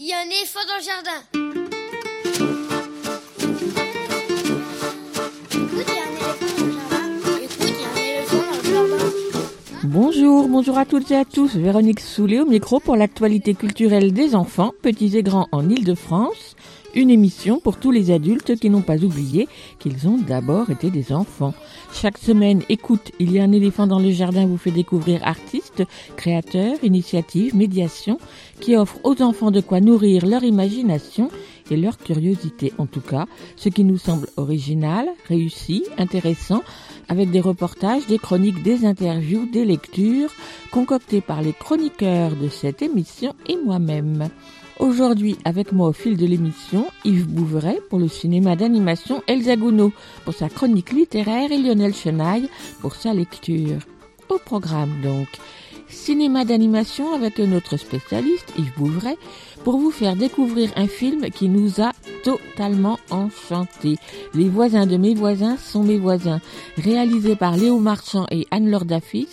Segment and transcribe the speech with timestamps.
[0.00, 1.10] il y a un éléphant dans le jardin.
[9.84, 11.56] Bonjour, bonjour à toutes et à tous.
[11.56, 16.54] Véronique Soulet au micro pour l'actualité culturelle des enfants, petits et grands en Ile-de-France.
[16.94, 19.46] Une émission pour tous les adultes qui n'ont pas oublié
[19.78, 21.52] qu'ils ont d'abord été des enfants.
[21.92, 25.84] Chaque semaine, écoute, il y a un éléphant dans le jardin vous fait découvrir artistes,
[26.16, 28.18] créateurs, initiatives, médiations
[28.60, 31.30] qui offrent aux enfants de quoi nourrir leur imagination
[31.70, 32.72] et leur curiosité.
[32.78, 33.26] En tout cas,
[33.56, 36.62] ce qui nous semble original, réussi, intéressant,
[37.08, 40.30] avec des reportages, des chroniques, des interviews, des lectures,
[40.70, 44.30] concoctées par les chroniqueurs de cette émission et moi-même.
[44.78, 49.90] Aujourd'hui, avec moi au fil de l'émission, Yves Bouveret pour le cinéma d'animation Elsa Gounod
[50.24, 52.48] pour sa chronique littéraire et Lionel Chenaille
[52.80, 53.80] pour sa lecture.
[54.28, 55.26] Au programme donc,
[55.88, 59.18] cinéma d'animation avec un autre spécialiste, Yves Bouveret,
[59.64, 61.90] pour vous faire découvrir un film qui nous a
[62.22, 63.96] totalement enchantés.
[64.32, 66.40] Les voisins de mes voisins sont mes voisins,
[66.76, 69.28] réalisé par Léo Marchand et Anne-Laure Dafis,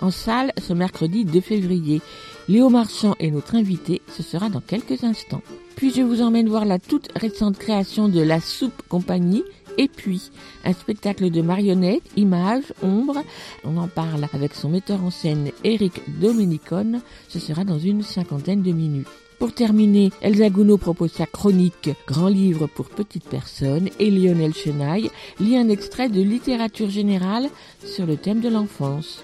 [0.00, 2.00] en salle ce mercredi 2 février.
[2.48, 5.42] Léo Marchand est notre invité, ce sera dans quelques instants.
[5.76, 9.44] Puis je vous emmène voir la toute récente création de La Soupe Compagnie,
[9.76, 10.30] et puis,
[10.64, 13.22] un spectacle de marionnettes, images, ombres.
[13.64, 17.02] On en parle avec son metteur en scène Eric Domenicone.
[17.28, 19.06] Ce sera dans une cinquantaine de minutes.
[19.38, 25.10] Pour terminer, Elsa Gounod propose sa chronique Grand livre pour petites personnes et Lionel Chenaille
[25.38, 27.48] lit un extrait de littérature générale
[27.84, 29.22] sur le thème de l'enfance.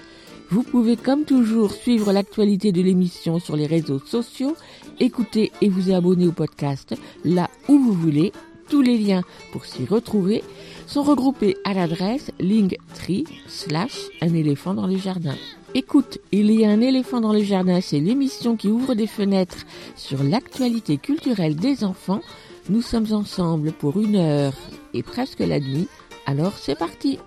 [0.51, 4.57] Vous pouvez comme toujours suivre l'actualité de l'émission sur les réseaux sociaux,
[5.01, 8.33] écouter et vous abonner au podcast là où vous voulez.
[8.69, 9.23] Tous les liens
[9.53, 10.43] pour s'y retrouver
[10.87, 15.35] sont regroupés à l'adresse linktree slash un éléphant dans le jardin.
[15.75, 19.67] Écoute, il y a un éléphant dans le jardin, c'est l'émission qui ouvre des fenêtres
[19.97, 22.23] sur l'actualité culturelle des enfants.
[22.71, 24.55] Nous sommes ensemble pour une heure
[24.95, 25.89] et presque la nuit.
[26.27, 27.19] Alors c'est parti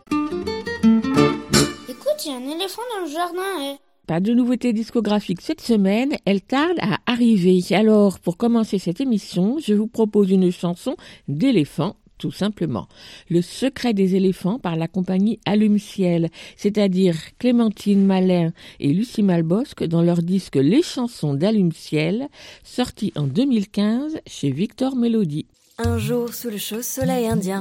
[2.17, 3.73] Écoute, il y a un éléphant dans le jardin.
[3.73, 3.75] eh.
[4.07, 7.59] Pas de nouveautés discographiques cette semaine, elle tarde à arriver.
[7.71, 10.95] Alors, pour commencer cette émission, je vous propose une chanson
[11.27, 12.87] d'éléphant, tout simplement.
[13.29, 20.01] Le secret des éléphants par la compagnie Allume-Ciel, c'est-à-dire Clémentine Malin et Lucie Malbosque dans
[20.01, 22.29] leur disque Les chansons d'Allume-Ciel,
[22.63, 25.45] sorti en 2015 chez Victor Melody.
[25.77, 27.59] Un jour sous le chaud soleil indien,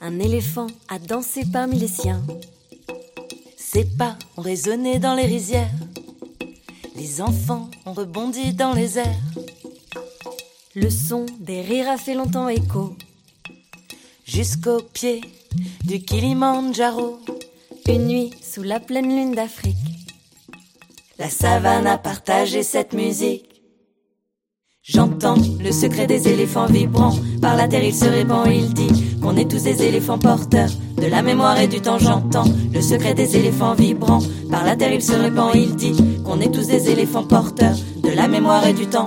[0.00, 2.22] un éléphant a dansé parmi les siens.
[3.74, 5.74] Ses pas ont résonné dans les rizières.
[6.94, 9.20] Les enfants ont rebondi dans les airs.
[10.76, 12.94] Le son des rires a fait longtemps écho.
[14.24, 15.22] Jusqu'au pied
[15.84, 17.18] du Kilimandjaro.
[17.88, 19.74] Une nuit sous la pleine lune d'Afrique.
[21.18, 23.60] La savane a partagé cette musique.
[24.82, 27.16] J'entends le secret des éléphants vibrants.
[27.42, 30.70] Par la terre il se répand, il dit qu'on est tous des éléphants porteurs
[31.04, 31.98] de la mémoire et du temps.
[31.98, 34.22] J'entends le secret des éléphants vibrants.
[34.50, 35.94] Par la terre il se répand, il dit
[36.24, 39.04] qu'on est tous des éléphants porteurs de la mémoire et du temps.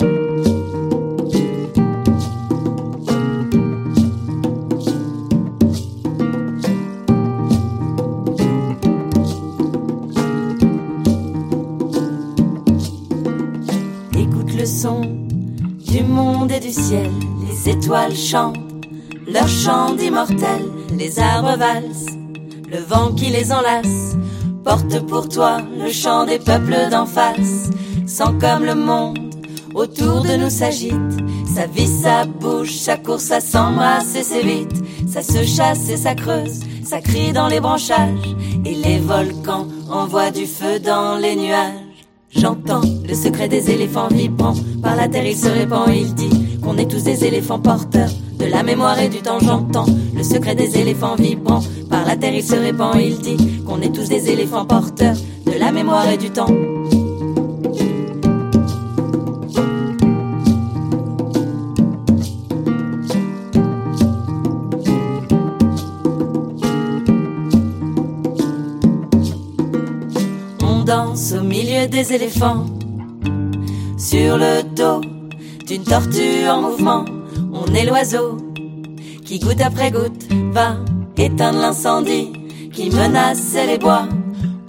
[14.16, 17.10] Écoute le son du monde et du ciel.
[17.48, 18.56] Les étoiles chantent
[19.26, 20.77] leur chant d'immortel.
[20.96, 22.16] Les arbres valsent,
[22.70, 24.16] le vent qui les enlace.
[24.64, 27.70] Porte pour toi le chant des peuples d'en face.
[28.06, 29.18] Sens comme le monde
[29.74, 30.94] autour de nous s'agite.
[31.54, 34.82] Ça vit, ça bouge, ça court, ça s'embrasse et s'évite.
[35.06, 38.34] Ça se chasse et ça creuse, ça crie dans les branchages.
[38.64, 41.72] Et les volcans envoient du feu dans les nuages.
[42.30, 44.54] J'entends le secret des éléphants vibrants.
[44.82, 48.46] Par la terre il se répand, il dit qu'on est tous des éléphants porteurs de
[48.46, 49.38] la mémoire et du temps.
[49.40, 51.62] J'entends le secret des éléphants vibrants.
[51.90, 55.16] Par la terre il se répand, il dit qu'on est tous des éléphants porteurs
[55.46, 56.46] de la mémoire et du temps.
[70.62, 72.66] On danse au milieu des éléphants,
[73.98, 75.00] sur le dos
[75.66, 77.04] d'une tortue en mouvement.
[77.68, 78.38] On est l'oiseau
[79.26, 80.76] qui goutte après goutte va
[81.18, 82.32] éteindre l'incendie
[82.72, 84.08] qui menaçait les bois.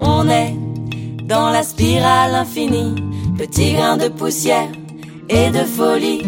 [0.01, 0.53] On est
[1.23, 2.95] dans la spirale infinie,
[3.37, 4.67] petit grain de poussière
[5.29, 6.23] et de folie.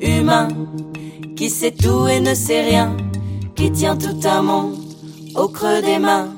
[0.00, 0.48] Humain
[1.34, 2.94] qui sait tout et ne sait rien,
[3.54, 4.76] qui tient tout un monde
[5.34, 6.28] au creux des mains.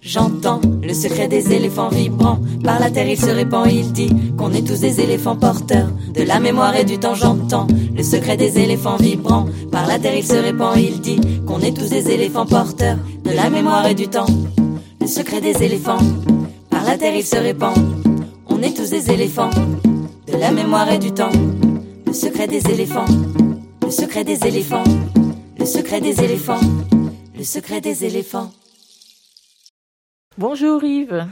[0.00, 2.38] J'entends le secret des éléphants vibrants.
[2.62, 6.22] Par la terre il se répand, il dit qu'on est tous des éléphants porteurs de
[6.22, 9.46] la mémoire et du temps j'entends le secret des éléphants vibrants.
[9.70, 13.30] Par la terre il se répand, il dit qu'on est tous des éléphants porteurs de
[13.30, 14.26] la mémoire et du temps.
[15.00, 15.98] Le secret des éléphants,
[16.70, 17.76] par la terre il se répand.
[18.48, 19.50] On est tous des éléphants,
[20.26, 21.32] de la mémoire et du temps.
[22.06, 23.06] Le secret des éléphants,
[23.82, 24.84] le secret des éléphants,
[25.58, 26.60] le secret des éléphants,
[27.36, 28.52] le secret des éléphants.
[30.38, 31.26] Bonjour Yves.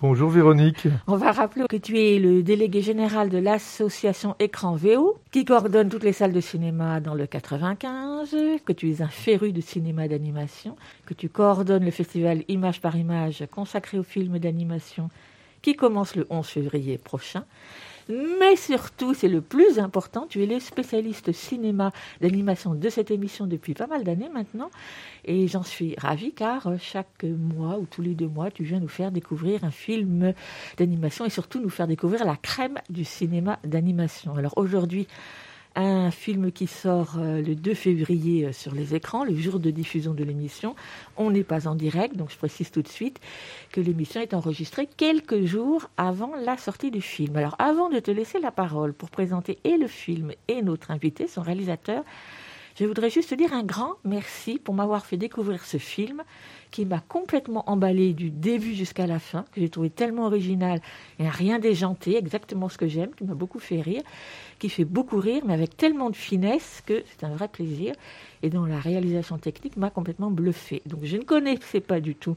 [0.00, 0.88] Bonjour Véronique.
[1.06, 5.88] On va rappeler que tu es le délégué général de l'association Écran VO, qui coordonne
[5.88, 10.08] toutes les salles de cinéma dans le 95, que tu es un féru de cinéma
[10.08, 10.74] d'animation,
[11.06, 15.10] que tu coordonnes le festival Image par Image consacré aux films d'animation
[15.62, 17.44] qui commence le 11 février prochain.
[18.08, 23.46] Mais surtout, c'est le plus important, tu es le spécialiste cinéma d'animation de cette émission
[23.46, 24.70] depuis pas mal d'années maintenant.
[25.24, 28.88] Et j'en suis ravie car chaque mois ou tous les deux mois, tu viens nous
[28.88, 30.34] faire découvrir un film
[30.76, 34.34] d'animation et surtout nous faire découvrir la crème du cinéma d'animation.
[34.34, 35.06] Alors aujourd'hui,
[35.74, 39.70] un film qui sort euh, le 2 février euh, sur les écrans, le jour de
[39.70, 40.74] diffusion de l'émission.
[41.16, 43.20] On n'est pas en direct, donc je précise tout de suite
[43.72, 47.36] que l'émission est enregistrée quelques jours avant la sortie du film.
[47.36, 51.26] Alors avant de te laisser la parole pour présenter et le film et notre invité,
[51.26, 52.04] son réalisateur,
[52.76, 56.22] je voudrais juste te dire un grand merci pour m'avoir fait découvrir ce film
[56.72, 60.80] qui m'a complètement emballé du début jusqu'à la fin, que j'ai trouvé tellement original
[61.20, 64.02] et rien déjanté, exactement ce que j'aime, qui m'a beaucoup fait rire,
[64.58, 67.94] qui fait beaucoup rire, mais avec tellement de finesse que c'est un vrai plaisir
[68.42, 70.82] et dont la réalisation technique m'a complètement bluffé.
[70.86, 72.36] Donc je ne connaissais pas du tout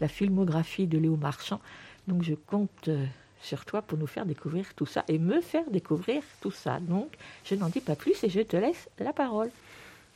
[0.00, 1.60] la filmographie de Léo Marchand,
[2.06, 3.04] donc je compte euh,
[3.40, 6.78] sur toi pour nous faire découvrir tout ça et me faire découvrir tout ça.
[6.78, 7.08] Donc
[7.44, 9.50] je n'en dis pas plus et je te laisse la parole.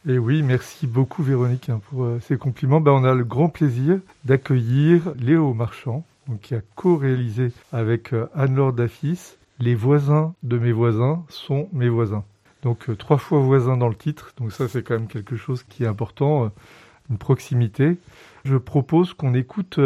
[0.09, 2.81] Et oui, merci beaucoup Véronique hein, pour euh, ces compliments.
[2.81, 6.05] Ben, on a le grand plaisir d'accueillir Léo Marchand,
[6.43, 12.23] qui a co-réalisé avec euh, Anne-Laure Dafis Les voisins de mes voisins sont mes voisins.
[12.63, 15.65] Donc euh, trois fois voisins dans le titre, donc ça c'est quand même quelque chose
[15.65, 16.53] qui est important,
[17.11, 17.97] une proximité.
[18.45, 19.81] Je propose qu'on écoute,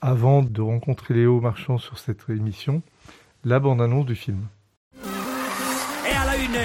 [0.00, 2.82] avant de rencontrer Léo Marchand sur cette émission,
[3.44, 4.40] la bande-annonce du film.
[6.08, 6.58] Et à la une,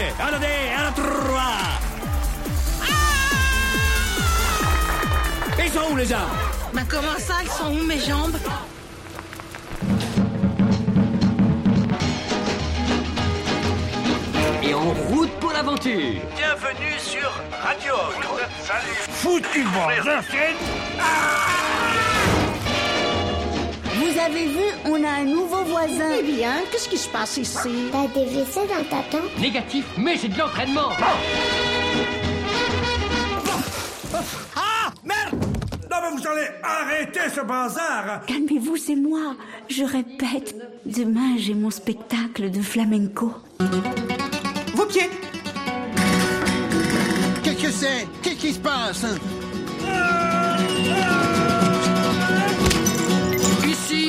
[5.95, 6.27] où les gens
[6.73, 8.37] Bah comment ça, elles sont où mes jambes?
[14.63, 16.21] Et en route pour l'aventure.
[16.35, 17.31] Bienvenue sur
[17.61, 17.93] Radio.
[18.61, 18.95] Salut.
[19.09, 20.21] Foutu bordel
[23.93, 26.09] Vous avez vu, on a un nouveau voisin.
[26.19, 27.89] Eh bien, qu'est-ce qui se passe ici?
[27.91, 29.37] T'as des WC dans ta tente?
[29.39, 30.89] Négatif, mais j'ai de l'entraînement.
[30.99, 31.64] Ah
[36.11, 38.25] mais vous allez arrêter ce bazar.
[38.27, 39.35] Calmez-vous, c'est moi.
[39.69, 40.55] Je répète,
[40.85, 43.33] demain j'ai mon spectacle de flamenco.
[44.73, 45.09] Vos pieds.
[47.43, 48.07] Qu'est-ce que c'est?
[48.21, 49.05] Qu'est-ce qui se passe?
[50.59, 51.34] Ici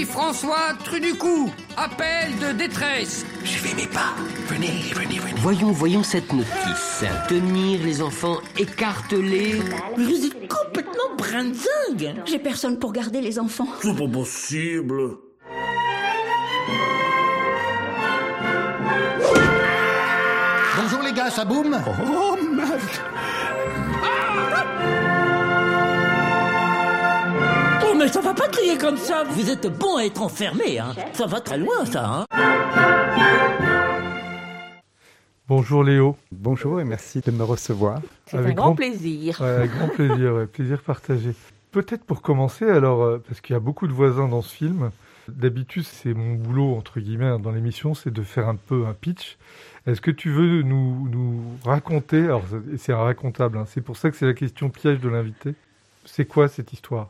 [0.08, 4.14] François Truducou, appel de détresse Je vais mes pas.
[4.48, 5.34] Venez, venez, venez.
[5.38, 7.04] Voyons, voyons cette notice.
[7.28, 9.60] Tenir les enfants écartelés.
[9.96, 13.68] Mais vous êtes complètement brinzingue J'ai personne pour garder les enfants.
[13.82, 15.18] C'est pas possible
[20.78, 21.76] Bonjour les gars, ça boum?
[22.08, 22.80] Oh merde
[28.06, 31.26] mais ça va pas crier comme ça Vous êtes bon à être enfermé, hein Ça
[31.26, 32.24] va très loin, ça, hein
[35.48, 36.16] Bonjour Léo.
[36.30, 38.00] Bonjour et merci de me recevoir.
[38.26, 39.40] C'est un grand plaisir.
[39.40, 41.32] Ouais, avec grand plaisir, ouais, plaisir partagé.
[41.72, 44.92] Peut-être pour commencer, alors, euh, parce qu'il y a beaucoup de voisins dans ce film,
[45.26, 48.92] d'habitude c'est mon boulot, entre guillemets, hein, dans l'émission, c'est de faire un peu un
[48.94, 49.36] pitch.
[49.88, 53.96] Est-ce que tu veux nous, nous raconter, alors c'est- c'est un racontable, hein, c'est pour
[53.96, 55.54] ça que c'est la question piège de l'invité,
[56.04, 57.08] c'est quoi cette histoire?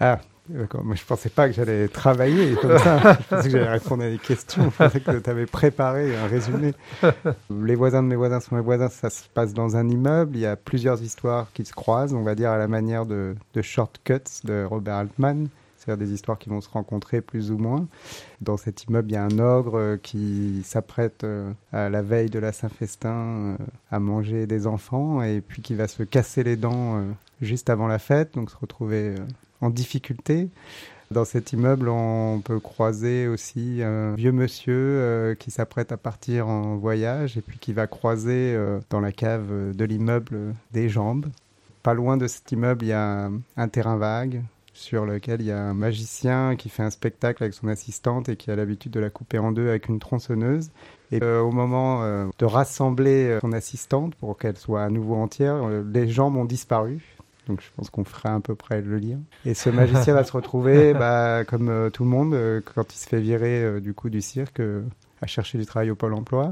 [0.00, 0.18] Ah,
[0.48, 0.84] d'accord.
[0.84, 3.18] Moi, je pensais pas que j'allais travailler comme ça.
[3.20, 4.64] je pensais que j'allais répondre à des questions.
[4.70, 6.72] Je pensais que tu avais préparé un résumé.
[7.50, 8.88] Les voisins de mes voisins sont mes voisins.
[8.88, 10.36] Ça se passe dans un immeuble.
[10.36, 13.34] Il y a plusieurs histoires qui se croisent, on va dire à la manière de,
[13.54, 15.48] de Shortcuts de Robert Altman.
[15.82, 17.88] C'est-à-dire des histoires qui vont se rencontrer plus ou moins.
[18.40, 22.30] Dans cet immeuble, il y a un ogre euh, qui s'apprête euh, à la veille
[22.30, 23.56] de la Saint-Festin euh,
[23.90, 27.02] à manger des enfants et puis qui va se casser les dents
[27.42, 29.16] juste avant la fête, donc se retrouver euh,
[29.60, 30.48] en difficulté.
[31.10, 36.48] Dans cet immeuble, on peut croiser aussi un vieux monsieur euh, qui s'apprête à partir
[36.48, 41.26] en voyage et puis qui va croiser euh, dans la cave de l'immeuble des jambes.
[41.82, 45.52] Pas loin de cet immeuble, il y a un, terrain vague sur lequel il y
[45.52, 49.00] a un magicien qui fait un spectacle avec son assistante et qui a l'habitude de
[49.00, 50.70] la couper en deux avec une tronçonneuse.
[51.10, 52.02] Et au moment
[52.38, 57.11] de rassembler son assistante pour qu'elle soit à nouveau entière, les jambes ont disparu.
[57.48, 59.18] Donc je pense qu'on ferait à peu près le lien.
[59.44, 62.98] Et ce magicien va se retrouver, bah, comme euh, tout le monde, euh, quand il
[62.98, 64.60] se fait virer euh, du coup du cirque,
[65.20, 66.50] à chercher du travail au Pôle Emploi.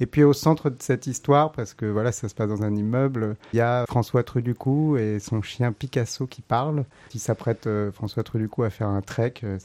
[0.00, 2.74] Et puis au centre de cette histoire, parce que voilà, ça se passe dans un
[2.74, 6.84] immeuble, il y a François Truducou et son chien Picasso qui parle.
[7.14, 9.34] Il s'apprête, euh, François Truducou, à faire un trek.
[9.44, 9.58] euh,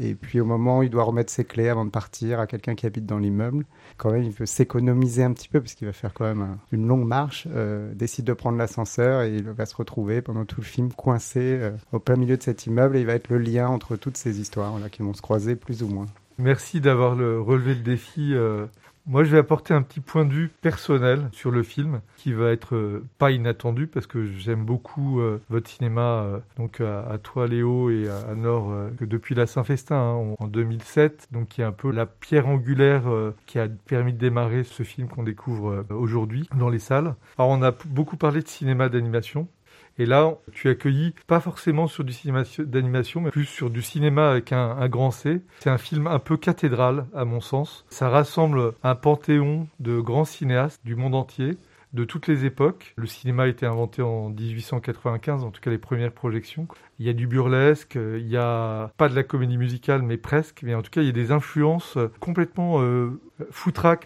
[0.00, 2.74] et puis au moment où il doit remettre ses clés avant de partir à quelqu'un
[2.74, 3.64] qui habite dans l'immeuble,
[3.96, 6.58] quand même, il veut s'économiser un petit peu, parce qu'il va faire quand même un-
[6.72, 10.60] une longue marche, euh, décide de prendre l'ascenseur et il va se retrouver pendant tout
[10.60, 11.60] le film coincé
[11.92, 14.40] au plein milieu de cet immeuble et il va être le lien entre toutes ces
[14.40, 16.06] histoires là, qui vont se croiser plus ou moins.
[16.38, 18.32] Merci d'avoir le- relevé le défi.
[19.08, 22.50] Moi, je vais apporter un petit point de vue personnel sur le film qui va
[22.50, 26.24] être euh, pas inattendu parce que j'aime beaucoup euh, votre cinéma.
[26.24, 30.44] euh, donc à, à toi, Léo, et à, à Nord, depuis la Saint-Festin hein, en,
[30.44, 33.04] en 2007, donc qui est un peu la pierre angulaire
[33.46, 37.14] qui a permis de démarrer ce film qu'on découvre aujourd'hui dans les salles.
[37.38, 39.48] Alors, on a beaucoup parlé de cinéma d'animation.
[39.98, 43.82] Et là, tu es accueilli pas forcément sur du cinéma d'animation, mais plus sur du
[43.82, 45.42] cinéma avec un, un grand C.
[45.60, 47.84] C'est un film un peu cathédral, à mon sens.
[47.90, 51.58] Ça rassemble un panthéon de grands cinéastes du monde entier,
[51.92, 52.92] de toutes les époques.
[52.96, 56.68] Le cinéma a été inventé en 1895, en tout cas les premières projections.
[56.98, 60.16] Il y a du burlesque, euh, il y a pas de la comédie musicale, mais
[60.16, 60.62] presque.
[60.62, 63.20] Mais en tout cas, il y a des influences euh, complètement euh,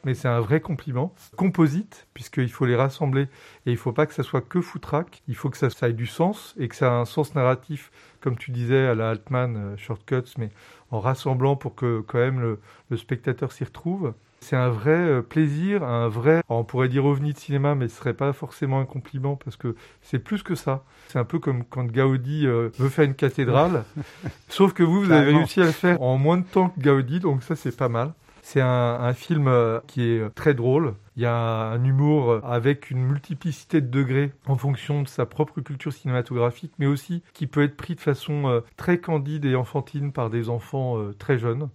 [0.04, 1.14] mais c'est un vrai compliment.
[1.36, 3.28] Composite, puisqu'il faut les rassembler
[3.66, 5.22] et il faut pas que ça soit que foutraque.
[5.28, 8.36] Il faut que ça, ait du sens et que ça ait un sens narratif, comme
[8.36, 10.50] tu disais à la Altman euh, Shortcuts, mais
[10.90, 12.58] en rassemblant pour que quand même
[12.90, 14.12] le spectateur s'y retrouve.
[14.42, 17.96] C'est un vrai euh, plaisir, un vrai, on pourrait dire ovni de cinéma, mais ce
[17.96, 20.82] serait pas forcément un compliment parce que c'est plus que ça.
[21.06, 23.84] C'est un peu comme quand Gaudi euh, veut faire une cathédrale,
[24.48, 27.20] sauf que vous, vous avez réussi à le faire en moins de temps que Gaudi,
[27.20, 28.14] donc ça c'est pas mal.
[28.42, 28.66] C'est un,
[29.00, 30.94] un film euh, qui est très drôle.
[31.14, 35.60] Il y a un humour avec une multiplicité de degrés en fonction de sa propre
[35.60, 40.30] culture cinématographique, mais aussi qui peut être pris de façon très candide et enfantine par
[40.30, 41.68] des enfants très jeunes.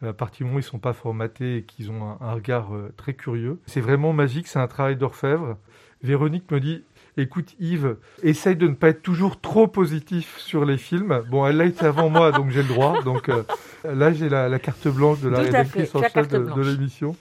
[0.00, 2.74] À partir du moment où ils sont pas formatés et qu'ils ont un, un regard
[2.74, 3.58] euh, très curieux.
[3.66, 5.56] C'est vraiment magique, c'est un travail d'orfèvre.
[6.02, 6.84] Véronique me dit
[7.16, 11.24] Écoute Yves, essaye de ne pas être toujours trop positif sur les films.
[11.28, 13.02] Bon, elle l'a été avant moi, donc j'ai le droit.
[13.02, 13.42] Donc euh,
[13.84, 17.16] là, j'ai la, la carte blanche de la rédactrice en chef de, de l'émission.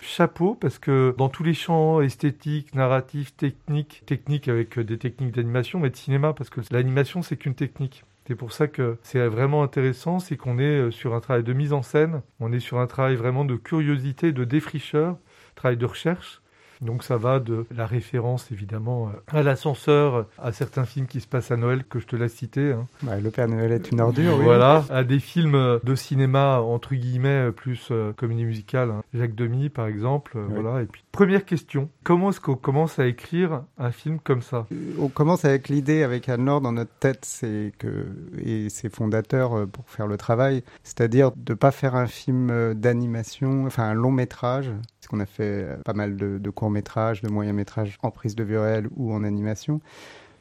[0.00, 5.34] Chapeau, parce que dans tous les champs esthétiques, narratifs, techniques, techniques avec euh, des techniques
[5.34, 8.04] d'animation, mais de cinéma, parce que l'animation, c'est qu'une technique.
[8.26, 11.52] C'est pour ça que c'est vraiment intéressant, c'est qu'on est euh, sur un travail de
[11.52, 15.18] mise en scène, on est sur un travail vraiment de curiosité, de défricheur,
[15.54, 16.41] travail de recherche.
[16.82, 21.26] Donc ça va de la référence évidemment euh, à l'ascenseur, à certains films qui se
[21.28, 22.72] passent à Noël que je te laisse citer.
[22.72, 22.86] hein.
[23.06, 24.36] Ouais, le Père Noël est une ordure.
[24.38, 24.44] oui.
[24.44, 29.02] Voilà, à des films euh, de cinéma entre guillemets euh, plus euh, comédie musicale, hein.
[29.14, 30.32] Jacques Demy par exemple.
[30.36, 30.54] euh, Oui.
[30.60, 30.82] Voilà.
[30.82, 34.66] Et puis première question, comment est-ce qu'on commence à écrire un film comme ça?
[34.98, 38.06] On commence avec l'idée avec Anne-Laure dans notre tête, c'est que
[38.44, 43.84] et ses fondateurs pour faire le travail, c'est-à-dire de pas faire un film d'animation, enfin
[43.84, 44.70] un long métrage,
[45.00, 48.34] parce qu'on a fait pas mal de, de courts métrages, de moyens métrages en prise
[48.34, 49.80] de vue réelle ou en animation.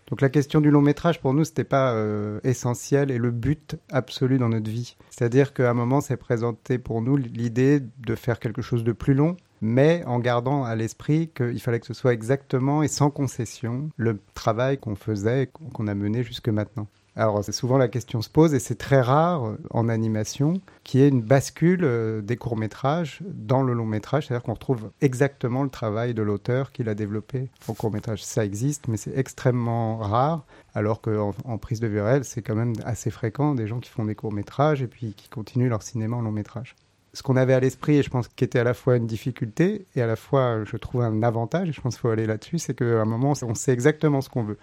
[0.07, 3.77] Donc la question du long métrage pour nous c'était pas euh, essentiel et le but
[3.89, 4.97] absolu dans notre vie.
[5.09, 9.13] C'est-à-dire qu'à un moment c'est présenté pour nous l'idée de faire quelque chose de plus
[9.13, 13.89] long mais en gardant à l'esprit qu'il fallait que ce soit exactement et sans concession
[13.95, 16.87] le travail qu'on faisait qu'on a mené jusque maintenant.
[17.15, 21.03] Alors souvent la question se pose et c'est très rare euh, en animation qu'il y
[21.03, 26.13] ait une bascule euh, des courts-métrages dans le long-métrage, c'est-à-dire qu'on retrouve exactement le travail
[26.13, 28.23] de l'auteur qui l'a développé au court-métrage.
[28.23, 32.55] Ça existe, mais c'est extrêmement rare, alors qu'en en prise de vue réelle, c'est quand
[32.55, 36.15] même assez fréquent des gens qui font des courts-métrages et puis qui continuent leur cinéma
[36.15, 36.75] en long-métrage
[37.13, 40.01] ce qu'on avait à l'esprit, et je pense qu'était à la fois une difficulté et
[40.01, 42.73] à la fois, je trouve, un avantage, et je pense qu'il faut aller là-dessus, c'est
[42.73, 44.57] qu'à un moment, on sait exactement ce qu'on veut.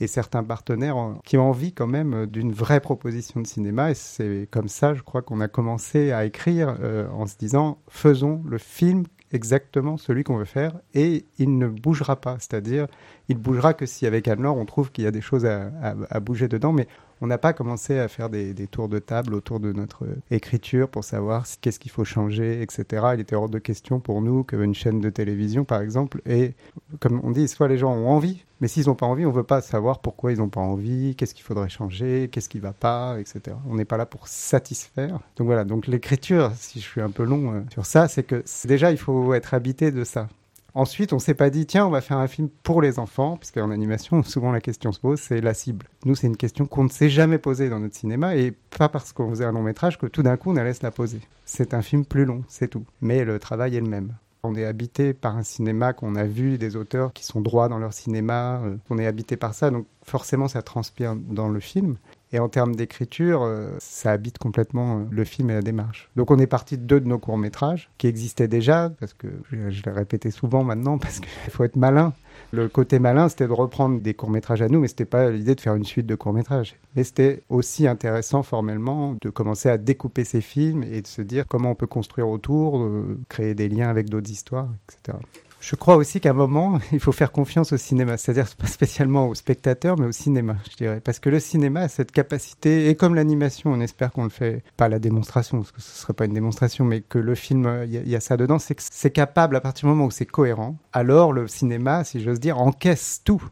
[0.00, 4.48] Et certains partenaires qui ont envie quand même d'une vraie proposition de cinéma, et c'est
[4.50, 8.56] comme ça, je crois, qu'on a commencé à écrire euh, en se disant, faisons le
[8.58, 12.86] film exactement celui qu'on veut faire, et il ne bougera pas, c'est-à-dire,
[13.28, 15.70] il bougera que si avec Anne-Laure, on trouve qu'il y a des choses à,
[16.10, 16.88] à- bouger dedans, mais
[17.20, 20.16] on n'a pas commencé à faire des, des tours de table autour de notre euh,
[20.30, 23.08] écriture pour savoir qu'est-ce qu'il faut changer, etc.
[23.14, 26.54] Il était hors de question pour nous qu'une chaîne de télévision, par exemple, et
[27.00, 29.42] comme on dit, soit les gens ont envie, mais s'ils n'ont pas envie, on veut
[29.42, 33.18] pas savoir pourquoi ils n'ont pas envie, qu'est-ce qu'il faudrait changer, qu'est-ce qui va pas,
[33.18, 33.56] etc.
[33.68, 35.20] On n'est pas là pour satisfaire.
[35.36, 38.44] Donc voilà, donc l'écriture, si je suis un peu long euh, sur ça, c'est que
[38.66, 40.28] déjà il faut être habité de ça.
[40.74, 43.50] Ensuite, on s'est pas dit, tiens, on va faire un film pour les enfants, parce
[43.50, 45.86] qu'en animation, souvent la question se pose, c'est la cible.
[46.04, 49.12] Nous, c'est une question qu'on ne s'est jamais posée dans notre cinéma, et pas parce
[49.12, 51.20] qu'on faisait un long métrage que tout d'un coup, on allait se la poser.
[51.44, 52.84] C'est un film plus long, c'est tout.
[53.00, 54.14] Mais le travail est le même.
[54.42, 57.78] On est habité par un cinéma qu'on a vu, des auteurs qui sont droits dans
[57.78, 58.60] leur cinéma.
[58.64, 61.96] euh, on est habité par ça, donc forcément ça transpire dans le film.
[62.32, 66.08] Et en termes d'écriture, euh, ça habite complètement euh, le film et la démarche.
[66.14, 69.82] Donc on est parti de deux de nos courts-métrages qui existaient déjà, parce que je,
[69.82, 72.12] l'ai répété souvent maintenant, parce qu'il faut être malin.
[72.52, 75.60] Le côté malin, c'était de reprendre des courts-métrages à nous, mais c'était pas l'idée de
[75.60, 76.76] faire une suite de courts-métrages.
[76.94, 81.46] Mais c'était aussi intéressant formellement de commencer à découper ces films et de se dire
[81.48, 85.18] comment on peut construire autour, euh, créer des liens avec d'autres histoires, etc.
[85.60, 89.28] Je crois aussi qu'à un moment, il faut faire confiance au cinéma, c'est-à-dire pas spécialement
[89.28, 91.00] aux spectateurs, mais au cinéma, je dirais.
[91.04, 94.62] Parce que le cinéma a cette capacité, et comme l'animation, on espère qu'on le fait,
[94.78, 97.84] pas la démonstration, parce que ce serait pas une démonstration, mais que le film, euh,
[97.84, 99.90] il y, a- il y a ça dedans, c'est que c'est capable, à partir du
[99.94, 103.42] moment où c'est cohérent, alors le cinéma, si j'ose dire, encaisse tout.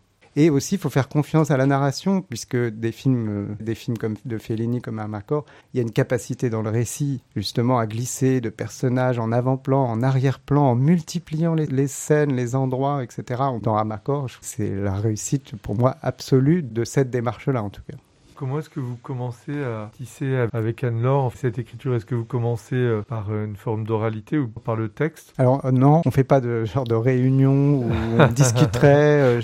[0.40, 3.98] Et aussi, il faut faire confiance à la narration, puisque des films, euh, des films
[3.98, 7.88] comme de Fellini, comme Armacor, il y a une capacité dans le récit, justement, à
[7.88, 13.42] glisser de personnages en avant-plan, en arrière-plan, en multipliant les, scènes, les endroits, etc.
[13.60, 17.96] Dans Armacor, c'est la réussite, pour moi, absolue de cette démarche-là, en tout cas.
[18.38, 21.96] Comment est-ce que vous commencez à tisser avec Anne-Laure cette écriture?
[21.96, 25.34] Est-ce que vous commencez euh, par euh, une forme d'oralité ou par le texte?
[25.38, 29.40] Alors euh, non, on fait pas de genre de réunion où on discuterait.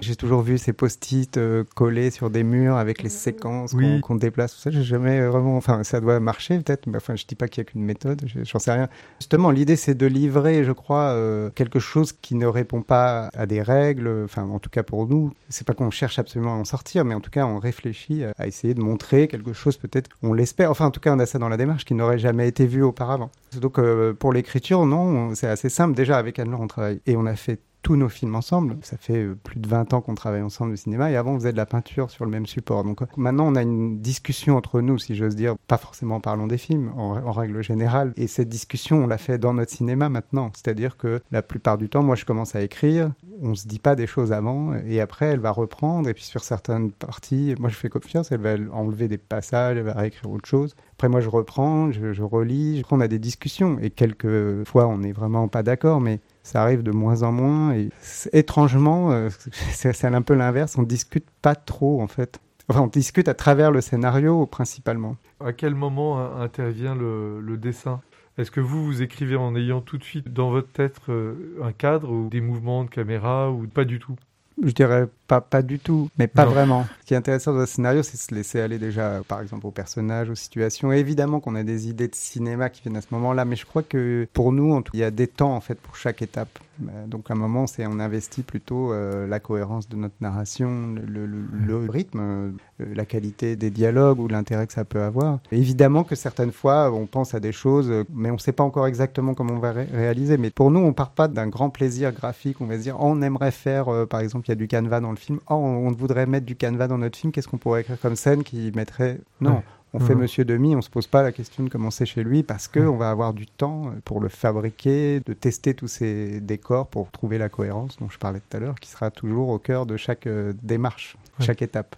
[0.00, 1.38] j'ai- toujours vu ces post-it
[1.76, 4.00] collés sur des murs avec les séquences qu'on Oui.
[4.00, 4.56] qu'on déplace.
[4.56, 5.58] Ça, j'ai jamais vraiment.
[5.58, 6.86] Enfin, ça doit marcher peut-être.
[6.86, 8.22] Mais enfin, je dis pas qu'il y a qu'une méthode.
[8.24, 8.88] je- J'en sais rien.
[9.20, 13.44] Justement, l'idée c'est de livrer, je crois, euh, quelque chose qui ne répond pas à
[13.44, 14.22] des règles.
[14.24, 17.14] Enfin, en tout cas pour nous, c'est pas qu'on cherche absolument à en sortir, mais
[17.14, 20.08] en tout cas, on réfléchit à, essayer de montrer quelque chose peut-être.
[20.22, 20.70] On l'espère.
[20.70, 22.82] Enfin, en tout cas, on a ça dans la démarche qui n'aurait jamais été vu
[22.82, 23.30] auparavant.
[23.60, 25.94] Donc euh, pour l'écriture, non, on- c'est assez simple.
[25.94, 28.76] Déjà avec Anne-Laure, on travaille et on a fait tous nos films ensemble.
[28.82, 31.38] Ça fait euh, plus de 20 ans qu'on travaille ensemble au cinéma et avant on
[31.38, 32.84] faisait de la peinture sur le même support.
[32.84, 36.20] Donc euh, maintenant on a une discussion entre nous, si j'ose dire, pas forcément en
[36.20, 38.12] parlant des films, en, en règle générale.
[38.16, 40.50] Et cette discussion, on l'a fait dans notre cinéma maintenant.
[40.54, 43.94] C'est-à-dire que la plupart du temps, moi je commence à écrire, on se dit pas
[43.94, 47.76] des choses avant et après elle va reprendre et puis sur certaines parties, moi je
[47.76, 50.74] fais confiance, elle va enlever des passages, elle va réécrire autre chose.
[50.98, 52.80] Après, moi, je reprends, je, je relis.
[52.80, 53.78] Après, on a des discussions.
[53.80, 57.72] Et quelques fois, on n'est vraiment pas d'accord, mais ça arrive de moins en moins.
[57.72, 57.90] Et
[58.32, 59.28] étrangement, euh,
[59.70, 60.76] c'est un peu l'inverse.
[60.76, 62.40] On discute pas trop, en fait.
[62.68, 65.16] Enfin, on discute à travers le scénario, principalement.
[65.38, 68.00] À quel moment euh, intervient le, le dessin?
[68.36, 71.70] Est-ce que vous, vous écrivez en ayant tout de suite dans votre tête euh, un
[71.70, 74.16] cadre ou des mouvements de caméra ou pas du tout?
[74.60, 76.50] Je dirais pas, pas du tout, mais pas Non.
[76.50, 76.86] vraiment.
[77.02, 79.70] Ce qui est intéressant dans le scénario, c'est se laisser aller déjà, par exemple, aux
[79.70, 80.92] personnages, aux situations.
[80.92, 83.64] Et évidemment qu'on a des idées de cinéma qui viennent à ce moment-là, mais je
[83.66, 86.22] crois que pour nous, en tout- il y a des temps, en fait, pour chaque
[86.22, 86.58] étape.
[86.82, 90.94] Euh, Donc, à un moment, c'est on investit plutôt euh, la cohérence de notre narration,
[90.94, 92.50] le, le- le rythme, euh,
[92.94, 95.40] la qualité des dialogues ou l'intérêt que ça peut avoir.
[95.50, 98.86] Évidemment que certaines fois, on pense à des choses, mais on ne sait pas encore
[98.86, 100.38] exactement comment on va ré- réaliser.
[100.38, 102.60] Mais pour nous, on part pas d'un grand plaisir graphique.
[102.60, 104.68] On va se dire, oh, on aimerait faire, euh, par exemple, il y a du
[104.68, 105.40] canevas dans le film.
[105.50, 107.32] Oh, on voudrait mettre du canevas dans notre film.
[107.32, 109.56] Qu'est-ce qu'on pourrait écrire comme scène qui mettrait Non.
[109.56, 109.62] Ouais.
[109.94, 110.14] On fait.
[110.14, 112.78] Monsieur Demi, on se pose pas la question de comment c'est chez lui parce que
[112.80, 117.10] on va avoir du temps euh, pour le fabriquer, de tester tous ces décors pour
[117.10, 119.96] trouver la cohérence dont je parlais tout à l'heure, qui sera toujours au cœur de
[119.96, 121.46] chaque euh, démarche, Ouais.
[121.46, 121.96] chaque étape.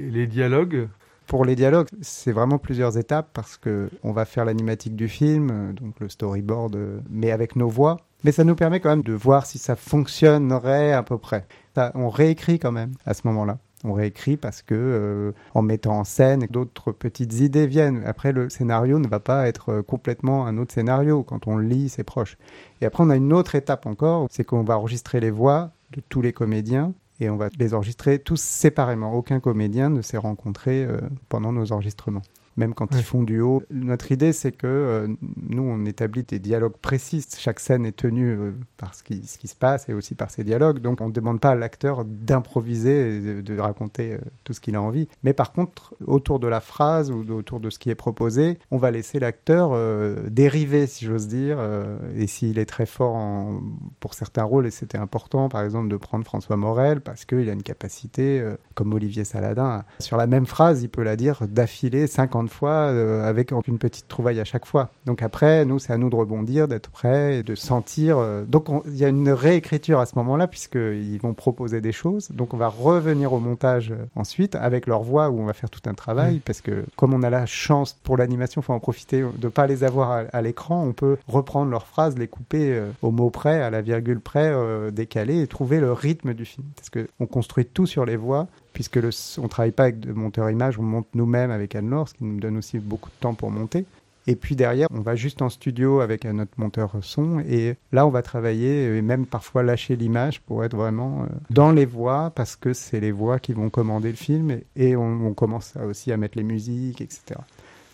[0.00, 0.88] Et les dialogues?
[1.26, 5.50] Pour les dialogues, c'est vraiment plusieurs étapes parce que on va faire l'animatique du film,
[5.52, 6.78] euh, donc le storyboard,
[7.10, 7.98] mais avec nos voix.
[8.24, 11.44] Mais ça nous permet quand même de voir si ça fonctionnerait à peu près.
[11.94, 13.58] On réécrit quand même à ce moment-là.
[13.84, 18.02] On réécrit parce que euh, en mettant en scène, d'autres petites idées viennent.
[18.06, 21.22] Après, le scénario ne va pas être euh, complètement un autre scénario.
[21.22, 22.38] Quand on lit, c'est proche.
[22.80, 26.00] Et après, on a une autre étape encore, c'est qu'on va enregistrer les voix de
[26.08, 29.12] tous les comédiens et on va les enregistrer tous séparément.
[29.14, 32.22] Aucun comédien ne s'est rencontré euh, pendant nos enregistrements.
[32.56, 32.98] Même quand Ouais.
[33.00, 33.62] ils font duo.
[33.70, 35.08] Notre idée, c'est que euh,
[35.48, 37.24] nous, on établit des dialogues précis.
[37.36, 40.30] Chaque scène est tenue euh, par ce qui, ce qui se passe et aussi par
[40.30, 40.78] ces dialogues.
[40.80, 44.60] Donc, on ne demande pas à l'acteur d'improviser et de, de raconter euh, tout ce
[44.60, 45.08] qu'il a envie.
[45.22, 48.78] Mais par contre, autour de la phrase ou autour de ce qui est proposé, on
[48.78, 49.72] va laisser l'acteur
[50.30, 51.58] dériver, si j'ose dire.
[52.16, 53.60] et s'il est très fort en-
[54.00, 57.52] pour certains rôles, et c'était important, par exemple, de prendre François Morel, parce qu'il a
[57.52, 62.06] une capacité, comme Olivier Saladin, à- sur la même phrase, il peut la dire d'affilée
[62.06, 64.90] 50 50 fois euh, avec une petite trouvaille à chaque fois.
[65.04, 68.18] Donc après, nous, c'est à nous de rebondir, d'être prêts et de sentir.
[68.18, 71.92] euh, donc on- il y a une réécriture à ce moment-là puisqu'ils vont proposer des
[71.92, 72.30] choses.
[72.30, 75.70] Donc on va revenir au montage euh, ensuite avec leur voix où on va faire
[75.70, 79.24] tout un travail parce que comme on a la chance pour l'animation, faut en profiter
[79.36, 80.84] de pas les avoir à, à l'écran.
[80.84, 84.52] On peut reprendre leurs phrases, les couper euh, au mot près, à la virgule près,
[84.92, 86.66] décaler et trouver le rythme du film.
[86.76, 88.46] Parce que on construit tout sur les voix
[88.76, 89.08] puisque le,
[89.38, 92.38] on travaille pas avec de monteur image, on monte nous-mêmes avec Anne-Laure, ce qui nous
[92.38, 93.86] donne aussi beaucoup de temps pour monter.
[94.26, 98.06] Et puis derrière, on va juste en studio avec un autre monteur son et là,
[98.06, 102.30] on va travailler et même parfois lâcher l'image pour être vraiment euh, dans les voix
[102.34, 106.18] parce que c'est les voix qui vont commander le film et, on, commence aussi à
[106.18, 107.40] mettre les musiques, etc.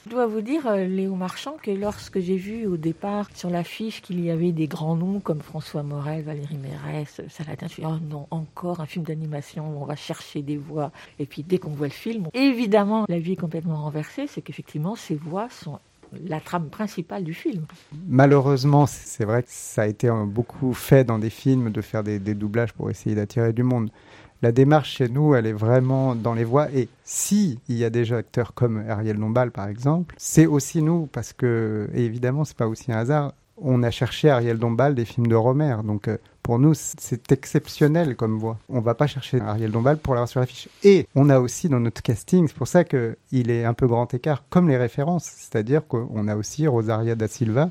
[0.04, 4.02] Je dois vous dire, euh, Léo Marchand, que lorsque j'ai vu au départ sur l'affiche
[4.02, 7.82] qu'il y avait des grands noms comme François Morel, Valérie Mérès, Saladin, je me suis
[7.82, 10.90] dit, oh non, encore un film d'animation où on va chercher des voix.
[11.20, 14.96] Et puis dès qu'on voit le film, évidemment, la vie est complètement renversée, c'est qu'effectivement,
[14.96, 15.78] ces voix sont
[16.26, 17.64] la trame principale du film.
[18.08, 22.02] Malheureusement, c'est vrai que ça a été euh, beaucoup fait dans des films de faire
[22.02, 23.88] des doublages pour essayer d'attirer du monde.
[24.42, 26.68] La démarche chez nous, elle est vraiment dans les voix.
[26.74, 31.08] Et si il y a des acteurs comme Ariel Dombal, par exemple, c'est aussi nous,
[31.12, 33.32] parce que, et évidemment, c'est pas aussi un hasard.
[33.56, 35.76] On a cherché Ariel Dombal des films de Romer.
[35.84, 38.58] Donc, euh, pour nous, c'est exceptionnel comme voix.
[38.68, 40.68] On va pas chercher Ariel Dombal pour l'avoir sur l'affiche.
[40.82, 43.86] Et on a aussi dans notre casting, c'est pour ça que il est un peu
[43.86, 45.24] grand écart, comme les références.
[45.24, 47.68] C'est-à-dire qu'on a aussi Rosaria da Silva.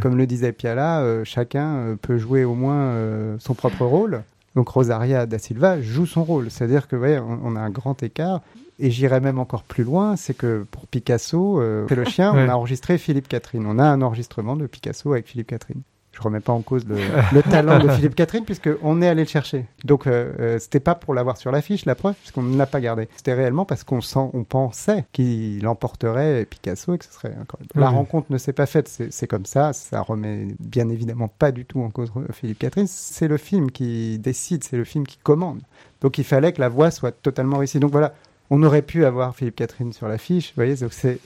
[0.00, 4.22] Comme le disait Piala, euh, chacun euh, peut jouer au moins euh, son propre rôle.
[4.54, 6.50] Donc Rosaria da Silva joue son rôle.
[6.50, 8.40] C'est-à-dire que ouais, on, on a un grand écart.
[8.82, 12.44] Et j'irais même encore plus loin, c'est que pour Picasso, euh, c'est le chien, Ouais.
[12.46, 13.66] on a enregistré Philippe Catherine.
[13.66, 15.82] On a un enregistrement de Picasso avec Philippe Catherine.
[16.20, 16.96] Je remets pas en cause le,
[17.32, 19.64] le talent de Philippe Catherine puisque on est allé le chercher.
[19.84, 22.80] Donc euh, euh, c'était pas pour l'avoir sur l'affiche, la preuve, puisqu'on ne l'a pas
[22.80, 23.08] gardé.
[23.16, 27.70] C'était réellement parce qu'on sent, on pensait qu'il emporterait Picasso et que ce serait incroyable.
[27.74, 27.94] La Oui.
[27.94, 29.72] rencontre ne s'est pas faite, c'est comme ça.
[29.72, 32.86] Ça remet bien évidemment pas du tout en cause Philippe Catherine.
[32.86, 35.60] C'est le film qui décide, c'est le film qui commande.
[36.02, 37.80] Donc il fallait que la voix soit totalement réussie.
[37.80, 38.12] Donc voilà,
[38.50, 41.18] on aurait pu avoir Philippe Catherine sur l'affiche, vous voyez, donc c'est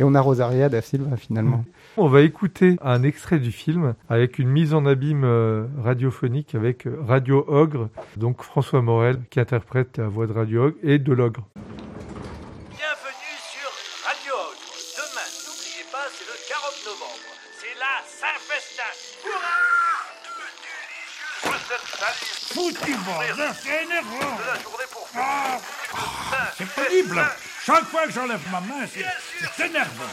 [0.00, 1.64] et on a Rosaria da Silva finalement.
[1.98, 6.86] On va écouter un extrait du film avec une mise en abîme euh, radiophonique avec
[6.86, 11.12] euh, Radio Ogre, donc François Morel qui interprète la voix de Radio Ogre et de
[11.12, 11.46] l'ogre.
[12.70, 13.68] Bienvenue sur
[14.06, 14.72] Radio Ogre.
[14.96, 17.28] Demain, n'oubliez pas, c'est le 40 novembre.
[17.60, 18.92] C'est la Saint-Festin.
[22.54, 24.36] Foutu bordel, c'est énervant.
[24.38, 25.58] De la journée pour Ah,
[26.56, 27.20] C'est pénible.
[27.64, 29.04] Chaque fois que j'enlève ma main, c'est
[29.56, 30.04] c'est énervant.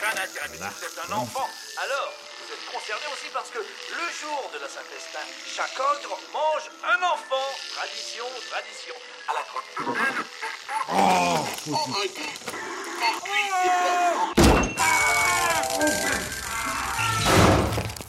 [0.00, 1.48] Vous êtes un enfant,
[1.82, 2.12] alors
[2.46, 7.02] vous êtes concerné aussi parce que le jour de la Saint-Festin, chaque ogre mange un
[7.02, 7.48] enfant.
[7.74, 8.94] Tradition, tradition.
[9.28, 9.74] À la croque.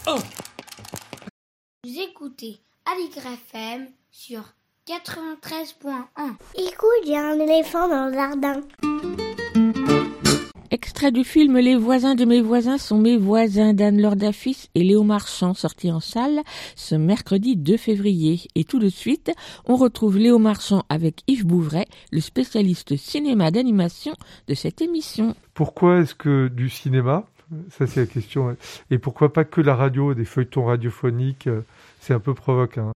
[0.07, 0.19] Oh,
[1.83, 4.41] Vous écoutez Aligre FM sur
[4.87, 6.35] 93.1.
[6.55, 8.61] Écoute, il y a un éléphant dans le jardin.
[10.71, 15.01] Extrait du film Les voisins de mes voisins sont mes voisins d'Anne-Laure Dafis et Léo
[15.01, 16.41] Marchand, sorti en salle
[16.75, 18.41] ce mercredi 2 février.
[18.53, 19.31] Et tout de suite,
[19.65, 24.13] on retrouve Léo Marchand avec Yves Bouvray, le spécialiste cinéma d'animation
[24.47, 25.35] de cette émission.
[25.55, 27.25] Pourquoi est-ce que du cinéma?
[27.71, 28.55] Ça, c'est la question.
[28.91, 31.61] Et pourquoi pas que la radio, des feuilletons radiophoniques euh,
[31.99, 32.91] C'est un peu provoquant.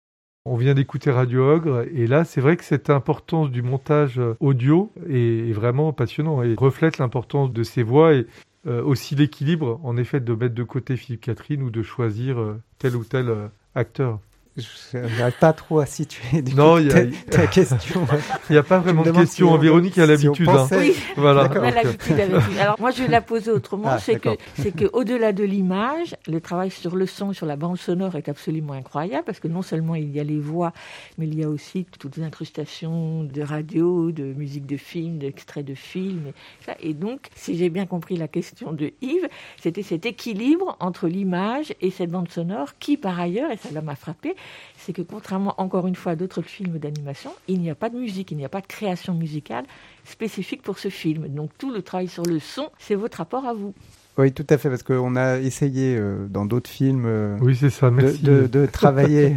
[0.44, 4.34] On vient d'écouter Radio Ogre, et là, c'est vrai que cette importance du montage euh,
[4.40, 8.26] audio est, vraiment passionnant et reflète l'importance de ces voix et
[8.66, 12.60] euh, aussi l'équilibre, en effet, de mettre de côté Philippe Catherine ou de choisir euh,
[12.78, 13.32] tel ou tel
[13.76, 14.18] acteur.
[14.58, 18.06] Je n'arrive pas trop à situer du Non, coup, il y a- ta, question.
[18.50, 19.26] Il n'y a pas vraiment de question.
[19.26, 20.48] si on- Véronique a si l'habitude.
[20.48, 20.68] hein.
[20.72, 20.94] Oui.
[21.16, 21.44] Voilà.
[21.48, 21.62] D'accord.
[21.62, 22.58] On a donc, l'habitude avec lui.
[22.58, 26.16] Alors moi je vais la poser autrement, Ah, c'est que c'est que au-delà de l'image,
[26.28, 29.62] le travail sur le son, sur la bande sonore est absolument incroyable parce que non
[29.62, 30.72] seulement il y a les voix,
[31.16, 35.64] mais il y a aussi toutes les incrustations de radio, de musique de film, d'extraits
[35.64, 36.26] de films.
[36.28, 36.76] Et, ça.
[36.80, 39.28] Et donc, si j'ai bien compris la question de Yves,
[39.62, 43.80] c'était cet équilibre entre l'image et cette bande sonore qui, par ailleurs, et ça là
[43.80, 44.34] m'a frappé,
[44.78, 47.96] c'est que contrairement encore une fois à d'autres films d'animation, il n'y a pas de
[47.98, 49.64] musique, il n'y a pas de création musicale
[50.04, 51.28] spécifique pour ce film.
[51.28, 53.74] Donc tout le travail sur le son, c'est votre rapport à vous.
[54.18, 57.70] Oui, tout à fait, parce qu'on a essayé euh, dans d'autres films euh, Oui, c'est
[57.70, 57.88] ça.
[57.88, 58.18] de, Merci.
[58.18, 59.36] de- de travailler,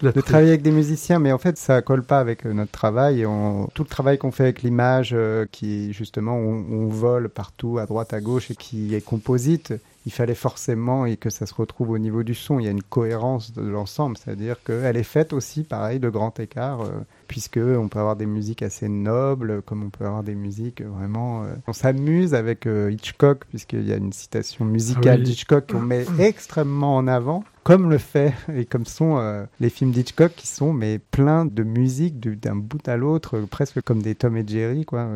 [0.00, 3.22] de travailler avec des musiciens, mais en fait, ça colle pas avec euh, notre travail.
[3.22, 7.30] Et on- tout le travail qu'on fait avec l'image, euh, qui justement, on, on vole
[7.30, 9.72] partout, à droite, à gauche, et qui est composite,
[10.06, 12.58] il fallait forcément et que ça se retrouve au niveau du son.
[12.58, 16.38] Il y a une cohérence de l'ensemble, c'est-à-dire qu'elle est faite aussi, pareil, de grand
[16.40, 16.90] écart, euh,
[17.28, 21.44] puisque on peut avoir des musiques assez nobles, comme on peut avoir des musiques vraiment.
[21.44, 25.22] euh, On s'amuse avec euh, Hitchcock, puisqu'il y a une citation musicale Ah oui.
[25.22, 27.44] d'Hitchcock qu'on met extrêmement en avant.
[27.64, 31.62] Comme le fait et comme sont euh, les films d'Hitchcock qui sont mais pleins de
[31.62, 35.06] musique du- d'un bout à l'autre, presque comme des Tom et Jerry quoi.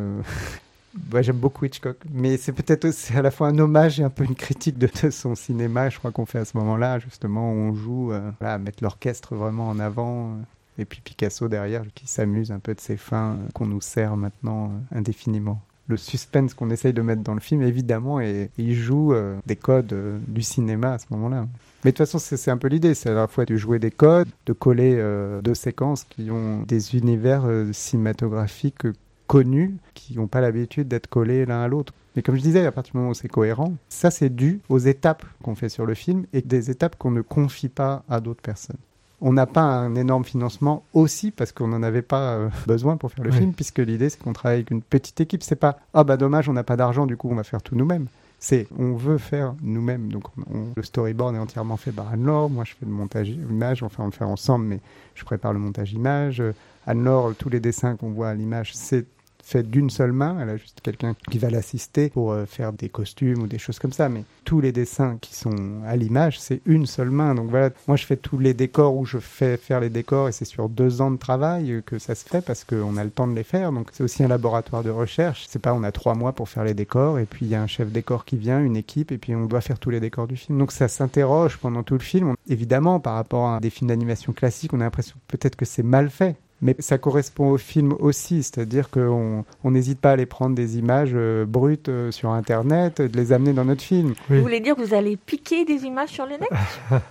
[1.21, 4.23] J'aime beaucoup Hitchcock, mais c'est peut-être aussi à la fois un hommage et un peu
[4.23, 5.89] une critique de, son cinéma.
[5.89, 9.35] Je crois qu'on fait à ce moment-là, justement, où on joue euh, à mettre l'orchestre
[9.35, 10.31] vraiment en avant.
[10.31, 10.33] euh,
[10.79, 14.15] et puis Picasso derrière qui s'amuse un peu de ses fins euh, qu'on nous sert
[14.15, 15.59] maintenant indéfiniment.
[15.87, 19.13] Le suspense qu'on essaye de mettre dans le film, évidemment, et il joue
[19.45, 19.95] des codes
[20.27, 21.47] du cinéma à ce moment-là.
[21.85, 23.89] Mais de toute façon, c'est un peu l'idée, c'est à la fois de jouer des
[23.89, 25.01] codes, de coller
[25.41, 28.85] deux séquences qui ont des univers cinématographiques
[29.27, 31.93] connus, qui n'ont pas l'habitude d'être collés l'un à l'autre.
[32.15, 34.79] Mais comme je disais, à partir du moment où c'est cohérent, ça c'est dû aux
[34.79, 38.41] étapes qu'on fait sur le film et des étapes qu'on ne confie pas à d'autres
[38.41, 38.77] personnes.
[39.21, 43.11] On n'a pas un énorme financement aussi parce qu'on n'en avait pas euh, besoin pour
[43.11, 43.37] faire le Oui.
[43.37, 45.43] film, puisque l'idée c'est qu'on travaille avec une petite équipe.
[45.43, 47.75] C'est pas ah bah dommage on n'a pas d'argent, du coup on va faire tout
[47.75, 48.07] nous-mêmes.
[48.39, 50.09] C'est on veut faire nous-mêmes.
[50.11, 52.49] Donc on- on- le storyboard est entièrement fait par Anne-Laure.
[52.51, 54.79] Moi je fais le montage image, enfin on le fait ensemble, mais
[55.15, 56.39] je prépare le montage image.
[56.41, 56.53] Euh,
[56.85, 59.05] Anne-Laure, tous les dessins qu'on voit à l'image, c'est
[59.47, 60.37] fait d'une seule main.
[60.41, 63.79] Elle a juste quelqu'un qui va l'assister pour euh, faire des costumes ou des choses
[63.79, 64.09] comme ça.
[64.09, 67.33] Mais tous les dessins qui sont à l'image, c'est une seule main.
[67.33, 70.31] Donc voilà, moi je fais tous les décors où je fais faire les décors et
[70.31, 73.27] c'est sur deux ans de travail que ça se fait parce qu'on a le temps
[73.27, 73.71] de les faire.
[73.71, 75.45] Donc c'est aussi un laboratoire de recherche.
[75.47, 77.61] C'est pas on a trois mois pour faire les décors et puis il y a
[77.61, 80.27] un chef décor qui vient, une équipe et puis on doit faire tous les décors
[80.27, 80.59] du film.
[80.59, 82.35] Donc ça s'interroge pendant tout le film.
[82.49, 86.09] Évidemment, par rapport à des films d'animation classiques, on a l'impression peut-être que c'est mal
[86.09, 86.35] fait.
[86.61, 90.77] Mais ça correspond au film aussi, c'est-à-dire qu'on on n'hésite pas à aller prendre des
[90.77, 94.13] images euh, brutes euh, sur Internet, de les amener dans notre film.
[94.29, 96.49] Vous voulez dire que vous allez piquer des images sur le net?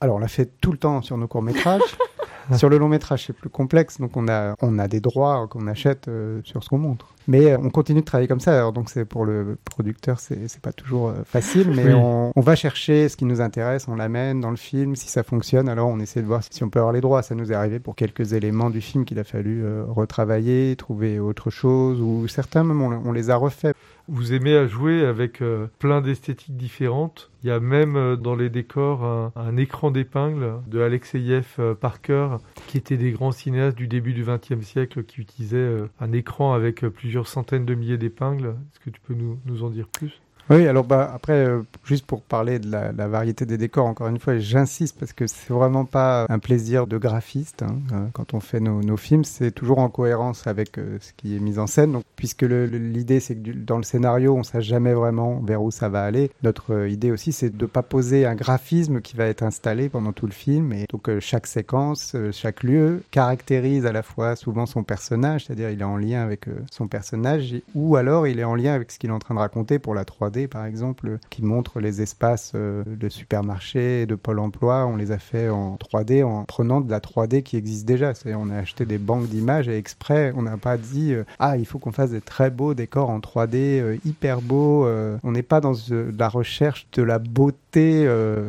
[0.00, 1.82] Alors on l'a fait tout le temps sur nos courts-métrages.
[2.56, 6.08] sur le long-métrage, c'est plus complexe, donc on a, on a des droits qu'on achète
[6.08, 7.14] euh, sur ce qu'on montre.
[7.28, 10.60] Mais euh, on continue de travailler comme ça, alors donc c'est pour le producteur, c'est
[10.60, 11.92] pas toujours euh, facile, mais Oui.
[11.94, 15.22] on, on va chercher ce qui nous intéresse, on l'amène dans le film, si ça
[15.22, 17.22] fonctionne, alors on essaie de voir si on peut avoir les droits.
[17.22, 21.18] Ça nous est arrivé pour quelques éléments du film qu'il a fallu euh, retravailler, trouver
[21.20, 23.74] autre chose, ou certains même on, on les a refaits.
[24.08, 27.30] Vous aimez à jouer avec euh, plein d'esthétiques différentes.
[27.44, 31.74] Il y a même euh, dans les décors un, un écran d'épingle de Alexeyev euh,
[31.74, 32.28] Parker,
[32.66, 36.52] qui était des grands cinéastes du début du XXe siècle, qui utilisaient euh, un écran
[36.52, 38.56] avec euh, plusieurs centaines de milliers d'épingles.
[38.72, 40.22] Est-ce que tu peux nous, nous en dire plus?
[40.52, 44.18] Oui, alors bah, après, euh, juste pour parler de la, variété des décors, encore une
[44.18, 47.62] fois, j'insiste parce que c'est vraiment pas un plaisir de graphiste.
[47.62, 47.78] hein.
[47.92, 51.38] Euh, quand on fait nos, films, c'est toujours en cohérence avec euh, ce qui est
[51.38, 51.92] mis en scène.
[51.92, 55.70] Donc, puisque l'idée, c'est que dans le scénario, on ne sait jamais vraiment vers où
[55.70, 56.30] ça va aller.
[56.42, 60.26] Notre idée aussi, c'est de pas poser un graphisme qui va être installé pendant tout
[60.26, 60.74] le film.
[60.74, 65.80] Et donc, chaque séquence, chaque lieu caractérise à la fois souvent son personnage, c'est-à-dire il
[65.80, 69.08] est en lien avec son personnage, ou alors il est en lien avec ce qu'il
[69.08, 72.82] est en train de raconter pour la 3D, par exemple, qui montre les espaces euh,
[72.86, 74.86] de supermarché et de Pôle emploi.
[74.86, 78.14] On les a fait en 3D en prenant de la 3D qui existe déjà.
[78.14, 81.56] C'est-à-dire, on a acheté des banques d'images et exprès, on n'a pas dit euh, ah
[81.56, 84.86] il faut qu'on fasse des très beaux décors en 3D euh, hyper beaux.
[85.22, 88.06] on n'est pas dans la recherche de la beauté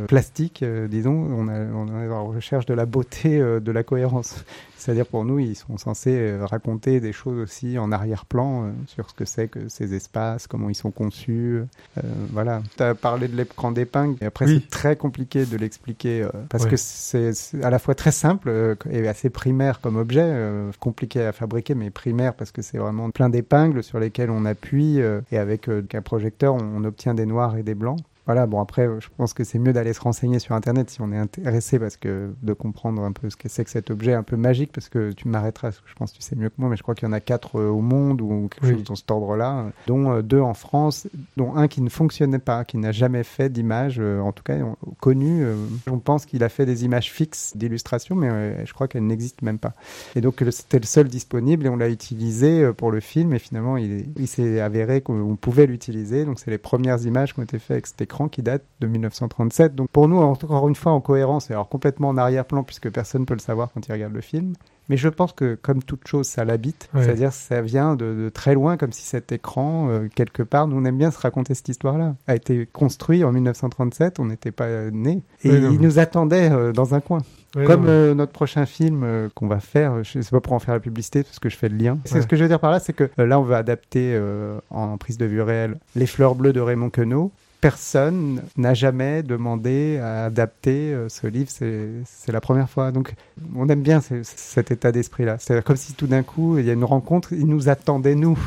[0.07, 1.11] plastique, disons.
[1.13, 4.43] On, est dans la recherche de la beauté de la cohérence.
[4.83, 9.09] C'est-à-dire pour nous, ils sont censés euh, raconter des choses aussi en arrière-plan euh, sur
[9.09, 11.61] ce que c'est que ces espaces, comment ils sont conçus.
[11.97, 12.01] euh,
[12.33, 12.61] voilà.
[12.75, 14.59] Tu as parlé de l'écran d'épingle, et après Oui.
[14.61, 16.71] c'est très compliqué de l'expliquer euh, parce Ouais.
[16.71, 17.31] que c'est
[17.63, 20.29] à la fois très simple et assez primaire comme objet,
[20.81, 24.99] compliqué à fabriquer, mais primaire parce que c'est vraiment plein d'épingles sur lesquelles on appuie
[25.31, 27.99] et avec un projecteur, on, on obtient des noirs et des blancs.
[28.25, 31.01] Voilà, bon après, euh, je pense que c'est mieux d'aller se renseigner sur Internet si
[31.01, 34.13] on est intéressé parce que de comprendre un peu ce que c'est que cet objet
[34.13, 36.47] un peu magique parce que tu m'arrêteras, parce que je pense que tu sais mieux
[36.47, 38.65] que moi, mais je crois qu'il y en a quatre euh, au monde ou quelque
[38.67, 38.73] Oui.
[38.75, 42.63] chose dans cet ordre-là, dont euh, deux en France, dont un qui ne fonctionnait pas,
[42.63, 45.43] qui n'a jamais fait d'image, en tout cas on- connu.
[45.43, 45.55] euh,
[45.91, 49.59] on pense qu'il a fait des images fixes d'illustration, mais je crois qu'elles n'existent même
[49.59, 49.73] pas.
[50.15, 53.75] Et donc c'était le seul disponible et on l'a utilisé pour le film et finalement
[53.75, 56.23] il, est- il s'est avéré qu'on pouvait l'utiliser.
[56.23, 58.85] Donc c'est les premières images qui ont été faites avec cet écran qui date de
[58.87, 59.73] 1937.
[59.75, 63.25] Donc pour nous encore une fois en cohérence et alors complètement en arrière-plan puisque personne
[63.25, 64.53] peut le savoir quand il regarde le film.
[64.89, 66.89] Mais je pense que comme toute chose, ça l'habite.
[66.93, 67.03] Ouais.
[67.03, 70.75] C'est-à-dire ça vient de, de très loin, comme si cet écran, euh, quelque part, nous
[70.75, 74.91] on aime bien se raconter cette histoire-là, a été construit en 1937, on n'était pas
[74.91, 77.19] nés, et Ouais, il nous attendait euh, dans un coin.
[77.55, 80.59] Ouais, Comme euh, notre prochain film euh, qu'on va faire, je sais pas pour en
[80.59, 81.97] faire la publicité parce que je fais le lien.
[82.03, 82.21] C'est Ouais.
[82.21, 84.19] ce que je veux dire par là, c'est que euh, là on va adapter
[84.69, 87.31] en prise de vue réelle Les fleurs bleues de Raymond Queneau.
[87.63, 91.49] Personne n'a jamais demandé à adapter euh, ce livre.
[91.49, 92.91] C'est la première fois.
[92.91, 93.13] Donc,
[93.55, 95.37] on aime bien ce- cet état d'esprit-là.
[95.39, 98.37] C'est comme si tout d'un coup, il y a une rencontre, ils nous attendaient, nous.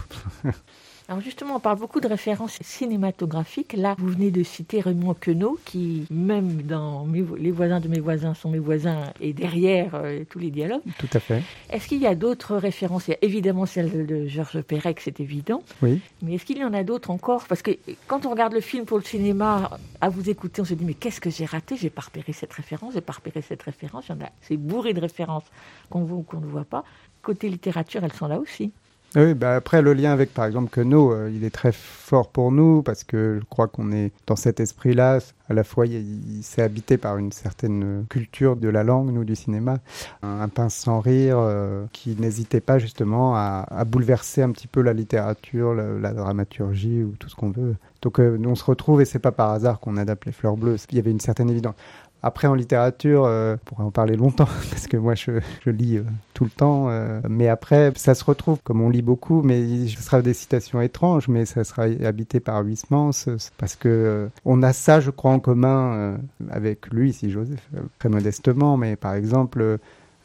[1.09, 3.75] Alors justement, on parle beaucoup de références cinématographiques.
[3.75, 8.01] Là, vous venez de citer Raymond Queneau, qui, même dans Mes Les voisins de mes
[8.01, 10.83] voisins sont mes voisins, est derrière euh, tous les dialogues.
[10.99, 11.45] Tout à fait.
[11.71, 13.07] Est-ce qu'il y a d'autres références?
[13.07, 15.63] Il y a évidemment celle de Georges Perec, c'est évident.
[15.81, 16.01] Oui.
[16.23, 17.45] Mais est-ce qu'il y en a d'autres encore?
[17.47, 17.71] Parce que
[18.09, 20.95] quand on regarde le film pour le cinéma, à vous écouter, on se dit mais
[20.95, 21.77] qu'est-ce que j'ai raté?
[21.77, 24.07] J'ai pas repéré cette référence, j'ai pas repéré cette référence.
[24.09, 25.45] Il y en a, c'est bourré de références
[25.89, 26.83] qu'on voit ou qu'on ne voit pas.
[27.23, 28.73] Côté littérature, elles sont là aussi.
[29.15, 32.53] Oui, bah après le lien avec par exemple Queneau, euh, il est très fort pour
[32.53, 35.21] nous parce que je crois qu'on est dans cet esprit-là.
[35.49, 39.37] À la fois, il, s'est habité par une certaine culture de la langue, nous du
[39.37, 39.79] cinéma,
[40.23, 44.83] un, un pince sans rire euh, qui n'hésitait pas justement à, bouleverser un petit peu
[44.83, 47.77] la littérature, la, dramaturgie ou tout ce qu'on veut.
[48.03, 50.57] Donc euh, nous on se retrouve et c'est pas par hasard qu'on adapte les fleurs
[50.57, 50.77] bleues.
[50.91, 51.75] Il y avait une certaine évidence.
[52.23, 55.33] Après, en littérature, euh, on pourrait en parler longtemps, parce que moi, je,
[55.67, 56.89] lis euh, tout le temps.
[56.91, 60.81] euh, mais après, ça se retrouve, comme on lit beaucoup, mais ce sera des citations
[60.81, 65.31] étranges, mais ça sera habité par Huysmans, euh, parce que on a ça, je crois,
[65.31, 66.19] en commun
[66.51, 69.79] avec lui, Joseph, euh, très modestement, mais par exemple...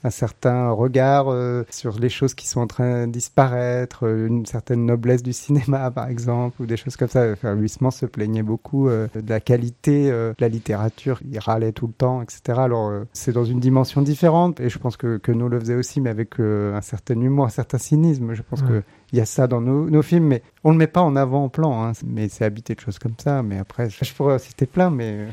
[0.03, 4.45] un certain regard euh, sur les choses qui sont en train de disparaître, euh, une
[4.45, 7.31] certaine noblesse du cinéma par exemple, ou des choses comme ça.
[7.31, 11.71] Enfin, Huysmans se plaignait beaucoup euh, de la qualité euh, de la littérature, il râlait
[11.71, 12.41] tout le temps, etc.
[12.59, 15.75] Alors euh, c'est dans une dimension différente, et je pense que, que nous le faisait
[15.75, 18.33] aussi, mais avec euh, un certain humour, un certain cynisme.
[18.33, 18.67] Je pense Ouais.
[18.67, 21.15] que il y a ça dans nos, nos films, mais on le met pas en
[21.15, 23.43] avant-plan, hein, mais c'est habité de choses comme ça.
[23.43, 25.27] Mais après, je, je pourrais citer plein, mais...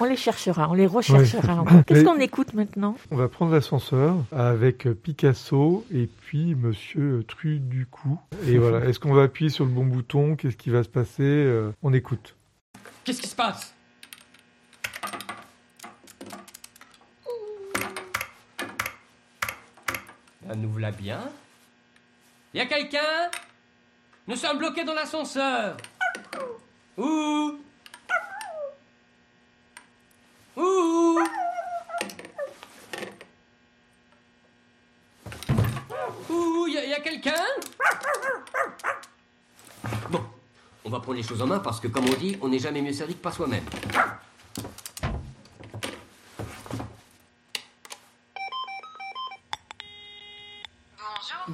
[0.00, 1.54] On les cherchera, on les recherchera.
[1.60, 1.84] Encore.
[1.84, 2.96] Qu'est-ce qu'on écoute maintenant?
[3.10, 8.18] On va prendre l'ascenseur avec euh, Picasso et puis Monsieur Truducou.
[8.46, 10.36] Et voilà, est-ce qu'on va appuyer sur le bon bouton?
[10.36, 11.22] Qu'est-ce qui va se passer?
[11.22, 12.36] Euh, On écoute.
[13.04, 13.74] Qu'est-ce qui se passe?
[20.46, 21.20] Ben, nous voilà bien.
[22.54, 23.30] Y a quelqu'un?
[24.26, 25.76] Nous sommes bloqués dans l'ascenseur.
[26.96, 27.60] Ouh
[30.56, 31.20] Ouh
[36.30, 37.32] Ouh, y y a quelqu'un?
[40.10, 40.24] Bon,
[40.84, 42.80] on va prendre les choses en main parce que, comme on dit, on n'est jamais
[42.80, 43.64] mieux servi que par soi-même.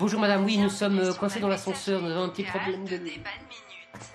[0.04, 3.00] Bonjour madame, oui, nous sommes euh, coincés dans l'ascenseur, nous avons un petit problème de...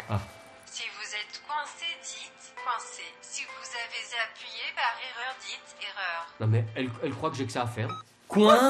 [0.07, 0.19] Ah,
[0.67, 3.01] Si vous êtes coincé, dites coincé.
[3.23, 6.27] Si vous avez appuyé par erreur, dites erreur.
[6.41, 7.89] non mais elle, elle croit que j'ai que ça à faire.
[8.27, 8.69] Coin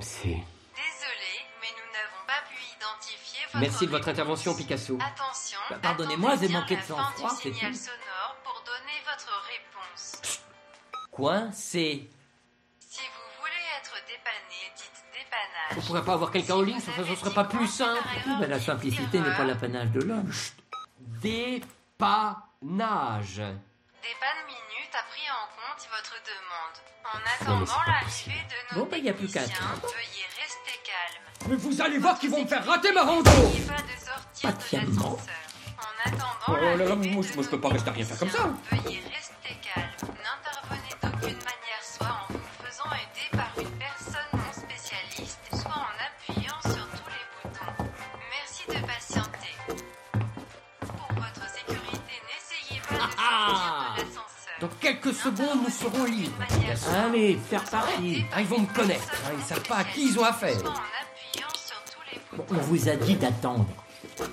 [0.00, 0.24] C'est...
[0.26, 4.98] Désolé, mais nous n'avons pas pu identifier votre Merci de votre intervention, Picasso.
[5.00, 7.78] Attention, Bah, pardonnez-moi, j'ai manqué de sang-froid, c'est signal tout.
[7.78, 10.42] sonore pour donner votre réponse.
[11.12, 12.10] Coincé.
[12.10, 12.19] Si
[15.90, 18.00] pourrait pas avoir quelqu'un en ligne, ça, ça serait pas plus simple.
[18.26, 20.30] Oui, mais la simplicité n'est pas l'apanage de l'homme.
[21.00, 21.68] Dépannage.
[24.00, 26.76] Dépanne minute a pris en compte votre demande.
[27.12, 29.92] En mais attendant l'arrivée de nos Bon, bah, y a plus qu'à techniciens, attendre.
[29.92, 31.48] veuillez rester calme.
[31.48, 34.56] Mais vous allez voir qu'ils vont me faire rater ma rando pas de sortir de
[34.56, 35.16] Patiemment.
[35.16, 35.34] l'ascenseur.
[35.78, 38.30] En attendant Oh là là, moi, moi, je peux pas rester à rien faire comme
[38.30, 38.48] ça.
[38.70, 39.89] Veuillez rester calme.
[54.92, 56.44] Quelques secondes, nous serons libres.
[56.48, 56.90] Picasso.
[56.90, 58.24] Allez, faire partie.
[58.32, 59.08] Ah, ils vont me connaître.
[59.26, 60.56] hein, Ils savent pas à qui ils ont affaire.
[62.32, 63.66] Bon, on vous a dit d'attendre.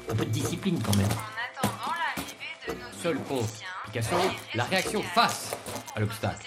[0.09, 1.07] Un peu de discipline quand même.
[1.07, 2.35] En attendant l'arrivée
[2.67, 3.49] de nos Seul compte.
[3.85, 4.15] Picasso,
[4.55, 5.55] la réaction face
[5.95, 6.45] à l'obstacle.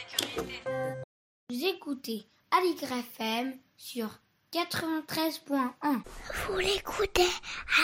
[1.51, 4.09] Vous écoutez Aligre FM sur
[4.53, 6.03] 93.1.
[6.49, 7.29] Vous l'écoutez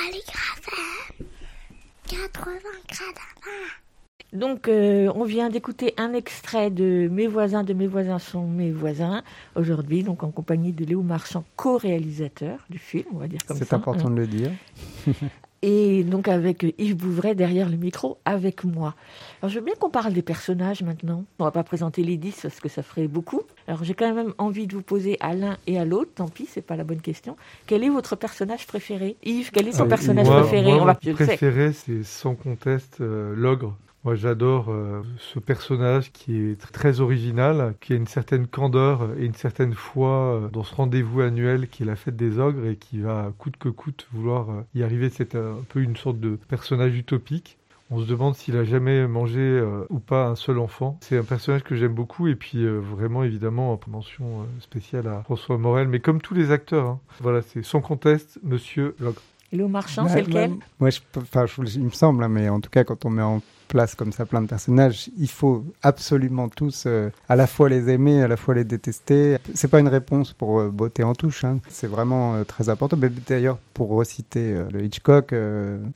[0.04, 1.26] Aligre FM
[2.08, 2.58] 80
[4.32, 8.70] Donc, euh, on vient d'écouter un extrait de Mes voisins de mes voisins sont mes
[8.72, 9.22] voisins,
[9.54, 13.64] aujourd'hui, donc en compagnie de Léo Marchand, co-réalisateur du film, on va dire comme ça.
[13.64, 14.10] C'est important hein.
[14.10, 14.50] de le dire.
[15.62, 18.94] Et donc avec euh, Yves Bouvray derrière le micro avec moi.
[19.40, 21.24] Alors je veux bien qu'on parle des personnages maintenant.
[21.38, 23.40] On va pas présenter les dix parce que ça ferait beaucoup.
[23.66, 26.46] Alors j'ai quand même envie de vous poser à l'un et à l'autre, tant pis,
[26.46, 27.36] c'est pas la bonne question.
[27.66, 29.16] Quel est votre personnage préféré?
[29.24, 30.72] Yves, quel est ton Euh, personnage moi, préféré?
[30.72, 31.24] Moi, On va, mon je le sais.
[31.24, 33.74] préféré, c'est sans conteste euh, l'ogre.
[34.06, 39.08] Moi, j'adore euh, ce personnage qui est tr- très original, qui a une certaine candeur
[39.18, 42.66] et une certaine foi euh, dans ce rendez-vous annuel qui est la fête des ogres
[42.66, 45.10] et qui va, coûte que coûte, vouloir euh, y arriver.
[45.10, 47.58] C'est un peu une sorte de personnage utopique.
[47.90, 50.98] On se demande s'il a jamais mangé ou pas un seul enfant.
[51.02, 55.56] C'est un personnage que j'aime beaucoup et puis vraiment évidemment en mention spéciale à François
[55.56, 56.86] Morel, mais comme tous les acteurs.
[56.86, 57.00] hein.
[57.20, 59.22] Voilà, c'est sans conteste Monsieur Logre.
[59.52, 60.52] Le marchand, c'est lequel.
[60.80, 63.22] Moi, je, enfin, je- il me semble, hein, mais en tout cas, quand on met
[63.22, 67.68] en place comme ça plein de personnages, il faut absolument tous euh, à la fois
[67.68, 69.38] les aimer, à la fois les détester.
[69.54, 71.44] C'est pas une réponse pour euh, beauté en touche.
[71.44, 71.58] hein.
[71.68, 72.96] C'est vraiment euh, très important.
[72.96, 75.32] Mais d'ailleurs, pour reciter euh, le Hitchcock,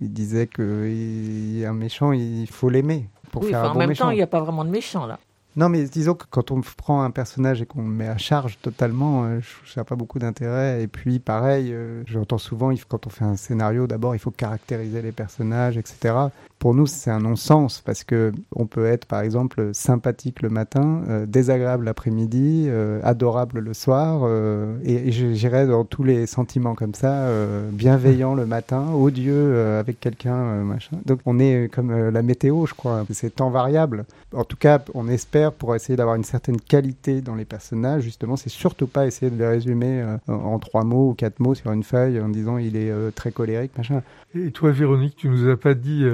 [0.00, 3.68] il disait que il y a un méchant, il faut l'aimer pour Oui, faire enfin,
[3.68, 4.04] un en bon même méchant.
[4.06, 5.18] temps, il n'y a pas vraiment de méchant là.
[5.56, 8.58] Non, mais disons que quand on prend un personnage et qu'on le met à charge
[8.62, 10.82] totalement, euh, ça n'a pas beaucoup d'intérêt.
[10.82, 15.02] Et puis, pareil, euh, j'entends souvent, quand on fait un scénario, d'abord, il faut caractériser
[15.02, 16.14] les personnages, etc.
[16.60, 21.00] Pour nous, c'est un non-sens parce que on peut être, par exemple, sympathique le matin,
[21.08, 26.92] euh, désagréable l'après-midi, euh, adorable le soir, euh, et, j'irais dans tous les sentiments comme
[26.92, 30.98] ça, euh, bienveillant le matin, odieux euh, avec quelqu'un, euh, machin.
[31.06, 33.06] Donc, on est comme la météo, je crois.
[33.10, 34.04] C'est temps variable.
[34.34, 38.02] En tout cas, on espère pour essayer d'avoir une certaine qualité dans les personnages.
[38.02, 41.72] Justement, c'est surtout pas essayer de les résumer en, trois mots ou quatre mots sur
[41.72, 44.02] une feuille en disant il est très colérique, machin.
[44.34, 46.04] Et toi, Véronique, tu nous as pas dit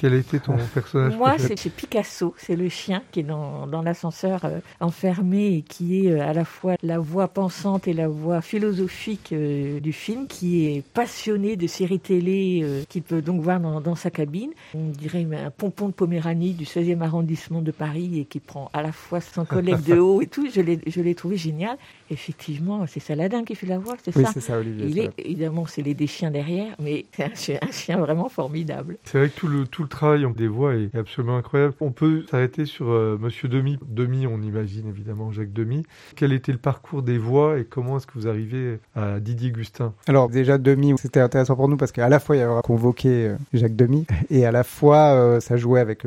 [0.00, 4.44] quel était ton personnage Moi, c'est Picasso, c'est le chien qui est dans, dans l'ascenseur
[4.46, 8.40] euh, enfermé et qui est euh, à la fois la voix pensante et la voix
[8.40, 13.80] philosophique euh, du film, qui est passionné de séries télé qu'il peut donc voir dans,
[13.80, 14.50] dans sa cabine.
[14.74, 18.82] On dirait un pompon de Poméranie du 16e arrondissement de Paris et qui prend à
[18.82, 20.48] la fois son collègue de haut et tout.
[20.50, 20.60] Je
[21.00, 21.76] l'ai trouvé génial.
[22.10, 25.10] Effectivement, c'est Saladin qui fait la voix, c'est Oui, ça c'est ça, Olivier, Il est,
[25.18, 28.96] évidemment, c'est les des chiens derrière, mais c'est un, chien- un chien vraiment formidable.
[29.04, 31.74] C'est vrai que tout le, tout le travail des voix est absolument incroyable.
[31.80, 33.78] On peut s'arrêter sur euh, Monsieur Demy.
[33.86, 35.82] Demy, on imagine évidemment Jacques Demy.
[36.16, 39.92] Quel était le parcours des voix et comment est-ce que vous arrivez à Didier Gustin?
[40.06, 43.26] Alors déjà Demi, c'était intéressant pour nous parce qu'à la fois il y avait convoqué
[43.26, 46.04] euh, Jacques Demi et à la fois euh, ça jouait avec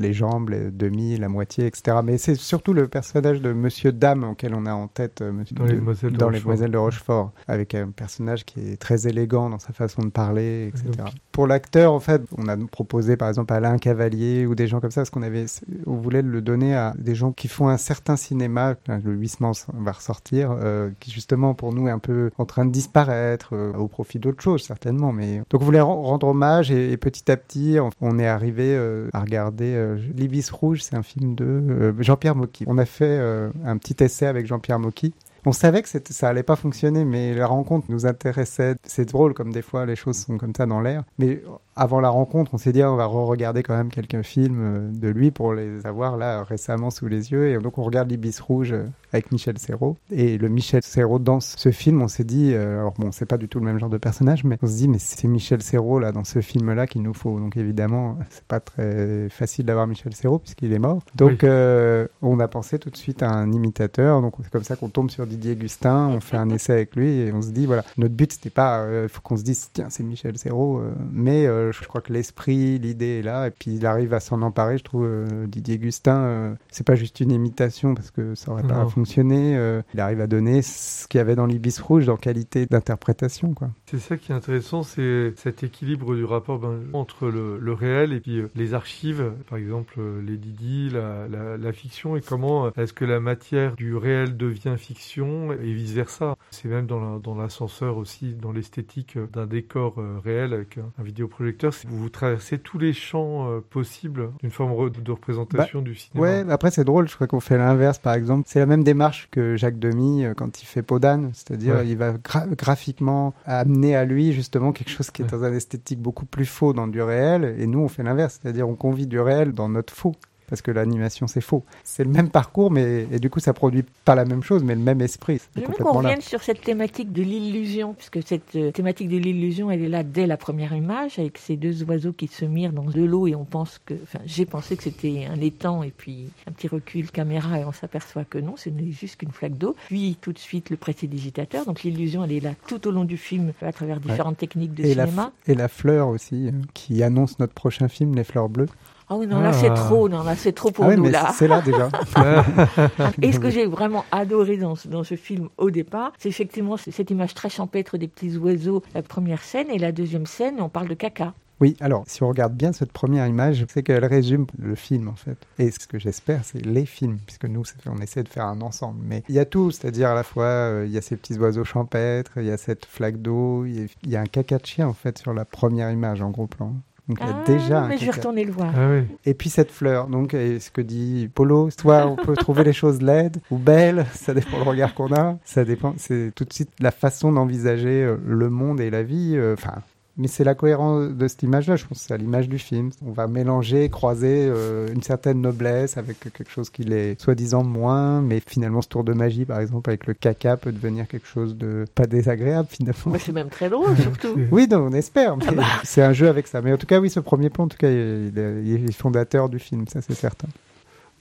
[0.00, 1.98] les jambes, les demi, la moitié, etc.
[2.02, 5.54] Mais c'est surtout le personnage de Monsieur Dame auquel on a en tête euh, Monsieur
[5.54, 6.42] Dans Les de- Demoiselles de dans les Rochefort.
[6.52, 10.68] Demoiselles de Rochefort, avec un personnage qui est très élégant dans sa façon de parler,
[10.68, 11.04] etc.
[11.32, 14.90] Pour l'acteur, en fait, on a proposé par exemple Alain Cavalier ou des gens comme
[14.90, 15.46] ça parce qu'on avait,
[15.86, 18.74] on voulait le donner à des gens qui font un certain cinéma.
[18.88, 22.70] Le Huissement va ressortir, euh, qui justement pour nous est un peu en train de
[22.70, 25.12] disparaître euh, au profit d'autres choses certainement.
[25.12, 28.74] Mais donc on voulait ren- rendre hommage et, et petit à petit on, est arrivé
[28.76, 29.72] euh, à regarder
[30.14, 32.64] L'Ibis Rouge, c'est un film de euh, Jean-Pierre Mocky.
[32.66, 35.14] On a fait euh, un petit essai avec Jean-Pierre Mocky.
[35.46, 38.76] On savait que ça allait pas fonctionner, mais la rencontre nous intéressait.
[38.84, 41.04] C'est drôle comme des fois les choses sont comme ça dans l'air.
[41.18, 41.42] Mais
[41.80, 44.90] avant la rencontre, on s'est dit ah, on va re-regarder quand même quelques films euh,
[44.92, 47.48] de lui pour les avoir là récemment sous les yeux.
[47.48, 49.96] Et donc on regarde l'Ibis Rouge euh, avec Michel Serrault.
[50.10, 53.38] Et le Michel Serrault dans ce film, on s'est dit, euh, alors bon, c'est pas
[53.38, 55.98] du tout le même genre de personnage, mais on se dit mais c'est Michel Serrault
[56.00, 57.40] là dans ce film-là qu'il nous faut.
[57.40, 61.00] Donc évidemment, c'est pas très facile d'avoir Michel Serrault puisqu'il est mort.
[61.14, 61.38] Donc Oui.
[61.44, 64.20] euh, on a pensé tout de suite à un imitateur.
[64.20, 67.20] Donc c'est comme ça qu'on tombe sur Didier Gustin, on fait un essai avec lui
[67.20, 69.86] et on se dit voilà, notre but c'était pas, il faut qu'on se dise tiens
[69.88, 73.74] c'est Michel Serrault, euh, mais euh, je crois que l'esprit, l'idée est là et puis
[73.76, 74.78] il arrive à s'en emparer.
[74.78, 78.62] Je trouve euh, Didier Gustin, euh, c'est pas juste une imitation parce que ça aurait
[78.66, 78.88] pas Non.
[78.88, 79.56] fonctionné.
[79.56, 83.54] euh, il arrive à donner ce qu'il y avait dans l'Ibis Rouge dans qualité d'interprétation
[83.54, 83.70] quoi.
[83.86, 88.12] C'est ça qui est intéressant, c'est cet équilibre du rapport ben, entre le, le réel
[88.12, 92.20] et puis euh, les archives, par exemple euh, les Didi, la, la, la fiction, et
[92.20, 96.36] comment euh, est-ce que la matière du réel devient fiction et vice versa.
[96.50, 100.78] C'est même dans la- dans l'ascenseur aussi, dans l'esthétique euh, d'un décor euh, réel avec
[100.78, 101.59] un, un vidéoprojecteur.
[101.70, 105.94] C'est- Vous, vous traversez tous les champs euh, possibles d'une forme de représentation Bah, du
[105.94, 106.22] cinéma.
[106.26, 108.44] Ouais, mais après c'est drôle, je crois qu'on fait l'inverse par exemple.
[108.46, 111.88] C'est la même démarche que Jacques Demy euh, quand il fait Podane, c'est-à-dire Ouais.
[111.88, 116.00] il va gra- graphiquement amener à lui justement quelque chose qui est dans un esthétique
[116.00, 119.20] beaucoup plus faux dans du réel, et nous on fait l'inverse, c'est-à-dire on convie du
[119.20, 120.14] réel dans notre faux.
[120.50, 121.64] Parce que l'animation c'est faux.
[121.84, 124.74] C'est le même parcours, mais et du coup ça produit pas la même chose, mais
[124.74, 125.40] le même esprit.
[125.56, 129.82] J'aimerais qu'on revienne sur cette thématique de l'illusion, puisque cette euh, thématique de l'illusion, elle
[129.82, 133.02] est là dès la première image, avec ces deux oiseaux qui se mirent dans de
[133.02, 136.52] l'eau, et on pense que, enfin, j'ai pensé que c'était un étang, et puis un
[136.52, 139.76] petit recul caméra, et on s'aperçoit que non, ce n'est juste qu'une flaque d'eau.
[139.86, 143.16] Puis tout de suite le prestidigitateur, donc l'illusion, elle est là tout au long du
[143.16, 145.32] film, à travers différentes techniques de et cinéma.
[145.46, 148.68] et la fleur aussi, euh, qui annonce notre prochain film, Les Fleurs Bleues.
[149.12, 149.74] Ah oui, non, là c'est Ah.
[149.74, 151.32] trop, non, là c'est trop pour Ah nous, là.
[151.34, 151.88] c'est là déjà.
[153.22, 156.76] Et ce que j'ai vraiment adoré dans ce, dans ce film au départ, c'est effectivement
[156.76, 160.68] cette image très champêtre des petits oiseaux, la première scène, et la deuxième scène, on
[160.68, 161.34] parle de caca.
[161.60, 165.14] Oui, alors si on regarde bien cette première image, c'est qu'elle résume le film en
[165.14, 165.36] fait.
[165.58, 169.00] Et ce que j'espère, c'est les films, puisque nous, on essaie de faire un ensemble.
[169.04, 171.36] Mais il y a tout, c'est-à-dire à la fois, euh, il y a ces petits
[171.38, 174.88] oiseaux champêtres, il y a cette flaque d'eau, il y a un caca de chien
[174.88, 176.72] en fait sur la première image en gros plan.
[177.10, 178.72] Donc il y a Ah, déjà un mais je vais retourner le voir.
[178.76, 179.02] Ah oui.
[179.26, 182.72] Et puis cette fleur, donc et ce que dit Polo, soit on peut trouver les
[182.72, 186.52] choses laides ou belles, ça dépend le regard qu'on a, ça dépend, c'est tout de
[186.52, 189.82] suite la façon d'envisager euh, le monde et la vie, euh, enfin.
[190.16, 192.90] Mais c'est la cohérence de cette image-là, je pense que c'est à l'image du film.
[193.06, 198.20] On va mélanger, croiser euh, une certaine noblesse avec quelque chose qui l'est soi-disant moins,
[198.20, 201.56] mais finalement ce tour de magie, par exemple, avec le caca, peut devenir quelque chose
[201.56, 203.12] de pas désagréable finalement.
[203.12, 204.38] Mais c'est même très drôle, surtout.
[204.50, 205.36] Oui, non, on espère.
[205.36, 205.64] mais Ah bah.
[205.84, 206.60] C'est un jeu avec ça.
[206.60, 208.92] Mais en tout cas, oui, ce premier plan, en tout cas, il est, il est
[208.92, 210.48] fondateur du film, ça c'est certain.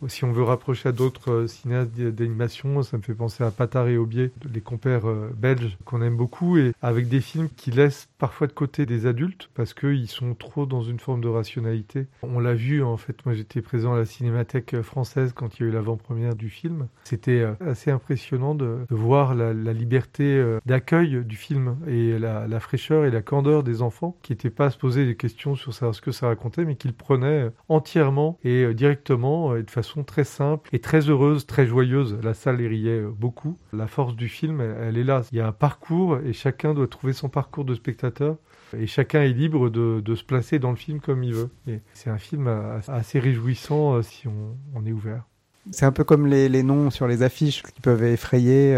[0.08, 3.90] Si on veut rapprocher à d'autres euh, cinéastes d'animation, ça me fait penser à Patard
[3.90, 8.08] et Aubier, les compères euh, belges qu'on aime beaucoup, et avec des films qui laissent
[8.18, 12.08] parfois de côté des adultes parce qu'ils sont trop dans une forme de rationalité.
[12.24, 15.64] On l'a vu en fait, moi j'étais présent à la Cinémathèque euh, française quand il
[15.64, 16.88] y a eu l'avant-première du film.
[17.04, 23.22] C'était assez impressionnant de, voir la, liberté d'accueil du film et la, fraîcheur et la
[23.22, 26.28] candeur des enfants qui n'étaient pas à se poser des questions sur ce que ça
[26.28, 31.10] racontait, mais qui le prenaient entièrement et directement et de façon très simple et très
[31.10, 32.18] heureuse, très joyeuse.
[32.24, 33.58] La salle riait euh, beaucoup.
[33.74, 35.24] La force du film, elle, est là.
[35.32, 38.38] Il y a un parcours et chacun doit trouver son parcours de spectateur.
[38.78, 41.50] Et chacun est libre de, se placer dans le film comme il veut.
[41.94, 45.24] C'est un film euh, assez réjouissant euh, si on, est ouvert.
[45.72, 48.76] C'est un peu comme les, noms sur les affiches qui peuvent effrayer.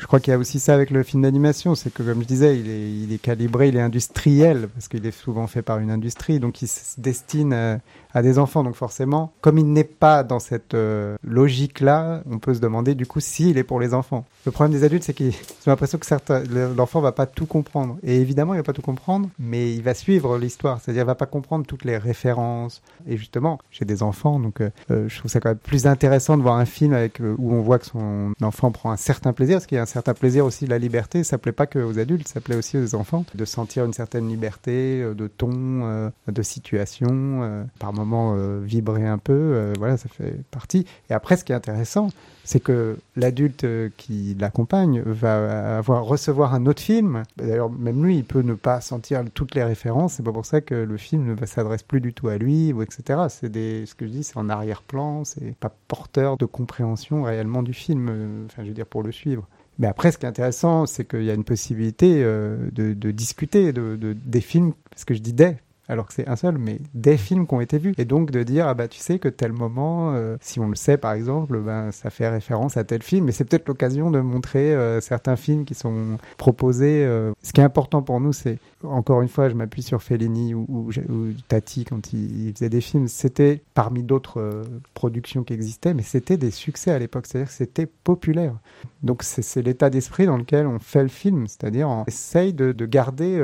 [0.00, 1.74] Je crois qu'il y a aussi ça avec le film d'animation.
[1.74, 5.46] C'est que, comme je disais, il est, calibré, il est industriel, parce qu'il est souvent
[5.46, 6.40] fait par une industrie.
[6.40, 7.76] Donc, il se destine euh,
[8.14, 8.64] à des enfants.
[8.64, 13.04] Donc, forcément, comme il n'est pas dans cette euh, logique-là, on peut se demander, du
[13.04, 14.24] coup, s'il est pour les enfants.
[14.46, 15.34] Le problème des adultes, c'est qu'ils
[15.66, 17.98] ont l'impression que l'enfant va pas tout comprendre.
[18.02, 20.80] Et évidemment, il va pas tout comprendre, mais il va suivre l'histoire.
[20.80, 22.80] C'est-à-dire, il va pas comprendre toutes les références.
[23.06, 26.42] Et justement, j'ai des enfants, donc euh, je trouve ça quand même plus intéressant de
[26.42, 26.96] voir un film
[27.38, 29.89] où on voit que son enfant prend un certain plaisir, parce qu'il y a un
[29.90, 31.24] certain plaisir aussi la liberté.
[31.24, 34.28] Ça plaît pas que aux adultes, ça plaît aussi aux enfants, de sentir une certaine
[34.28, 37.08] liberté euh, de ton, euh, de situation,
[37.42, 39.72] euh, par moments vibrer un peu.
[39.78, 40.86] voilà, ça fait partie.
[41.08, 42.08] Et après, ce qui est intéressant,
[42.44, 43.66] c'est que l'adulte
[43.96, 47.22] qui l'accompagne va avoir recevoir un autre film.
[47.36, 50.14] D'ailleurs, même lui, il peut ne pas sentir toutes les références.
[50.14, 53.22] C'est pas pour ça que le film ne s'adresse plus du tout à lui, etc.
[53.28, 55.24] C'est des, ce que je dis, c'est en arrière-plan.
[55.24, 58.46] C'est pas porteur de compréhension réellement du film.
[58.46, 59.46] Enfin, je veux dire pour le suivre.
[59.80, 63.72] Mais après, ce qui est intéressant, c'est qu'il y a une possibilité euh, de, discuter
[63.72, 65.56] de- des films, parce que je dis des,
[65.90, 67.94] alors que c'est un seul, mais des films qui ont été vus.
[67.98, 70.76] Et donc de dire, ah bah tu sais que tel moment, euh, si on le
[70.76, 73.28] sait par exemple, ben, ça fait référence à tel film.
[73.28, 77.04] Et c'est peut-être l'occasion de montrer euh, certains films qui sont proposés.
[77.04, 77.32] euh.
[77.42, 80.64] Ce qui est important pour nous, c'est, encore une fois, je m'appuie sur Fellini ou,
[80.68, 84.62] ou- ou Tati quand il, il faisait des films, c'était parmi d'autres
[84.94, 88.54] productions qui existaient, mais c'était des succès à l'époque, c'est-à-dire que c'était populaire.
[89.02, 92.86] Donc c'est l'état d'esprit dans lequel on fait le film, c'est-à-dire on essaye de, de
[92.86, 93.38] garder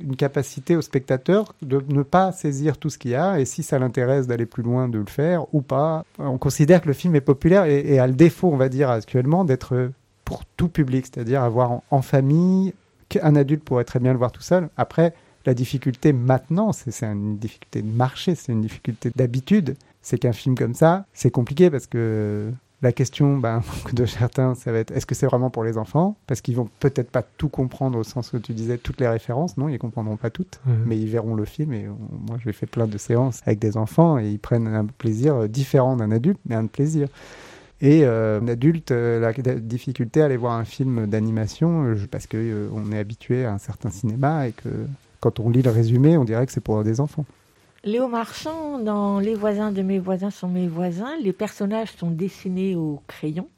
[0.00, 3.62] une capacité au spectateur de ne pas saisir tout ce qu'il y a et si
[3.62, 6.04] ça l'intéresse d'aller plus loin de le faire ou pas.
[6.18, 8.90] On considère que le film est populaire et, et a le défaut, on va dire
[8.90, 9.90] actuellement, d'être
[10.24, 12.74] pour tout public, c'est-à-dire avoir en, en famille
[13.08, 14.68] qu'un adulte pourrait très bien le voir tout seul.
[14.76, 15.14] Après,
[15.46, 19.76] la difficulté maintenant, c'est c'est une difficulté de marché, c'est une difficulté d'habitude.
[20.02, 22.52] C'est qu'un film comme ça, c'est compliqué parce que
[22.82, 23.62] la question ben,
[23.92, 26.16] de certains, ça va être est-ce que c'est vraiment pour les enfants?
[26.26, 29.56] Parce qu'ils vont peut-être pas tout comprendre au sens où tu disais toutes les références.
[29.56, 31.72] Non, ils comprendront pas toutes, mais ils verront le film.
[31.72, 31.98] Et on-
[32.28, 35.48] moi, j'ai fait plein de séances avec des enfants et ils prennent un plaisir euh,
[35.48, 37.08] différent d'un adulte, mais un plaisir.
[37.80, 41.96] Et euh, un adulte, euh, la la difficulté à aller voir un film d'animation, euh,
[42.10, 44.68] parce que on est habitué à un certain cinéma et que
[45.20, 47.24] quand on lit le résumé, on dirait que c'est pour des enfants.
[47.84, 52.74] Léo Marchand, dans Les voisins de mes voisins sont mes voisins, les personnages sont dessinés
[52.74, 53.48] au crayon.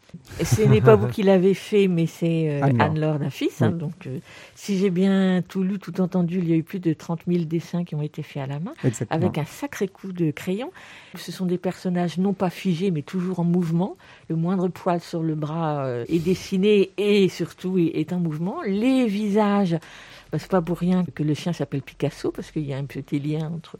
[0.43, 2.83] Ce n'est pas vous qui l'avez fait, mais c'est euh, Anne-Laure.
[2.91, 3.51] Anne-Laure Dafis.
[3.61, 3.71] hein.
[3.71, 4.19] Donc, euh,
[4.57, 7.45] si j'ai bien tout lu, tout entendu, il y a eu plus de 30 000
[7.45, 9.21] dessins qui ont été faits à la main, Exactement.
[9.25, 10.71] avec un sacré coup de crayon.
[11.15, 13.97] Ce sont des personnages non pas figés, mais toujours en mouvement.
[14.29, 18.57] Le moindre poil sur le bras euh, est dessiné et surtout est, est en mouvement.
[18.67, 19.77] Les visages,
[20.39, 23.19] c'est pas pour rien que le chien s'appelle Picasso, parce qu'il y a un petit
[23.19, 23.79] lien entre,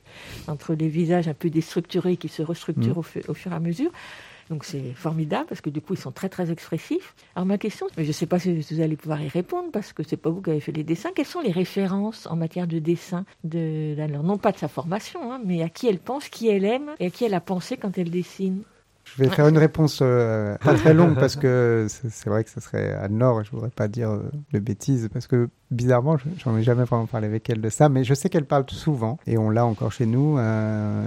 [0.49, 2.99] entre les visages un peu déstructurés qui se restructurent Mm.
[2.99, 3.91] au, fu- au fur et à mesure.
[4.49, 7.15] Donc c'est formidable parce que du coup ils sont très très expressifs.
[7.37, 9.93] Alors ma question, mais je ne sais pas si vous allez pouvoir y répondre parce
[9.93, 11.11] que c'est pas vous qui avez fait les dessins.
[11.15, 15.33] Quelles sont les références en matière de dessin de d'Anne-Laure Non pas de sa formation,
[15.33, 17.77] hein, mais à qui elle pense, qui elle aime et à qui elle a pensé
[17.77, 18.63] quand elle dessine?
[19.17, 22.61] Je vais faire une réponse euh, pas très longue parce que c'est vrai que ce
[22.61, 26.57] serait Anne-Laure et je voudrais pas dire euh, de bêtises parce que bizarrement, je- j'en
[26.57, 29.39] ai jamais vraiment parlé avec elle de ça, mais je sais qu'elle parle souvent, et
[29.39, 30.43] on l'a encore chez nous, un,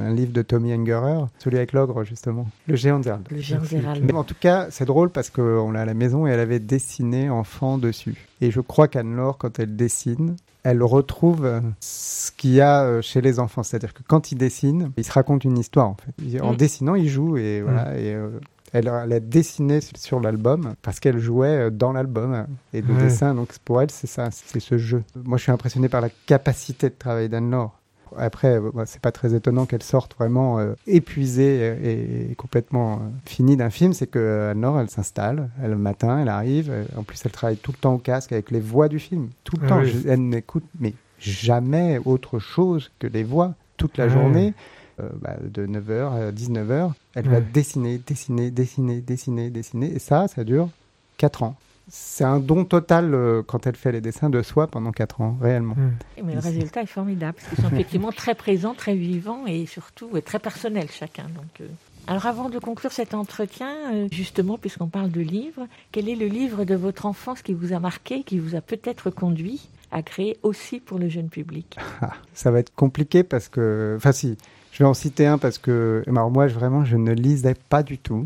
[0.07, 3.27] un livre de Tommy Ungerer, celui avec l'ogre justement, le géant d'Herald.
[3.31, 4.03] Le géant d'Herald.
[4.05, 6.59] Mais en tout cas, c'est drôle parce qu'on l'a à la maison et elle avait
[6.59, 8.15] dessiné enfant dessus.
[8.41, 13.01] Et je crois qu'Anne-Laure, quand elle dessine, elle retrouve euh, ce qu'il y a euh,
[13.01, 13.63] chez les enfants.
[13.63, 16.39] C'est-à-dire que quand ils dessinent, ils se racontent une histoire en fait.
[16.41, 16.57] En Mm.
[16.57, 17.97] dessinant, ils jouent et voilà.
[17.99, 18.29] Et, euh,
[18.71, 22.47] elle, a- elle a dessiné sur l'album parce qu'elle jouait dans l'album.
[22.73, 22.99] Et le Ouais.
[23.03, 25.03] dessin, donc pour elle, c'est ça, c'est ce jeu.
[25.23, 27.77] Moi, je suis impressionné par la capacité de travail d'Anne-Laure.
[28.17, 32.93] Après, euh, bah, c'est pas très étonnant qu'elle sorte vraiment euh, épuisée et, et complètement
[32.95, 33.93] euh, finie d'un film.
[33.93, 36.71] C'est que Anne-Laure, elle s'installe, elle, le matin, elle arrive.
[36.97, 39.29] en plus, elle travaille tout le temps au casque avec les voix du film.
[39.43, 39.79] Tout le Ah temps.
[39.81, 39.89] oui.
[40.03, 44.53] Je- elle n'écoute mais jamais autre chose que les voix toute la Ah journée.
[44.99, 49.91] euh, bah, de 9h à 19h, elle va dessiner, dessiner, dessiner, dessiner, dessiner.
[49.95, 50.69] Et ça, ça dure
[51.17, 51.55] 4 ans.
[51.89, 55.37] C'est un don total euh, quand elle fait les dessins de soi pendant 4 ans,
[55.41, 55.75] réellement.
[56.23, 60.09] Mais le résultat est formidable, parce qu'ils sont effectivement très présents, très vivants et surtout
[60.15, 61.23] euh, très personnels chacun.
[61.35, 61.67] Donc, euh.
[62.07, 66.27] Alors avant de conclure cet entretien, euh, justement, puisqu'on parle de livres, quel est le
[66.27, 70.37] livre de votre enfance qui vous a marqué, qui vous a peut-être conduit à créer
[70.43, 71.77] aussi pour le jeune public?
[72.01, 73.93] Ah, ça va être compliqué parce que.
[73.97, 74.37] Enfin, si,
[74.73, 76.03] je vais en citer un parce que.
[76.07, 78.25] Alors, moi, je- vraiment, je ne lisais pas du tout.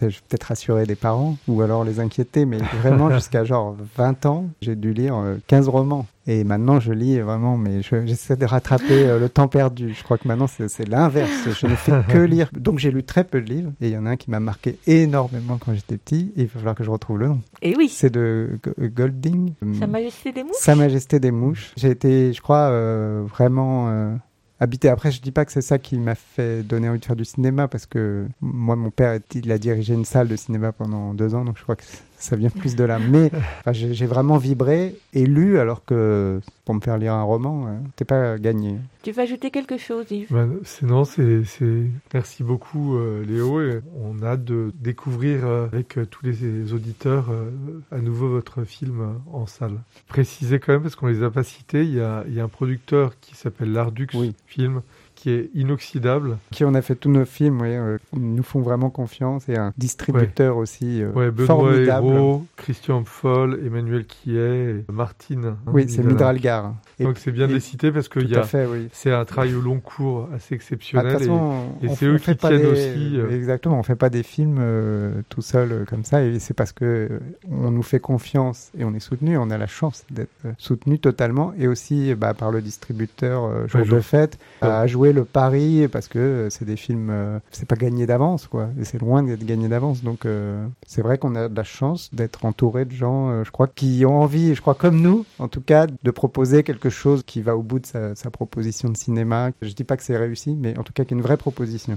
[0.00, 4.26] Je vais peut-être rassurer des parents ou alors les inquiéter, mais vraiment, jusqu'à genre 20
[4.26, 6.06] ans, j'ai dû lire euh, 15 romans.
[6.26, 9.94] Et maintenant, je lis vraiment, mais je- j'essaie de rattraper euh, le temps perdu.
[9.94, 11.30] Je crois que maintenant, c'est l'inverse.
[11.58, 12.50] Je ne fais que lire.
[12.52, 13.72] Donc, j'ai lu très peu de livres.
[13.80, 16.32] Et il y en a un qui m'a marqué énormément quand j'étais petit.
[16.36, 17.40] Et il va falloir que je retrouve le nom.
[17.62, 17.88] Et oui.
[17.88, 19.54] C'est de G- Golding.
[19.78, 21.72] Sa Majesté des Mouches Sa Majesté des Mouches.
[21.76, 24.14] J'ai été, je crois, euh, vraiment euh,
[24.60, 24.88] habité.
[24.88, 27.24] Après, je dis pas que c'est ça qui m'a fait donner envie de faire du
[27.24, 31.34] cinéma, parce que moi, mon père, il a dirigé une salle de cinéma pendant deux
[31.34, 31.84] ans, donc je crois que
[32.18, 32.98] ça vient plus de là.
[32.98, 37.66] Mais enfin, j'ai vraiment vibré et lu, alors que pour me faire lire un roman,
[37.66, 38.76] euh, c'était pas gagné.
[39.02, 40.26] Tu veux ajouter quelque chose, Yves?
[40.30, 45.46] Ben, c'est non, c'est, c'est- merci beaucoup euh, Léo et on a hâte de découvrir
[45.46, 47.50] euh, avec euh, tous les auditeurs euh,
[47.90, 49.78] à nouveau votre film euh, en salle.
[50.08, 52.44] Préciser quand même parce qu'on les a pas cités, il y a, il y a
[52.44, 54.08] un producteur qui s'appelle Lardux
[54.46, 54.82] Film
[55.18, 56.38] qui est inoxydable.
[56.52, 59.72] Qui on a fait tous nos films, oui, euh, nous font vraiment confiance et un
[59.76, 62.06] distributeur aussi euh, Ouais, Benoît formidable.
[62.06, 65.44] Hérault, Christian Foll, Emmanuel Quillet, et Martine.
[65.46, 66.04] hein, Oui, c'est.
[66.04, 66.74] Midralgar.
[67.00, 68.88] Donc c'est bien de les citer parce que oui.
[68.92, 72.18] c'est un travail au long cours assez Ah, exceptionnel toute façon, et, et c'est eux
[72.18, 73.18] qui pas tiennent des- aussi.
[73.18, 76.54] euh, Exactement, on fait pas des films euh, tout seul euh, comme ça, et c'est
[76.54, 77.08] parce que
[77.50, 79.36] on nous fait confiance et on est soutenu.
[79.38, 83.86] On a la chance d'être soutenu totalement, et aussi bah, par le distributeur jour Ouais,
[83.88, 84.68] de fête Ouais.
[84.68, 88.68] à jouer le pari parce que c'est des films, euh, c'est pas gagné d'avance, quoi.
[88.80, 90.02] Et c'est loin d'être gagné d'avance.
[90.02, 93.50] Donc euh, c'est vrai qu'on a de la chance d'être entouré de gens, euh, je
[93.50, 97.22] crois, qui ont envie, je crois comme nous, en tout cas, de proposer quelque chose
[97.26, 99.50] qui va au bout de sa, sa proposition de cinéma.
[99.62, 101.36] Je dis pas que c'est réussi, mais en tout cas qu'il y a une vraie
[101.36, 101.96] proposition.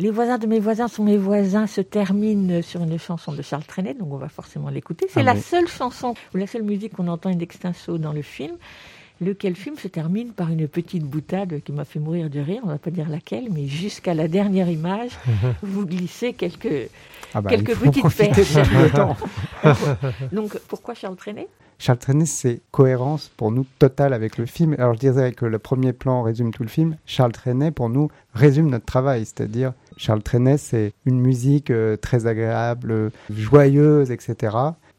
[0.00, 3.64] Les voisins de mes voisins sont mes voisins se termine sur une chanson de Charles
[3.64, 5.06] Trenet, donc on va forcément l'écouter.
[5.10, 5.40] C'est Ah la oui.
[5.40, 8.52] seule chanson ou la seule musique qu'on entend in extenso dans le film.
[9.20, 12.68] Lequel film se termine par une petite boutade qui m'a fait mourir de rire, on
[12.68, 15.10] va pas dire laquelle, mais jusqu'à la dernière image,
[15.62, 16.88] vous glissez quelques,
[17.34, 18.54] Ah bah, quelques petites perches.
[20.32, 21.48] Donc pourquoi Charles Trenet?
[21.80, 24.74] Charles Trenet, c'est cohérence pour nous totale avec le film.
[24.78, 26.96] Alors je dirais que le premier plan résume tout le film.
[27.06, 29.24] Charles Trenet, pour nous, résume notre travail.
[29.24, 34.56] C'est-à-dire, Charles Trenet, c'est une musique euh, très agréable, euh, joyeuse, etc.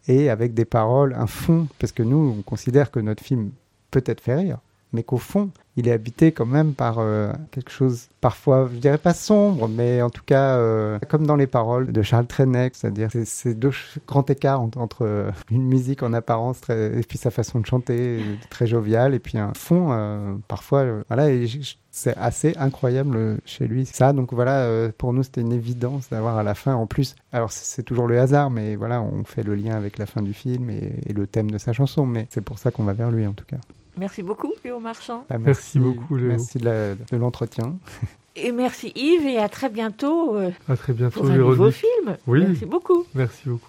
[0.07, 1.67] Et avec des paroles, un fond.
[1.79, 3.51] Parce que nous, on considère que notre film
[3.91, 4.57] peut être fait rire,
[4.93, 8.97] mais qu'au fond, il est habité quand même par euh, quelque chose, parfois, je dirais
[8.97, 13.09] pas sombre, mais en tout cas, euh, comme dans les paroles de Charles Trenet, c'est-à-dire
[13.11, 13.71] c'est- c'est deux
[14.07, 18.19] grands écarts entre, euh, une musique en apparence et puis sa façon de chanter,
[18.49, 21.45] très joviale, et puis un fond, parfois, voilà, et
[21.91, 23.85] c'est assez incroyable chez lui.
[23.85, 27.51] Ça, donc voilà, pour nous, c'était une évidence d'avoir à la fin, en plus, alors
[27.51, 30.69] c'est toujours le hasard, mais voilà, on fait le lien avec la fin du film
[30.71, 33.33] et le thème de sa chanson, mais c'est pour ça qu'on va vers lui, en
[33.33, 33.57] tout cas.
[33.99, 35.25] Merci beaucoup, Léo Marchand.
[35.29, 36.29] Ah, Merci beaucoup, Léo.
[36.29, 37.75] Merci de l'entretien.
[38.35, 41.75] Et merci Yves, et à très bientôt euh, À très bientôt, pour un nouveau Véronique.
[41.75, 42.17] film.
[42.25, 42.45] Oui.
[42.47, 43.03] Merci beaucoup.
[43.13, 43.67] Merci beaucoup.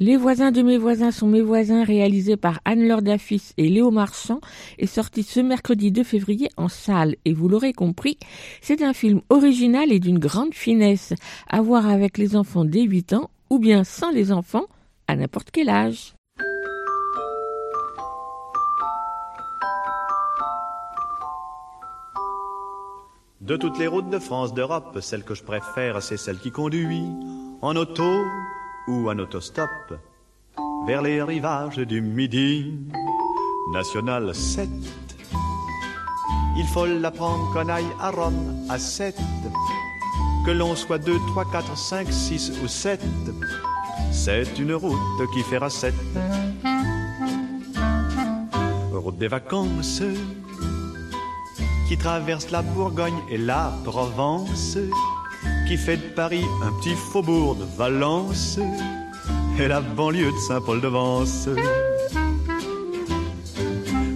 [0.00, 4.40] Les voisins de mes voisins sont mes voisins, réalisé par Anne-Laure Dafis et Léo Marchand,
[4.78, 7.14] est sorti ce mercredi 2 février en salle.
[7.24, 8.18] Et vous l'aurez compris,
[8.60, 11.14] c'est un film original et d'une grande finesse,
[11.48, 14.66] à voir avec les enfants dès 8 ans, ou bien sans les enfants,
[15.06, 16.14] à n'importe quel âge.
[23.40, 27.04] De toutes les routes de France, d'Europe, celle que je préfère, c'est celle qui conduit
[27.62, 28.24] en auto
[28.88, 29.70] ou en autostop
[30.88, 32.74] vers les rivages du Midi.
[33.72, 34.68] national 7.
[36.56, 39.16] Il faut l'apprendre qu'on aille à Rome à 7.
[40.44, 43.00] Que l'on soit 2, 3, 4, 5, 6 ou 7.
[44.10, 44.98] C'est une route
[45.32, 45.94] qui fera 7.
[48.92, 50.02] Route des vacances
[51.88, 54.76] qui traverse la Bourgogne et la Provence,
[55.66, 58.58] qui fait de Paris un petit faubourg de Valence
[59.58, 61.48] et la banlieue de Saint-Paul-de-Vence.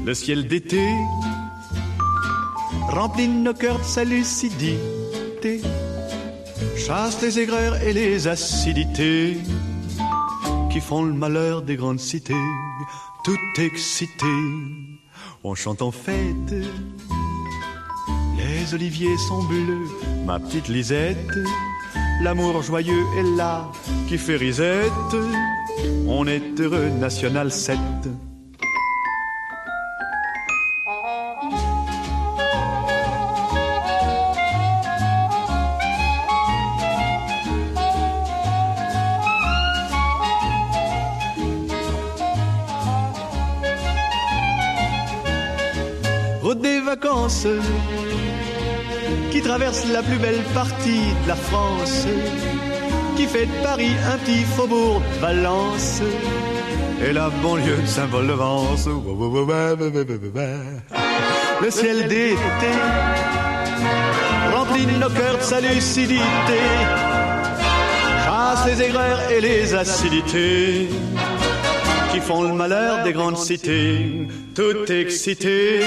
[0.04, 0.86] Le ciel d'été
[2.90, 5.62] remplit nos cœurs de sa lucidité,
[6.76, 9.38] chasse les aigreurs et les acidités
[10.70, 12.34] qui font le malheur des grandes cités,
[13.24, 14.26] tout excité.
[15.42, 16.54] On chante en fête
[18.62, 19.88] les oliviers sont bleus,
[20.24, 21.16] ma petite Lisette.
[22.22, 23.70] L'amour joyeux est là
[24.08, 25.16] qui fait risette.
[26.06, 27.78] On est heureux, National 7.
[49.72, 52.06] Traverse la plus belle partie de la France,
[53.16, 56.02] qui fait de Paris un petit faubourg de Valence
[57.04, 58.88] et la banlieue de Saint-Paul-de-Vence.
[61.62, 62.72] Le ciel d'été
[64.54, 66.60] remplit nos cœurs de sa lucidité,
[68.24, 70.88] chasse les aigreurs et les acidités
[72.12, 75.80] qui font le malheur des grandes cités, tout excité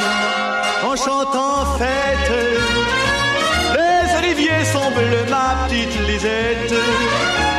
[0.83, 2.84] en chantant fête
[4.95, 6.73] bleus, ma petite Lisette.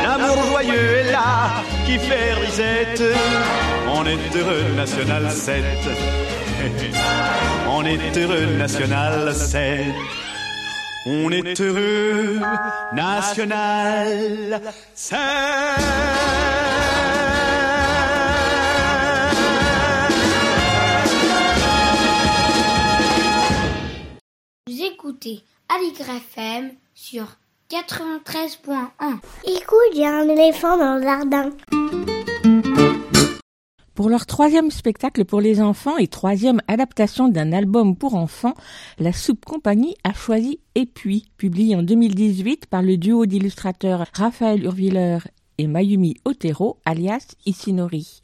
[0.03, 3.03] L'amour joyeux est là qui fait risette.
[3.87, 5.63] On est heureux, National 7.
[7.69, 9.81] On est heureux, National 7.
[11.05, 12.39] On est heureux,
[12.93, 14.61] National
[14.93, 15.17] 7.
[24.67, 27.37] Vous écoutez Aligre FM sur
[27.69, 29.19] 93.1.
[29.45, 31.51] Écoute, il y a un éléphant dans le jardin.
[33.93, 38.55] Pour leur troisième spectacle pour les enfants et troisième adaptation d'un album pour enfants,
[38.97, 45.19] la Soupe Compagnie a choisi Épuis, publié en 2018 par le duo d'illustrateurs Raphaël Urviller
[45.59, 48.21] et Mayumi Otero, alias Isinori.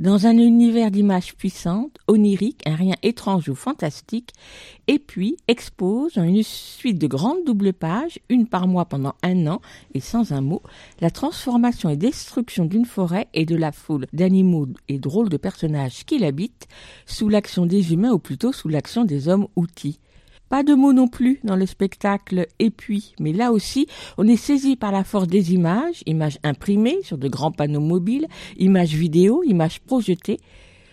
[0.00, 4.32] Dans un univers d'images puissantes, oniriques, un rien étrange ou fantastique,
[4.88, 9.46] et puis expose en une suite de grandes doubles pages, une par mois pendant un
[9.46, 9.60] an
[9.94, 10.62] et sans un mot,
[11.00, 16.04] la transformation et destruction d'une forêt et de la foule d'animaux et drôles de personnages
[16.04, 16.66] qui l'habitent,
[17.06, 20.00] sous l'action des humains ou plutôt sous l'action des hommes outils.
[20.54, 23.88] Pas de mots non plus dans le spectacle Et puis, mais là aussi,
[24.18, 28.28] on est saisi par la force des images, images imprimées sur de grands panneaux mobiles,
[28.56, 30.38] images vidéo, images projetées,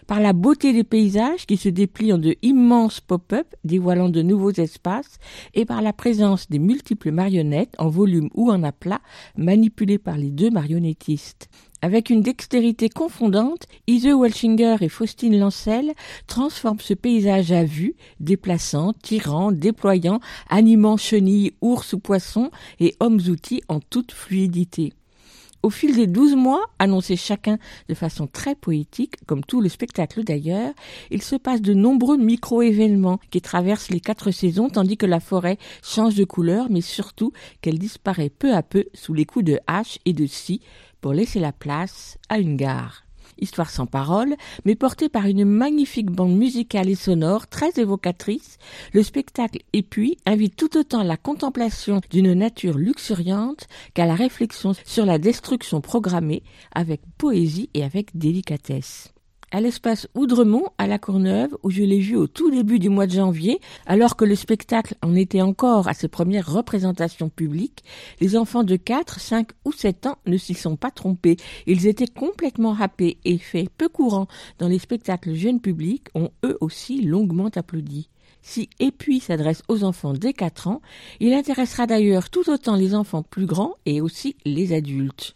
[0.08, 4.50] par la beauté des paysages qui se déplient en de immenses pop-up dévoilant de nouveaux
[4.50, 5.20] espaces
[5.54, 9.02] et par la présence des multiples marionnettes en volume ou en aplat
[9.38, 11.52] manipulées par les deux marionnettistes.
[11.84, 15.94] Avec une dextérité confondante, Ise Welchinger et Faustine Lancel
[16.28, 23.64] transforment ce paysage à vue, déplaçant, tirant, déployant, animant chenilles, ours ou poissons et hommes-outils
[23.68, 24.94] en toute fluidité.
[25.64, 27.58] Au fil des douze mois, annoncés chacun
[27.88, 30.74] de façon très poétique, comme tout le spectacle d'ailleurs,
[31.10, 35.58] il se passe de nombreux micro-événements qui traversent les quatre saisons tandis que la forêt
[35.84, 39.98] change de couleur, mais surtout qu'elle disparaît peu à peu sous les coups de hache
[40.06, 40.62] et de scie
[41.02, 43.04] pour laisser la place à une gare.
[43.40, 44.36] Histoire sans parole,
[44.66, 48.60] mais portée par une magnifique bande musicale et sonore très évocatrice,
[48.94, 54.16] le spectacle et puis invite tout autant à la contemplation d'une nature luxuriante qu'à la
[54.16, 56.44] réflexion sur la destruction programmée
[56.74, 59.11] avec poésie et avec délicatesse
[59.52, 63.08] à l'espace Oudremont à La Courneuve où je l'ai vu au tout début du mois
[63.08, 67.84] de janvier, alors que le spectacle en était encore à ses premières représentations publiques,
[68.20, 71.38] les enfants de 4, 5 ou 7 ans ne s'y sont pas trompés.
[71.68, 74.28] Ils étaient complètement happés et faits peu courants
[74.58, 78.10] dans les spectacles jeunes publics ont eux aussi longuement applaudi.
[78.42, 80.82] Si Épuis s'adresse aux enfants dès 4 ans,
[81.20, 85.36] il intéressera d'ailleurs tout autant les enfants plus grands et aussi les adultes.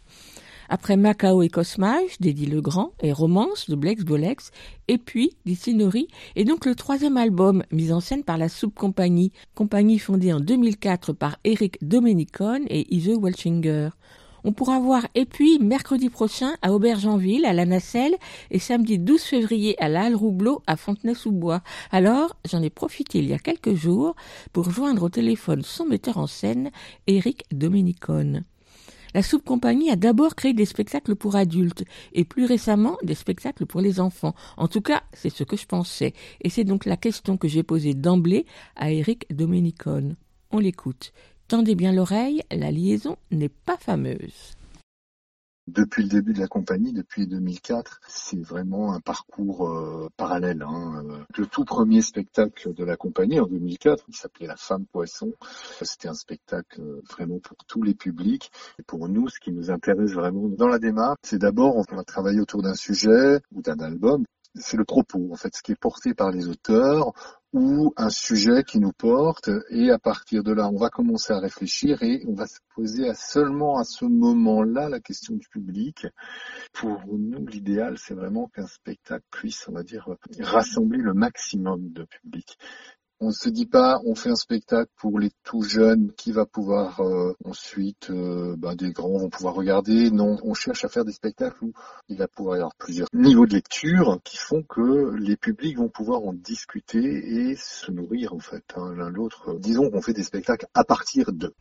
[0.68, 4.50] Après Macao et Cosmage d'Eddie Legrand et Romance de Blex Bolex,
[4.88, 9.32] et puis d'Isinori, et donc le troisième album mis en scène par la Soupe Compagnie,
[9.54, 13.90] compagnie fondée en 2004 par Eric Domenicone et Ise Welchinger.
[14.46, 18.14] On pourra voir Et puis mercredi prochain à Aubergenville, à la Nacelle,
[18.52, 21.62] et samedi 12 février à la Halle Roubleau, à Fontenay-sous-Bois.
[21.90, 24.14] Alors, j'en ai profité il y a quelques jours
[24.52, 26.70] pour joindre au téléphone son metteur en scène,
[27.08, 28.44] Eric Dominicone.
[29.16, 33.64] La Soupe Compagnie a d'abord créé des spectacles pour adultes et plus récemment des spectacles
[33.64, 34.34] pour les enfants.
[34.58, 36.12] En tout cas, c'est ce que je pensais.
[36.42, 38.44] Et c'est donc la question que j'ai posée d'emblée
[38.76, 40.16] à Eric Domenicone.
[40.50, 41.14] On l'écoute.
[41.48, 44.55] Tendez bien l'oreille, la liaison n'est pas fameuse.
[45.66, 50.62] Depuis le début de la compagnie, depuis 2004, c'est vraiment un parcours euh, parallèle.
[50.62, 51.04] Hein.
[51.36, 55.32] Le tout premier spectacle de la compagnie en 2004, il s'appelait La Femme Poisson.
[55.82, 58.52] C'était un spectacle euh, vraiment pour tous les publics.
[58.78, 62.04] Et pour nous, ce qui nous intéresse vraiment dans la démarche, c'est d'abord on va
[62.04, 64.24] travailler autour d'un sujet ou d'un album
[64.58, 67.12] c'est le propos, en fait, ce qui est porté par les auteurs
[67.56, 69.50] ou un sujet qui nous porte.
[69.70, 73.08] Et à partir de là, on va commencer à réfléchir et on va se poser
[73.08, 76.06] à seulement à ce moment-là la question du public.
[76.74, 80.06] Pour nous, l'idéal, c'est vraiment qu'un spectacle puisse, on va dire,
[80.40, 82.58] rassembler le maximum de public.
[83.18, 86.44] On ne se dit pas, on fait un spectacle pour les tout jeunes qui va
[86.44, 90.10] pouvoir euh, ensuite, euh, bah, des grands vont pouvoir regarder.
[90.10, 91.72] Non, on cherche à faire des spectacles où
[92.10, 95.88] il va pouvoir y avoir plusieurs niveaux de lecture qui font que les publics vont
[95.88, 99.58] pouvoir en discuter et se nourrir en fait hein, l'un l'autre.
[99.60, 101.54] Disons qu'on fait des spectacles à partir de.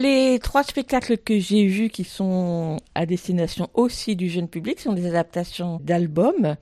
[0.00, 4.92] Les trois spectacles que j'ai vus qui sont à destination aussi du jeune public sont
[4.92, 6.54] des adaptations d'albums.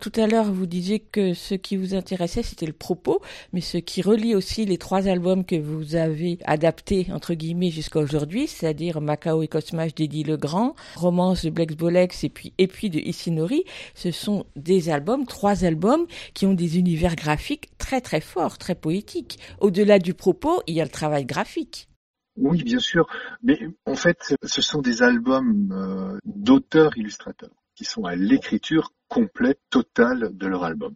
[0.00, 3.20] Tout à l'heure, vous disiez que ce qui vous intéressait, c'était le propos,
[3.52, 7.98] mais ce qui relie aussi les trois albums que vous avez adaptés, entre guillemets, jusqu'à
[7.98, 12.90] aujourd'hui, c'est-à-dire Macao et Cosmage d'Eddie Legrand, Romance de Blex Bolex et puis Et puis
[12.90, 13.64] de Isinori,
[13.96, 18.76] ce sont des albums, trois albums qui ont des univers graphiques très très forts, très
[18.76, 19.40] poétiques.
[19.58, 21.88] Au-delà du propos, il y a le travail graphique.
[22.36, 23.06] Oui, bien sûr.
[23.42, 29.60] Mais en fait, ce sont des albums euh, d'auteurs illustrateurs qui sont à l'écriture complète,
[29.70, 30.94] totale de leur album.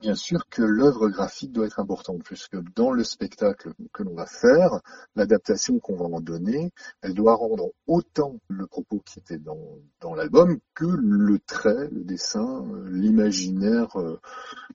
[0.00, 4.26] Bien sûr que l'œuvre graphique doit être importante, puisque dans le spectacle que l'on va
[4.26, 4.80] faire,
[5.16, 6.70] l'adaptation qu'on va en donner,
[7.02, 12.04] elle doit rendre autant le propos qui était dans, dans l'album que le trait, le
[12.04, 14.18] dessin, euh, l'imaginaire, euh,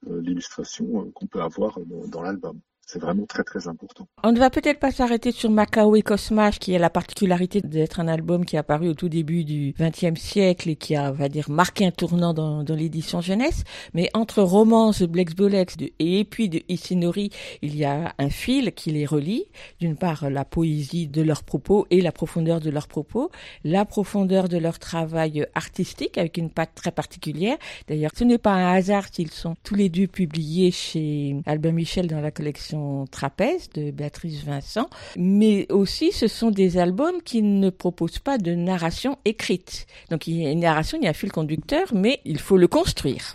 [0.07, 2.59] l'illustration qu'on peut avoir dans l'album.
[2.85, 4.07] C'est vraiment très très important.
[4.23, 8.01] On ne va peut-être pas s'arrêter sur Macao et Cosmage, qui a la particularité d'être
[8.01, 11.29] un album qui est apparu au tout début du XXe siècle et qui a, va
[11.29, 13.63] dire, marqué un tournant dans, l'édition jeunesse.
[13.93, 17.29] Mais entre Romance Blex Bolex et puis de Isinori,
[17.61, 19.45] il y a un fil qui les relie.
[19.79, 23.31] D'une part, la poésie de leurs propos et la profondeur de leurs propos,
[23.63, 27.57] la profondeur de leur travail artistique avec une patte très particulière.
[27.87, 32.07] D'ailleurs, ce n'est pas un hasard s'ils sont tous les deux publiés chez Albin Michel
[32.07, 32.72] dans la collection
[33.11, 38.53] Trapèze de Béatrice Vincent, mais aussi ce sont des albums qui ne proposent pas de
[38.53, 39.85] narration écrite.
[40.09, 42.57] Donc il y a une narration, il y a un fil conducteur, mais il faut
[42.57, 43.33] le construire.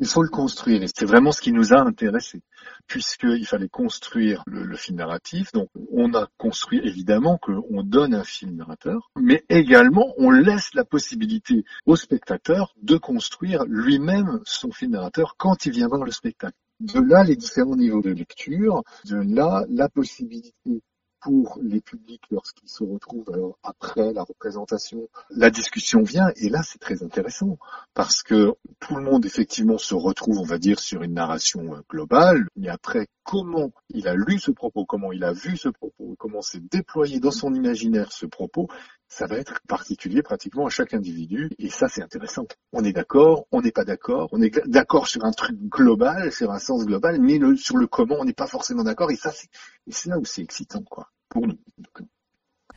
[0.00, 2.42] Il faut le construire et c'est vraiment ce qui nous a intéressés
[2.86, 5.52] puisqu'il fallait construire le, le, fil narratif.
[5.52, 10.84] Donc on a construit évidemment qu'on donne un fil narrateur, mais également on laisse la
[10.84, 16.56] possibilité au spectateur de construire lui-même son fil narrateur quand il vient voir le spectacle.
[16.80, 20.82] De là, les différents niveaux de lecture, de là, la possibilité
[21.20, 26.78] pour les publics lorsqu'ils se retrouvent après la représentation, la discussion vient et là c'est
[26.78, 27.58] très intéressant
[27.94, 31.80] parce que tout le monde effectivement se retrouve on va dire sur une narration euh,
[31.88, 36.16] globale mais après comment il a lu ce propos, comment il a vu ce propos,
[36.18, 38.68] comment s'est déployé dans son imaginaire ce propos,
[39.06, 42.46] ça va être particulier pratiquement à chaque individu et ça c'est intéressant.
[42.72, 46.50] On est d'accord, on n'est pas d'accord, on est d'accord sur un truc global, sur
[46.50, 49.30] un sens global, mais le, sur le comment on n'est pas forcément d'accord et ça
[49.30, 51.58] c'est là où c'est excitant quoi pour nous.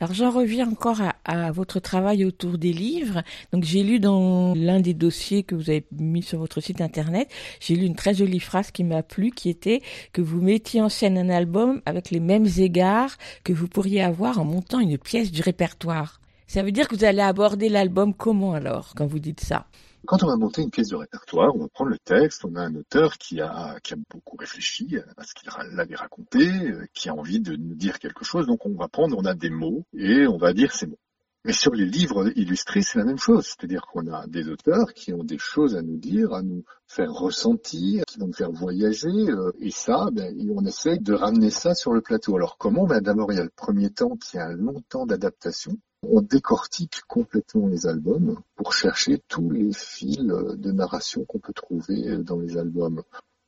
[0.02, 3.22] Alors j'en reviens encore à, votre travail autour des livres.
[3.52, 7.30] Donc j'ai lu dans l'un des dossiers que vous avez mis sur votre site internet,
[7.60, 9.80] j'ai lu une très jolie phrase qui m'a plu, qui était
[10.12, 14.40] que vous mettiez en scène un album avec les mêmes égards que vous pourriez avoir
[14.40, 16.20] en montant une pièce du répertoire.
[16.48, 19.66] Ça veut dire que vous allez aborder l'album comment alors, quand vous dites ça?
[20.06, 22.60] Quand on va monter une pièce de répertoire, on va prendre le texte, on a
[22.62, 23.78] un auteur qui a,
[24.10, 26.48] beaucoup réfléchi à ce qu'il l'avait raconté,
[26.92, 29.50] qui a envie de nous dire quelque chose, donc on va prendre, on a des
[29.50, 30.98] mots, et on va dire ces mots.
[31.44, 33.46] Mais sur les livres illustrés, c'est la même chose.
[33.46, 37.12] C'est-à-dire qu'on a des auteurs qui ont des choses à nous dire, à nous faire
[37.12, 39.26] ressentir, qui vont nous faire voyager.
[39.58, 42.36] Et ça, ben, on essaie de ramener ça sur le plateau.
[42.36, 45.04] Alors comment ben, D'abord, il y a le premier temps qui a un long temps
[45.04, 45.76] d'adaptation.
[46.02, 52.18] On décortique complètement les albums pour chercher tous les fils de narration qu'on peut trouver
[52.18, 53.02] dans les albums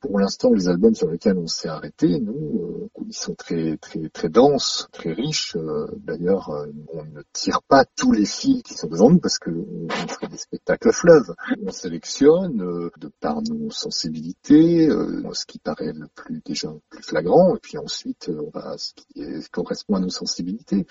[0.05, 4.11] Pour l'instant, les albums sur lesquels on s'est arrêté, nous, euh, ils sont très très
[4.11, 5.57] très denses, très riches.
[5.57, 9.39] Euh, D'ailleurs, euh, on ne tire pas tous les fils qui sont devant nous parce
[9.39, 11.35] que on ferait des spectacles fleuves.
[11.67, 12.59] On sélectionne
[12.99, 17.79] de par nos sensibilités, ce qui paraît le plus déjà le plus flagrant, et puis
[17.79, 20.87] ensuite on va ce qui correspond à nos sensibilités.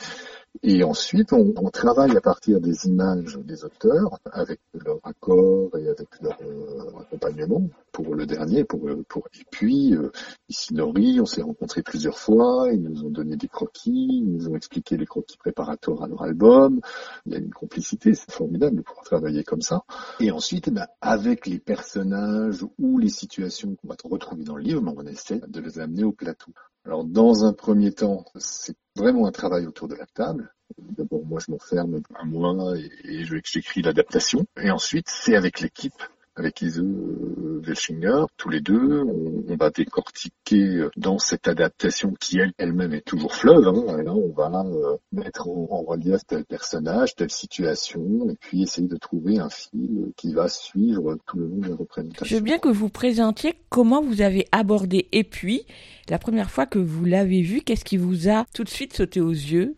[0.62, 5.90] Et ensuite, on, on travaille à partir des images des auteurs, avec leur accord et
[5.90, 8.64] avec leur euh, accompagnement pour le dernier.
[8.64, 9.28] Pour, pour...
[9.34, 10.12] Et puis, euh,
[10.50, 14.48] ici Nori, on s'est rencontrés plusieurs fois, ils nous ont donné des croquis, ils nous
[14.48, 16.82] ont expliqué les croquis préparatoires à leur album.
[17.26, 19.84] Il y a une complicité, c'est formidable de pouvoir travailler comme ça.
[20.20, 24.64] Et ensuite, eh ben, avec les personnages ou les situations qu'on va retrouver dans le
[24.64, 26.52] livre, ben, on essaie de les amener au plateau.
[26.86, 30.54] Alors, dans un premier temps, c'est vraiment un travail autour de la table.
[30.78, 34.46] D'abord, moi, je m'enferme un mois et, et j'écris l'adaptation.
[34.62, 36.02] Et ensuite, c'est avec l'équipe,
[36.36, 42.14] avec Ise euh, Welchinger, tous les deux, on, on va décortiquer euh, dans cette adaptation
[42.20, 43.68] qui elle- elle-même est toujours fleuve.
[43.68, 48.36] Hein, et là, on va euh, mettre en, en relief tel personnage, telle situation, et
[48.40, 52.26] puis essayer de trouver un fil qui va suivre tout le long des représentations.
[52.26, 55.66] Je veux bien que vous présentiez comment vous avez abordé et puis
[56.10, 59.22] la première fois que vous l'avez vu, qu'est-ce qui vous a tout de suite sauté
[59.22, 59.76] aux yeux?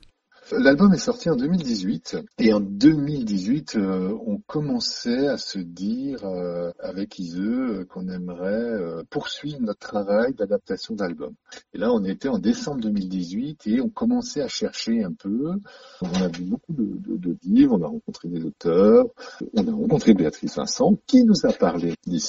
[0.52, 6.72] L'album est sorti en 2018 et en 2018, euh, on commençait à se dire euh,
[6.80, 11.34] avec Ise euh, qu'on aimerait euh, poursuivre notre travail d'adaptation d'album.
[11.74, 15.52] Et là, on était en décembre 2018 et on commençait à chercher un peu.
[16.02, 19.06] On a vu beaucoup de, livres, on a rencontré des auteurs,
[19.54, 22.20] on a rencontré Béatrice Vincent qui nous a parlé des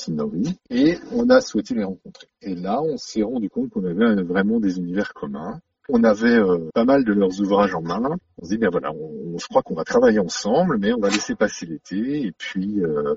[0.70, 2.28] et on a souhaité les rencontrer.
[2.42, 5.60] Et là, on s'est rendu compte qu'on avait euh, vraiment des univers communs.
[5.89, 8.16] On avait euh, pas mal de leurs ouvrages en main.
[8.39, 10.99] On se dit, ben voilà, on, on- je crois qu'on va travailler ensemble, mais on
[11.01, 12.26] va laisser passer l'été.
[12.26, 13.14] Et puis, euh,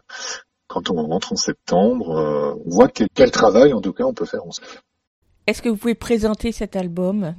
[0.67, 4.13] quand on rentre en septembre, euh, on voit quel, quel travail, en tout cas, on
[4.13, 4.67] peut faire ensemble.
[5.47, 7.33] Est-ce que vous pouvez présenter cet album?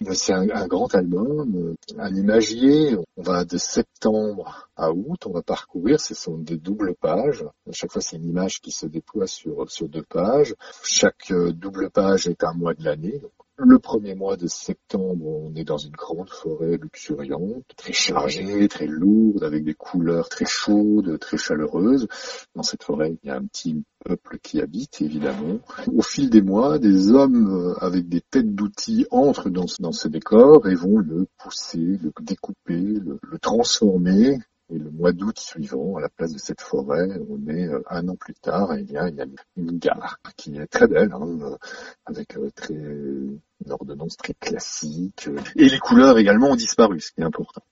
[0.00, 2.96] Ben, C'est un, un grand album, euh, un imagier.
[3.16, 6.00] On va de septembre à août, on va parcourir.
[6.00, 7.44] Ce sont des doubles pages.
[7.68, 10.54] À chaque fois, c'est une image qui se déploie sur sur deux pages.
[10.82, 13.20] Chaque euh, double page est un mois de l'année.
[13.58, 18.86] Le premier mois de septembre, on est dans une grande forêt luxuriante, très chargée, très
[18.86, 22.06] lourde, avec des couleurs très chaudes, très chaleureuses.
[22.54, 25.58] Dans cette forêt, il y a un petit peuple qui habite, évidemment.
[25.90, 29.92] Au fil des mois, des hommes euh, avec des têtes d'outils entrent dans, ce- dans
[29.92, 34.38] ce décor et vont le pousser, le découper, le, le transformer.
[34.68, 38.08] Et le mois d'août suivant, à la place de cette forêt, on est euh, un
[38.08, 41.38] an plus tard, et il il y a une gare qui est très belle, hein,
[41.42, 41.56] euh,
[42.04, 45.28] avec euh, une ordonnance très classique.
[45.54, 47.62] Et les couleurs également ont disparu, ce qui est important.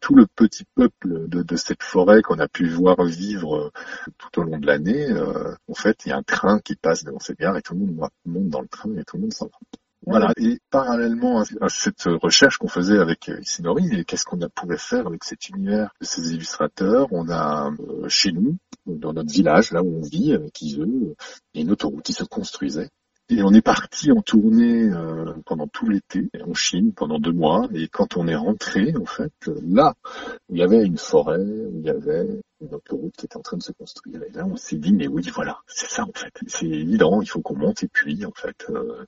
[0.00, 3.70] Tout le petit peuple de, cette forêt qu'on a pu voir vivre
[4.16, 5.06] tout au long de l'année,
[5.68, 7.80] en fait, il y a un train qui passe devant cette gare et tout le
[7.80, 9.58] monde monte dans le train et tout le monde s'en va.
[10.06, 10.32] Voilà.
[10.38, 15.24] Et parallèlement à cette recherche qu'on faisait avec euh, Isinori, qu'est-ce qu'on pouvait faire avec
[15.24, 17.08] cet univers de ces illustrateurs?
[17.10, 21.14] On a euh, chez nous, dans notre village, là où on vit, avec Iseux,
[21.54, 22.88] une autoroute qui se construisait.
[23.30, 27.68] Et on est parti en tournée euh, pendant tout l'été en Chine pendant deux mois.
[27.74, 29.32] Et quand on est rentré, en fait,
[29.66, 29.94] là
[30.48, 33.42] où il y avait une forêt, où il y avait une autoroute qui était en
[33.42, 34.22] train de se construire.
[34.22, 36.32] Et là, on s'est dit, mais oui, voilà, c'est ça en fait.
[36.46, 39.04] C'est évident, il faut qu'on monte et puis en fait, euh,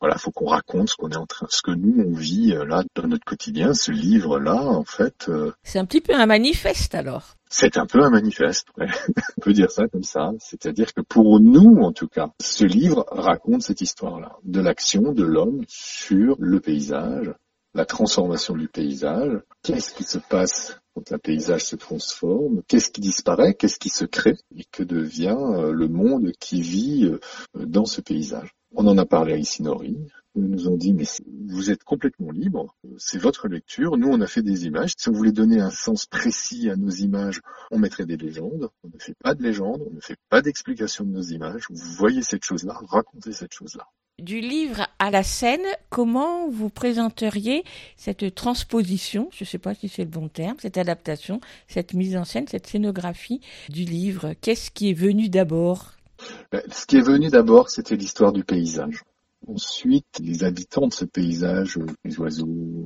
[0.00, 2.52] voilà, il faut qu'on raconte ce qu'on est en train, ce que nous on vit
[2.54, 3.74] euh, là dans notre quotidien.
[3.74, 7.34] Ce livre-là, en fait, euh, C'est un petit peu un manifeste alors.
[7.50, 8.88] c'est un peu un manifeste, ouais.
[9.38, 10.32] on peut dire ça comme ça.
[10.38, 15.24] C'est-à-dire que pour nous, en tout cas, ce livre raconte cette histoire-là, de l'action de
[15.24, 17.32] l'homme sur le paysage,
[17.74, 19.40] la transformation du paysage.
[19.62, 22.62] Qu'est-ce qui se passe quand un paysage se transforme?
[22.68, 23.54] Qu'est-ce qui disparaît?
[23.54, 27.18] Qu'est-ce qui se crée Et que devient euh, le monde qui vit euh,
[27.54, 28.54] dans ce paysage?
[28.76, 29.98] On en a parlé à Isinori.
[30.36, 31.04] Ils nous ont dit, mais
[31.46, 33.96] vous êtes complètement libre, c'est votre lecture.
[33.96, 34.94] Nous, on a fait des images.
[34.98, 38.68] Si on voulait donner un sens précis à nos images, on mettrait des légendes.
[38.82, 41.66] On ne fait pas de légendes, on ne fait pas d'explication de nos images.
[41.70, 43.86] Vous voyez cette chose-là, racontez cette chose-là.
[44.22, 47.64] Du livre à la scène, comment vous présenteriez
[47.96, 52.16] cette transposition, je ne sais pas si c'est le bon terme, cette adaptation, cette mise
[52.16, 53.40] en scène, cette scénographie
[53.70, 54.34] du livre?
[54.40, 55.94] Qu'est-ce qui est venu d'abord?
[56.52, 59.02] Ben, Ce qui est venu d'abord, c'était l'histoire du paysage.
[59.48, 62.83] Ensuite, les habitants de ce paysage, euh, les oiseaux,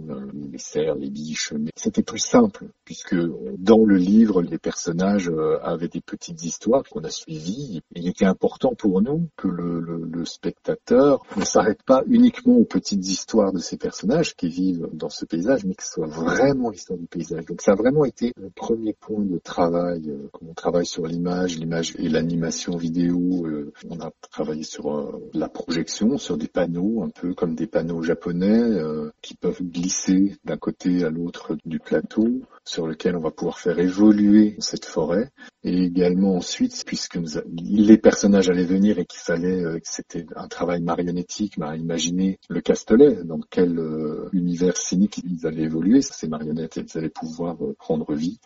[0.76, 3.16] euh, les biches, mais c'était plus simple puisque
[3.58, 7.82] dans le livre, les personnages euh, avaient des petites histoires qu'on a suivies.
[7.94, 12.64] Il était important pour nous que le, le, le spectateur ne s'arrête pas uniquement aux
[12.64, 16.70] petites histoires de ces personnages qui vivent dans ce paysage, mais que ce soit vraiment
[16.70, 17.44] l'histoire du paysage.
[17.46, 21.06] Donc ça a vraiment été le premier point de travail, euh, quand on travaille sur
[21.06, 23.46] l'image, l'image et l'animation vidéo.
[23.46, 27.66] Euh, on a travaillé sur euh, la projection, sur des panneaux, un peu comme des
[27.66, 33.20] panneaux japonais euh, qui peuvent glisser d'un côté à l'autre du plateau, sur lequel on
[33.20, 35.30] va pouvoir faire évoluer cette forêt.
[35.64, 37.18] Et également ensuite, puisque
[37.52, 42.38] les personnages allaient venir et qu'il fallait euh, que c'était un travail marionnettique, bah, imaginer
[42.48, 47.56] le Castellet, dans quel euh, univers scénique ils allaient évoluer, ces marionnettes, elles allaient pouvoir
[47.62, 48.38] euh, prendre vie.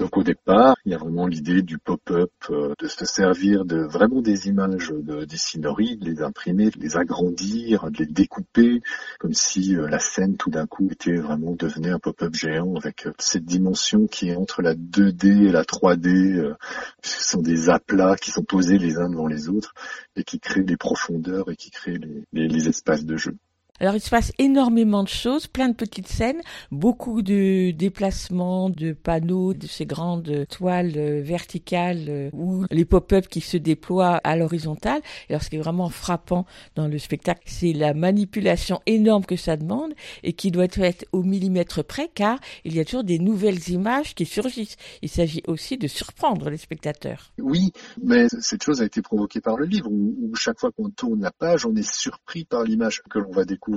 [0.00, 3.82] Donc au départ, il y a vraiment l'idée du pop-up, euh, de se servir de
[3.82, 8.80] vraiment des images de, des de les imprimer, de les agrandir, de les découper,
[9.18, 13.06] comme si euh, la scène tout d'un coup était vraiment devenait un pop-up géant avec
[13.06, 16.54] euh, cette dimension qui est entre la 2D et la 3D, euh,
[17.02, 19.74] puisque ce sont des aplats qui sont posés les uns devant les autres
[20.16, 22.00] et qui créent des profondeurs et qui créent
[22.32, 23.36] les espaces de jeu.
[23.82, 28.92] Alors il se passe énormément de choses, plein de petites scènes, beaucoup de déplacements, de
[28.92, 34.36] panneaux, de ces grandes toiles euh, verticales euh, ou les pop-up qui se déploient à
[34.36, 35.00] l'horizontale.
[35.30, 39.56] Alors ce qui est vraiment frappant dans le spectacle, c'est la manipulation énorme que ça
[39.56, 43.70] demande et qui doit être au millimètre près car il y a toujours des nouvelles
[43.70, 44.76] images qui surgissent.
[45.00, 47.32] Il s'agit aussi de surprendre les spectateurs.
[47.38, 47.72] Oui,
[48.02, 51.30] mais cette chose a été provoquée par le livre, où chaque fois qu'on tourne la
[51.30, 53.69] page, on est surpris par l'image que l'on va découvrir.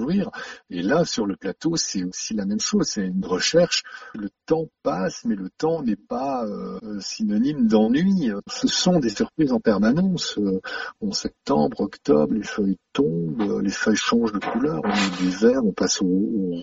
[0.69, 2.87] Et là, sur le plateau, c'est aussi la même chose.
[2.87, 3.83] C'est une recherche.
[4.15, 8.31] Le temps passe, mais le temps n'est pas euh, synonyme d'ennui.
[8.47, 10.37] Ce sont des surprises en permanence.
[10.37, 10.59] Euh,
[11.01, 14.81] En septembre, octobre, les feuilles tombent, euh, les feuilles changent de couleur.
[14.83, 16.07] On est du vert, on passe au,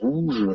[0.01, 0.47] rouge.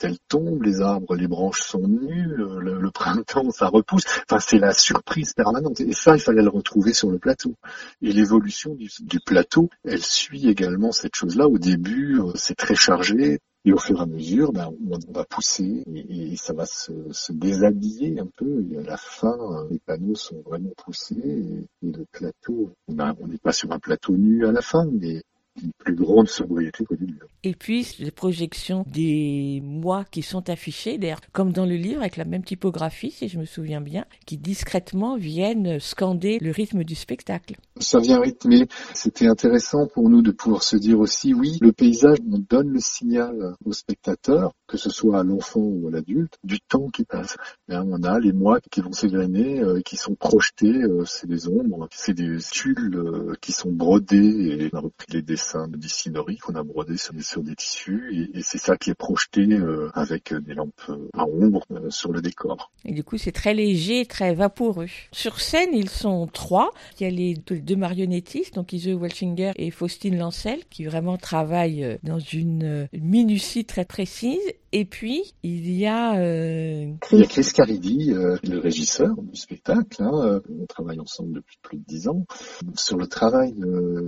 [0.00, 2.34] Elles tombent, les arbres, les branches sont nues.
[2.36, 4.04] Le, printemps, ça repousse.
[4.28, 5.80] Enfin, c'est la surprise permanente.
[5.80, 7.54] Et ça, il fallait le retrouver sur le plateau.
[8.02, 11.48] Et l'évolution du plateau, elle suit également cette chose-là.
[11.48, 13.38] Au début, euh, c'est très chargé.
[13.64, 17.32] Et au fur et à mesure, ben, on va pousser et, ça va se, se
[17.32, 18.64] déshabiller un peu.
[18.70, 23.14] Et à la fin, euh, les panneaux sont vraiment poussés et, et le plateau, ben,
[23.20, 25.22] on n'est pas sur un plateau nu à la fin, mais
[25.62, 27.18] une plus grande sobriété début.
[27.44, 32.16] Et puis les projections des mois qui sont affichés, d'ailleurs comme dans le livre avec
[32.16, 36.94] la même typographie si je me souviens bien, qui discrètement viennent scander le rythme du
[36.94, 37.56] spectacle.
[37.80, 38.66] Ça vient rythmer.
[38.94, 42.80] C'était intéressant pour nous de pouvoir se dire aussi, oui, le paysage, on donne le
[42.80, 47.36] signal au spectateur, que ce soit à l'enfant ou à l'adulte, du temps qui passe.
[47.68, 51.48] Et on a les mois qui vont s'égrener, euh, qui sont projetés, euh, c'est des
[51.48, 55.76] ombres, c'est des tulles euh, qui sont brodés, et on a repris les dessins de
[55.76, 58.94] Dissinori qu'on a brodés sur des, sur des tissus, et, et c'est ça qui est
[58.94, 62.70] projeté euh, avec des lampes euh, à ombre euh, sur le décor.
[62.84, 64.88] Et du coup c'est très léger, très vaporeux.
[65.12, 66.70] Sur scène ils sont trois.
[66.98, 71.16] Il y a les deux, deux marionnettistes, donc Ise Welchinger et Faustine Lancel, qui vraiment
[71.16, 74.40] travaillent euh, dans une euh, minutie très précise.
[74.70, 76.18] Et puis, il y a...
[76.18, 76.92] Euh...
[77.10, 80.02] Il y a Chris Caridi, euh, le régisseur du spectacle.
[80.02, 82.26] Hein, euh, on travaille ensemble depuis plus de dix ans
[82.74, 83.54] sur le travail,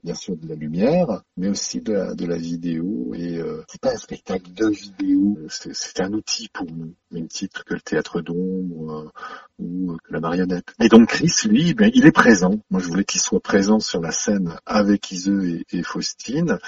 [0.04, 3.12] bien sûr, de la lumière, mais aussi de la, de la vidéo.
[3.14, 7.28] Et euh, c'est pas un spectacle de vidéo, c'est, c'est un outil pour nous, même
[7.28, 9.10] titre que le théâtre d'ombre
[9.58, 10.74] euh, ou que la marionnette.
[10.80, 12.60] Et donc Chris, lui, ben, il est présent.
[12.70, 16.58] Moi, je voulais qu'il soit présent sur la scène avec Ise et, et Faustine,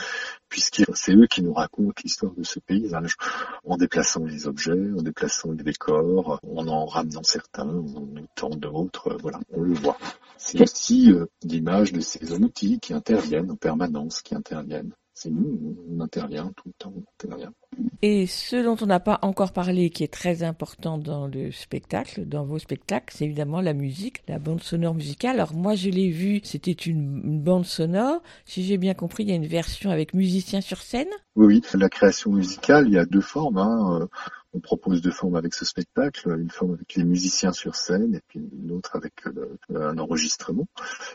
[0.52, 3.16] puisque c'est eux qui nous racontent l'histoire de ce paysage
[3.64, 9.16] en déplaçant les objets, en déplaçant les décors, en en ramenant certains, en notant d'autres,
[9.22, 9.96] voilà, on le voit.
[10.36, 14.92] C'est aussi euh, l'image de ces outils qui interviennent en permanence, qui interviennent.
[15.14, 17.52] C'est nous, on intervient tout le temps, intervient.
[18.00, 22.26] Et ce dont on n'a pas encore parlé, qui est très important dans le spectacle,
[22.26, 25.36] dans vos spectacles, c'est évidemment la musique, la bande sonore musicale.
[25.36, 28.22] Alors moi, je l'ai vu, c'était une, une, bande sonore.
[28.44, 31.08] Si j'ai bien compris, il y a une version avec musiciens sur scène.
[31.34, 31.62] Oui, oui.
[31.74, 33.58] La création musicale, il y a deux formes.
[33.58, 34.08] Hein.
[34.54, 38.20] On propose deux formes avec ce spectacle, une forme avec les musiciens sur scène et
[38.28, 40.66] puis une autre avec euh, un enregistrement.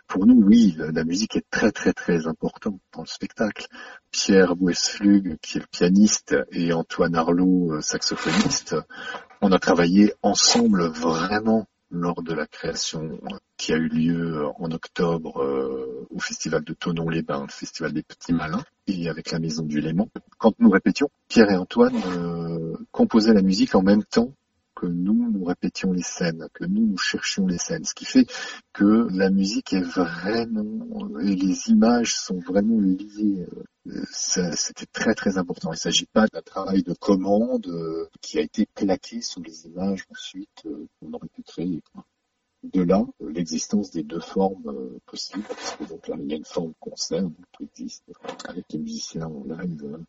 [0.08, 3.68] Pour nous, oui, la musique est très très très importante dans le spectacle.
[4.10, 8.76] Pierre Boesflug, qui est le pianiste, et Antoine Arlot, saxophoniste,
[9.42, 13.20] on a travaillé ensemble vraiment lors de la création
[13.58, 18.34] qui a eu lieu en octobre euh, au festival de Tonon-les-Bains, le festival des Petits
[18.34, 20.08] Malins, et avec la Maison du Léman.
[20.38, 24.34] Quand nous répétions, Pierre et Antoine euh, composaient la musique en même temps
[24.80, 27.84] que nous, nous répétions les scènes, que nous, nous cherchions les scènes.
[27.84, 28.28] Ce qui fait
[28.74, 33.48] que la musique est vraiment, et les images sont vraiment liées.
[33.88, 35.70] Euh, c'était très très important.
[35.70, 39.66] Il ne s'agit pas d'un travail de commande euh, qui a été plaqué sous les
[39.66, 41.82] images ensuite euh, qu'on aurait pu créer.
[42.64, 46.46] De là, l'existence des deux formes possibles, parce que donc là, il y a une
[46.46, 47.24] forme concert
[47.54, 48.04] qui existe
[48.46, 50.00] avec les musiciens en live.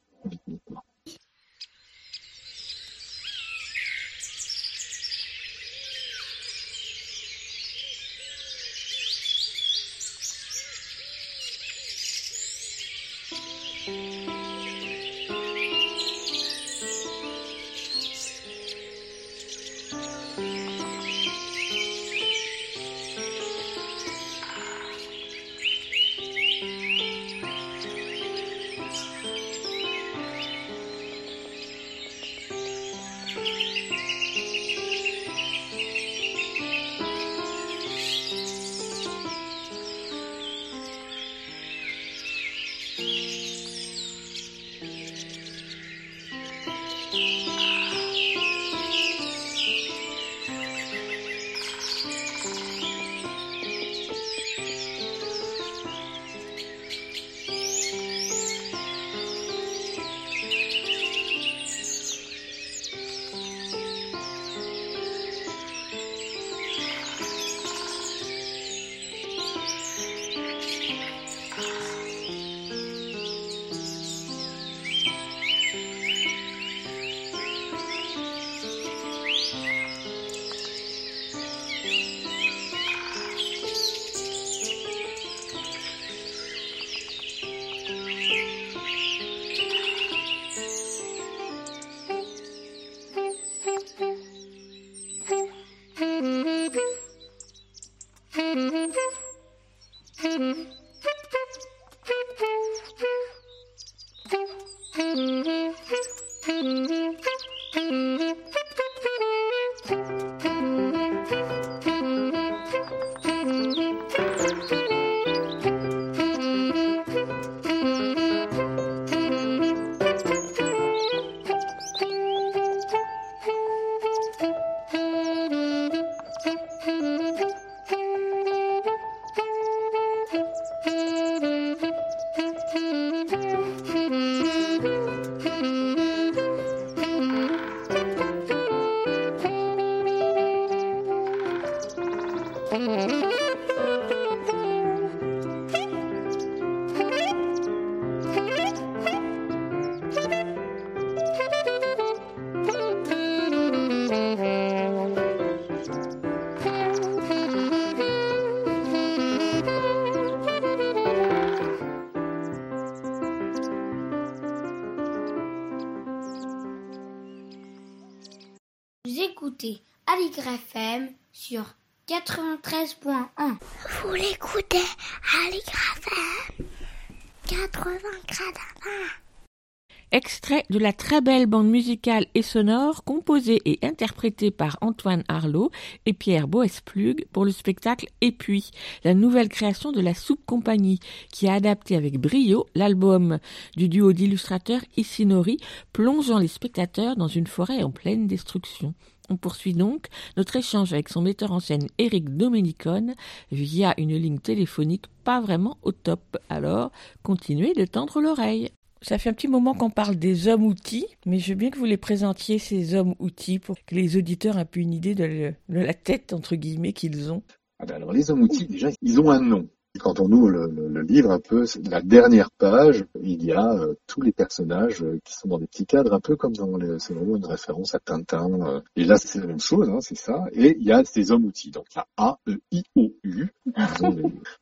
[180.78, 185.70] La très belle bande musicale et sonore composée et interprétée par Antoine Arlot
[186.06, 188.70] et Pierre Boesplug pour le spectacle Et puis,
[189.04, 191.00] la nouvelle création de la Soupe Compagnie,
[191.32, 193.38] qui a adapté avec brio l'album
[193.76, 195.58] du duo d'illustrateurs Isinori,
[195.92, 198.94] plongeant les spectateurs dans une forêt en pleine destruction.
[199.30, 200.06] On poursuit donc
[200.36, 203.14] notre échange avec son metteur en scène Eric Domenicone
[203.52, 206.38] via une ligne téléphonique pas vraiment au top.
[206.48, 206.90] Alors,
[207.22, 208.70] continuez de tendre l'oreille.
[209.00, 211.84] Ça fait un petit moment qu'on parle des hommes-outils, mais je veux bien que vous
[211.84, 215.94] les présentiez, ces hommes-outils, pour que les auditeurs aient un peu une idée de, la
[215.94, 217.42] tête, entre guillemets, qu'ils ont.
[217.78, 219.68] Ah ben alors, les hommes-outils, déjà, ils ont un nom.
[219.98, 224.20] Quand on ouvre le, livre un peu, la dernière page, il y a euh, tous
[224.20, 227.14] les personnages euh, qui sont dans des petits cadres, un peu comme dans les, c'est
[227.14, 228.48] vraiment une référence à Tintin.
[228.60, 228.80] Euh.
[228.96, 230.44] et là, c'est la même chose, hein, c'est ça.
[230.52, 231.70] Et il y a ces hommes-outils.
[231.70, 233.48] Donc, il y a A, E, I, O, U.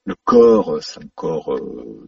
[0.05, 1.59] le corps, c'est un corps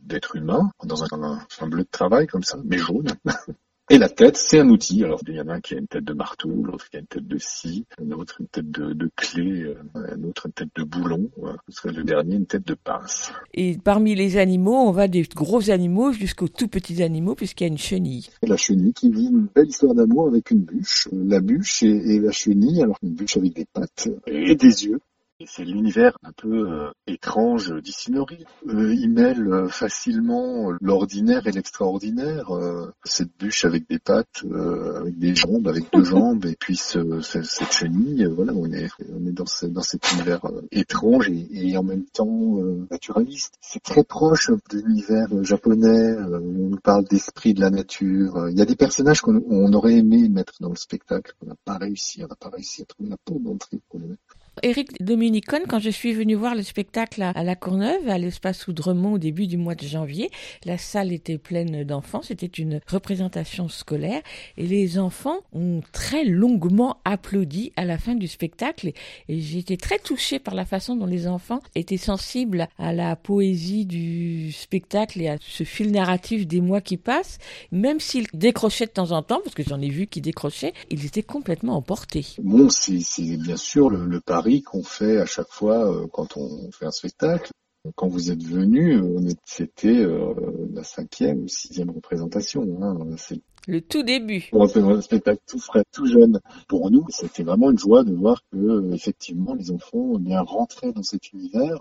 [0.02, 3.08] d'être humain, dans un bleu de travail comme ça, mais jaune.
[3.90, 5.02] Et la tête, c'est un outil.
[5.02, 7.00] Alors, il y en a un qui a une tête de marteau, l'autre qui a
[7.00, 10.52] une tête de scie, un autre une tête de, de clé, euh, un autre une
[10.52, 11.30] tête de boulon.
[11.68, 13.32] Ce serait le dernier une tête de pince.
[13.54, 17.66] Et parmi les animaux, on va des gros animaux jusqu'aux tout petits animaux, puisqu'il y
[17.66, 18.28] a une chenille.
[18.42, 21.08] Et la chenille qui vit une belle histoire d'amour avec une bûche.
[21.12, 25.00] La bûche et, et la chenille, alors une bûche avec des pattes et des yeux
[25.46, 28.44] c'est l'univers un peu euh, étrange d'Isinori.
[28.68, 32.50] Euh, il mêle euh, facilement l'ordinaire et l'extraordinaire.
[32.50, 36.74] Euh, cette bûche avec des pattes, euh, avec des jambes, avec deux jambes, et puis
[36.76, 38.24] ce, ce- cette chenille.
[38.24, 40.40] euh, voilà, on est, on est dans, ce- dans cet univers
[40.72, 43.54] étrange et, et en même temps euh, naturaliste.
[43.60, 45.86] C'est très proche de l'univers japonais.
[46.16, 48.48] euh, on nous parle d'esprit de la nature.
[48.50, 51.56] Il y a des personnages qu'on on aurait aimé mettre dans le spectacle, qu'on n'a
[51.64, 52.24] pas réussi.
[52.24, 54.22] On n'a pas réussi à trouver la porte d'entrée pour les mettre.
[54.62, 59.12] Éric Dominicone, quand je suis venue voir le spectacle à, La Courneuve, à l'espace Oudremont
[59.12, 60.30] au début du mois de janvier,
[60.64, 64.22] la salle était pleine d'enfants, c'était une représentation scolaire
[64.56, 68.92] et les enfants ont très longuement applaudi à la fin du spectacle
[69.28, 73.86] et, été très touchée par la façon dont les enfants étaient sensibles à la poésie
[73.86, 77.38] du spectacle et à ce fil narratif des mois qui passent,
[77.72, 81.06] même s'ils décrochaient de temps en temps, parce que j'en ai vu qui décrochaient, ils
[81.06, 82.26] étaient complètement emportés.
[82.42, 86.70] Bon, c'est bien sûr le, le pari qu'on fait à chaque fois euh, quand on
[86.72, 87.50] fait un spectacle.
[87.94, 89.00] Quand vous êtes venu,
[89.46, 90.34] c'était euh,
[90.74, 92.66] la cinquième ou sixième représentation.
[92.82, 92.98] Hein.
[93.16, 94.48] C'est Le tout début.
[94.50, 96.40] pour un un spectacle tout frais, tout jeune.
[96.68, 100.92] Pour nous, c'était vraiment une joie de voir que euh, effectivement les enfants bien rentré
[100.92, 101.78] dans cet univers.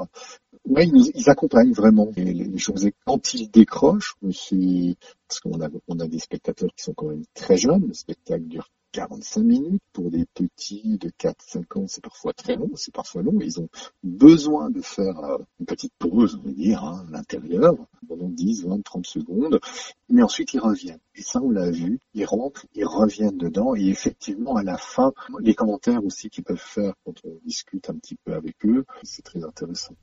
[0.65, 2.85] Ouais, ils, nous, ils accompagnent vraiment les, les- les choses.
[2.85, 4.95] Et quand ils décrochent, c'est
[5.27, 7.85] parce qu'on a on a des spectateurs qui sont quand même très jeunes.
[7.88, 12.72] Le spectacle dure 45 minutes pour des petits de 4-5 ans, c'est parfois très long,
[12.74, 13.40] c'est parfois long.
[13.40, 13.69] et Ils ont
[14.02, 17.76] besoin de faire euh, une petite pause, on va dire, hein, à l'intérieur,
[18.07, 19.60] pendant 10, 20, 30 secondes.
[20.10, 20.98] Mais ensuite, ils reviennent.
[21.14, 21.99] Et ça, on l'a vu.
[22.15, 23.76] Ils rentrent, ils reviennent dedans.
[23.76, 27.95] Et effectivement, à la fin, les commentaires aussi qu'ils peuvent faire quand on discute un
[27.99, 29.94] petit peu avec eux, c'est très intéressant.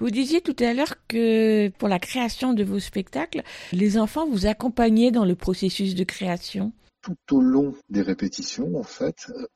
[0.00, 4.46] Vous disiez tout à l'heure que pour la création de vos spectacles, les enfants vous
[4.46, 6.72] accompagnaient dans le processus de création.
[7.04, 9.46] Tout au long des répétitions, en fait, euh,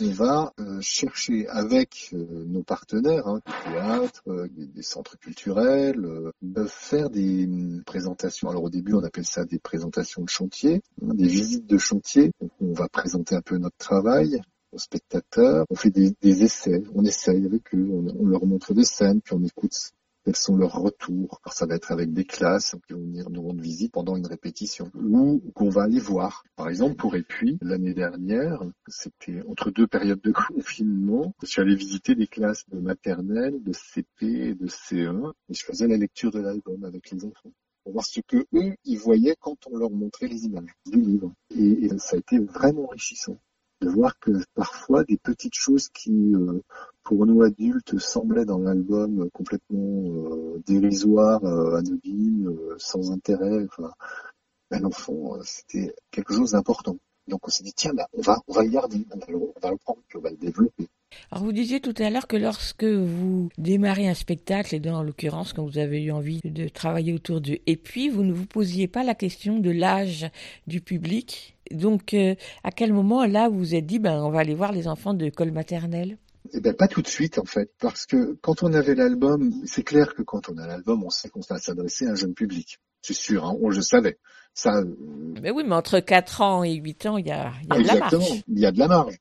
[0.00, 3.40] on va euh, chercher avec euh, nos partenaires, hein,
[4.48, 8.48] du des, centres culturels, de faire des hum, présentations.
[8.48, 12.32] Alors au début, on appelle ça des présentations de chantier, hein, des visites de chantier.
[12.62, 14.40] On va présenter un peu notre travail
[14.72, 15.66] aux spectateurs.
[15.68, 19.20] On fait des, des essais, on essaye avec eux, on, on leur montre des scènes,
[19.20, 19.92] puis on écoute
[20.26, 21.40] quels sont leurs retours.
[21.44, 24.26] Alors, ça va être avec des classes qui vont venir nous rendre visite pendant une
[24.26, 26.42] répétition ou qu'on va aller voir.
[26.56, 31.76] Par exemple, pour Épuis, l'année dernière, c'était entre deux périodes de confinement, je suis allé
[31.76, 36.40] visiter des classes de maternelle, de CP de CE1 et je faisais la lecture de
[36.40, 37.52] l'album avec les enfants
[37.84, 41.32] pour voir ce que eux, ils voyaient quand on leur montrait les images du livre.
[41.50, 43.38] Et, et ça a été vraiment enrichissant
[43.80, 46.60] de voir que parfois des petites choses qui, euh,
[47.02, 53.92] pour nous adultes, semblaient dans l'album complètement euh, dérisoires, euh, anodines, euh, sans intérêt, enfin,
[54.70, 56.96] ben, l'enfant, euh, c'était quelque chose d'important.
[57.28, 59.36] Donc on s'est dit, tiens, ben, on va, on va le garder, on va le,
[59.36, 60.88] on va le prendre, puis on va le développer.
[61.30, 65.52] Alors vous disiez tout à l'heure que lorsque vous démarrez un spectacle, et dans l'occurrence
[65.52, 68.88] quand vous avez eu envie de travailler autour de et puis vous ne vous posiez
[68.88, 70.26] pas la question de l'âge
[70.66, 71.56] du public.
[71.70, 74.72] Donc euh, à quel moment là vous vous êtes dit ben on va aller voir
[74.72, 76.18] les enfants de école maternelle?
[76.52, 79.82] Eh ben pas tout de suite en fait, parce que quand on avait l'album, c'est
[79.82, 82.78] clair que quand on a l'album, on sait qu'on va s'adresser à un jeune public.
[83.02, 84.18] C'est sûr, hein, on le savait.
[84.56, 84.84] Ça, euh,
[85.42, 87.82] Mais oui, mais entre 4 ans et 8 ans, il y a, il y a
[87.82, 88.42] de la Exactement, marge.
[88.48, 89.18] il y a de la marge.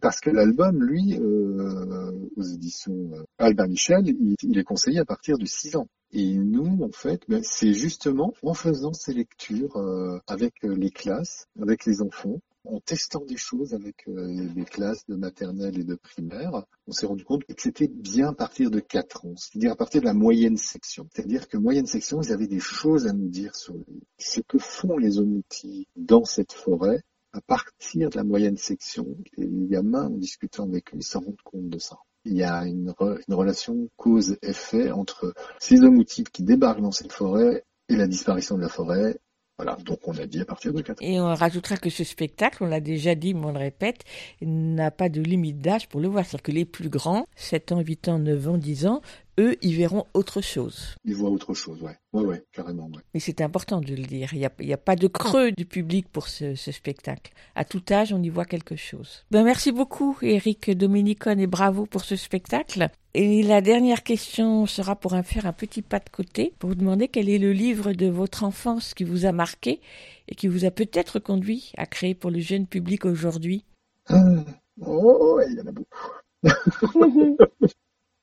[0.00, 5.04] Parce que l'album, lui, euh, aux éditions euh, Albin Michel, il, il est conseillé à
[5.04, 5.88] partir de 6 ans.
[6.12, 10.90] Et nous, en fait, ben, c'est justement en faisant ces lectures euh, avec euh, les
[10.90, 15.84] classes, avec les enfants, en testant des choses avec euh, les classes de maternelle et
[15.84, 19.72] de primaire, on s'est rendu compte que c'était bien à partir de 4 ans, c'est-à-dire
[19.72, 21.08] à partir de la moyenne section.
[21.12, 23.74] C'est-à-dire que moyenne section, ils avaient des choses à nous dire sur
[24.18, 29.06] ce que font les omutis dans cette forêt à partir de la moyenne section.
[29.36, 31.96] Les gamins, en discutant avec eux, ils s'en rendent compte de ça.
[32.24, 37.12] Il y a une, une relation cause-effet entre ces hommes outils qui débarquent dans cette
[37.12, 39.18] forêt et la disparition de la forêt.
[39.62, 41.06] Voilà, donc on a dit à partir de 4 ans.
[41.06, 44.04] Et on rajoutera que ce spectacle, on l'a déjà dit, mais on le répète,
[44.40, 46.24] n'a pas de limite d'âge pour le voir.
[46.24, 49.02] C'est-à-dire que les plus grands, 7 ans, 8 ans, 9 ans, 10 ans,
[49.40, 50.94] eux, ils verront autre chose.
[51.04, 51.96] Ils voient autre chose, ouais.
[52.12, 53.02] Ouais, ouais, carrément, ouais.
[53.14, 54.34] Mais c'est important de le dire.
[54.34, 57.32] Il n'y a, pas de creux du public pour ce, ce spectacle.
[57.54, 59.24] À tout âge, on y voit quelque chose.
[59.30, 62.88] Ben, merci beaucoup, Eric Dominicone, et bravo pour ce spectacle.
[63.14, 67.08] Et la dernière question sera pour faire un petit pas de côté, pour vous demander
[67.08, 69.80] quel est le livre de votre enfance qui vous a marqué
[70.28, 73.64] et qui vous a peut-être conduit à créer pour le jeune public aujourd'hui?
[74.06, 74.44] Ah,
[74.80, 76.10] oh, ouais, il y en a beaucoup.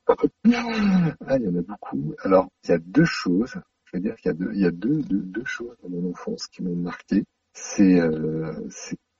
[0.07, 2.15] Ah, il y en a beaucoup.
[2.23, 3.55] Alors, il y a deux choses.
[3.85, 5.89] Je veux dire qu'il y a deux, il y a deux, deux, deux choses dans
[5.89, 7.23] mon enfance qui m'ont marqué.
[7.53, 8.53] C'est, euh,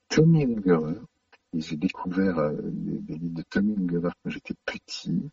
[0.10, 1.00] Tommy Ungerer.
[1.54, 5.30] Et j'ai découvert euh, des, livres de Tommy Ungerer quand j'étais petit.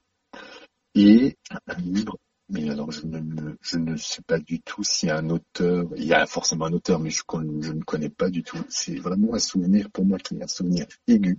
[0.95, 1.37] et
[1.67, 2.17] un livre
[2.51, 5.87] mais alors je ne, je ne sais pas du tout s'il y a un auteur,
[5.97, 7.23] il y a forcément un auteur, mais je,
[7.61, 8.59] je ne connais pas du tout.
[8.69, 11.39] C'est vraiment un souvenir pour moi qui est un souvenir aigu.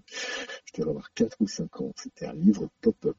[0.66, 1.94] Je devais avoir 4 ou 5 ans.
[1.96, 3.18] C'était un livre pop-up.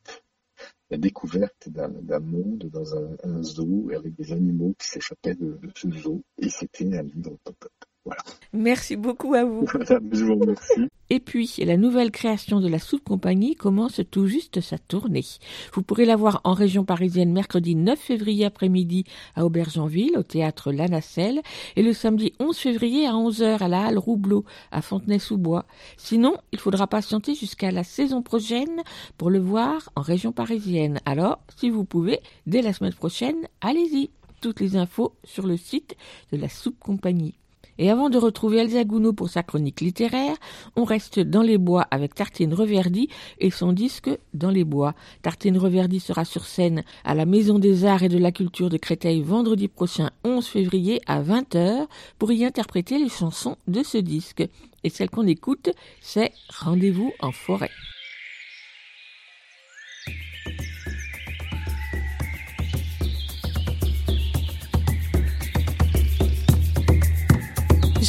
[0.88, 5.90] La découverte d'un monde dans un, zoo avec des animaux qui s'échappaient de, de, ce
[5.90, 6.22] zoo.
[6.38, 7.72] Et c'était un livre pop-up.
[8.06, 8.22] Voilà.
[8.52, 9.66] Merci beaucoup à vous.
[10.12, 10.88] je vous remercie.
[11.10, 15.24] Et puis, la nouvelle création de la Soupe Compagnie commence tout juste sa tournée.
[15.72, 19.04] Vous pourrez la voir en région parisienne mercredi 9 février après-midi
[19.36, 21.42] à Aubergenville, au théâtre La Nacelle,
[21.76, 25.66] et le samedi 11 février à 11h à la Halle Roubleau, à Fontenay-sous-Bois.
[25.96, 28.82] Sinon, il faudra patienter jusqu'à la saison prochaine
[29.16, 31.00] pour le voir en région parisienne.
[31.04, 34.10] Alors, si vous pouvez, dès la semaine prochaine, allez-y.
[34.42, 35.96] Toutes les infos sur le site
[36.30, 37.34] de la Soupe Compagnie.
[37.78, 40.36] Et avant de retrouver Elsa Gounod pour sa chronique littéraire,
[40.76, 43.08] on reste dans les bois avec Tartine Reverdy
[43.38, 44.94] et son disque Dans les bois.
[45.22, 48.76] Tartine Reverdy sera sur scène à la Maison des Arts et de la Culture de
[48.76, 51.86] Créteil vendredi prochain 11 février à 20h
[52.18, 54.44] pour y interpréter les chansons de ce disque.
[54.84, 55.70] Et celle qu'on écoute,
[56.00, 57.70] c'est Rendez-vous en forêt.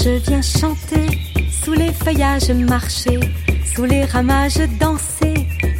[0.03, 1.07] Je viens chanter,
[1.63, 3.19] sous les feuillages marcher,
[3.73, 5.33] sous les ramages danser,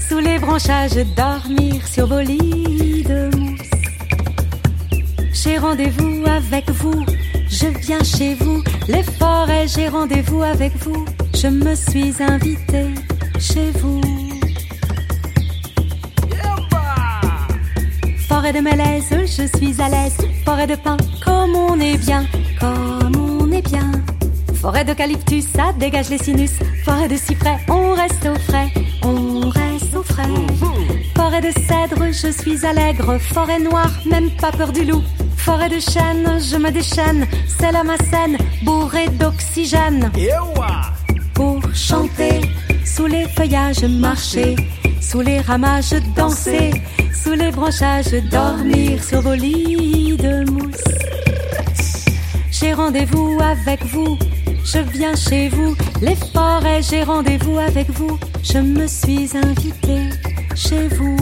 [0.10, 3.70] sous les branchages dormir sur vos lits de mousse.
[5.34, 7.06] J'ai rendez-vous avec vous,
[7.48, 12.96] je viens chez vous, les forêts, j'ai rendez-vous avec vous, je me suis invitée
[13.40, 14.02] chez vous.
[18.28, 22.26] Forêt de malaise, je suis à l'aise, forêt de pin, comme on est bien,
[22.60, 23.07] comme
[23.62, 23.92] bien.
[24.62, 26.52] Forêt d'eucalyptus, ça dégage les sinus.
[26.84, 28.72] Forêt de cyprès, on reste au frais,
[29.04, 30.24] on reste au frais.
[31.16, 33.18] Forêt de cèdre, je suis allègre.
[33.20, 35.04] Forêt noire, même pas peur du loup.
[35.38, 37.26] Forêt de chêne, je me déchaîne.
[37.48, 40.12] C'est là ma scène, bourrée d'oxygène.
[41.34, 42.42] Pour chanter,
[42.84, 44.56] sous les feuillages marcher,
[45.02, 46.72] sous les ramages danser,
[47.14, 50.84] sous les branchages dormir sur vos lits de mousse.
[52.60, 54.18] J'ai rendez-vous avec vous,
[54.64, 60.10] je viens chez vous, les forêts, j'ai rendez-vous avec vous, je me suis invitée
[60.56, 61.16] chez vous.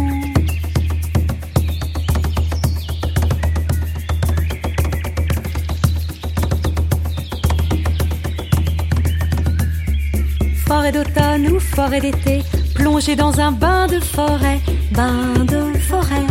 [10.65, 12.43] Forêt d'automne ou forêt d'été,
[12.75, 16.27] plongée dans un bain de forêt, bain de forêt.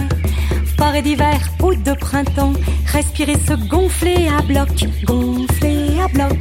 [0.79, 2.55] Forêt d'hiver ou de printemps,
[2.95, 6.39] respirer se gonfler à bloc, gonfler à bloc.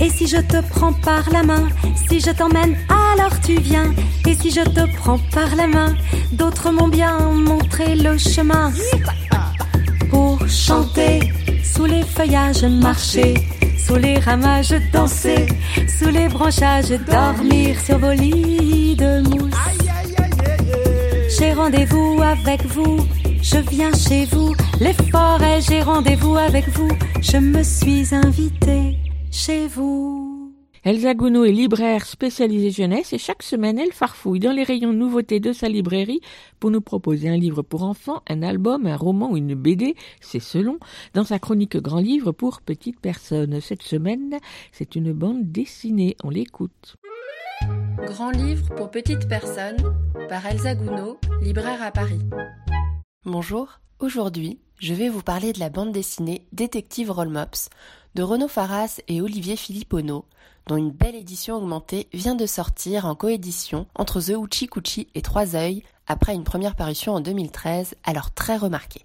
[0.00, 1.68] Et si je te prends par la main,
[2.08, 3.92] si je t'emmène, alors tu viens.
[4.26, 5.94] Et si je te prends par la main,
[6.32, 7.18] d'autres m'ont bien
[7.50, 8.72] montré le chemin.
[10.10, 11.20] Pour chanter,
[11.62, 13.34] sous les feuillages marcher,
[13.86, 15.46] sous les ramages danser,
[15.98, 19.54] sous les branchages dormir sur vos lits de mousse.
[21.38, 23.06] J'ai rendez-vous avec vous,
[23.50, 26.90] je viens chez vous, les forêts, j'ai rendez-vous avec vous,
[27.22, 28.98] je me suis invitée
[29.30, 30.52] chez vous.
[30.84, 35.40] Elsa Gounod est libraire spécialisée jeunesse et chaque semaine elle farfouille dans les rayons nouveautés
[35.40, 36.20] de sa librairie
[36.60, 40.40] pour nous proposer un livre pour enfants, un album, un roman ou une BD, c'est
[40.40, 40.78] selon,
[41.14, 43.60] dans sa chronique Grand Livre pour petites personnes.
[43.60, 44.36] Cette semaine,
[44.72, 46.96] c'est une bande dessinée, on l'écoute.
[48.06, 49.78] Grand livre pour petites personnes
[50.28, 52.20] par Elsa Gounod, libraire à Paris.
[53.24, 57.68] Bonjour, aujourd'hui je vais vous parler de la bande dessinée Détective Rollmops
[58.14, 60.24] de Renaud Faras et Olivier Filippono,
[60.68, 65.22] dont une belle édition augmentée vient de sortir en coédition entre The Uchi Kuchi et
[65.22, 69.04] Trois Œils après une première parution en 2013, alors très remarquée.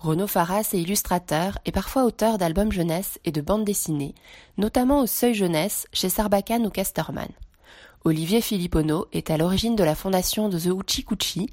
[0.00, 4.16] Renaud Faras est illustrateur et parfois auteur d'albums jeunesse et de bandes dessinées,
[4.58, 7.30] notamment au Seuil Jeunesse chez Sarbacane ou Casterman.
[8.04, 11.46] Olivier Filippono est à l'origine de la fondation de The Uchi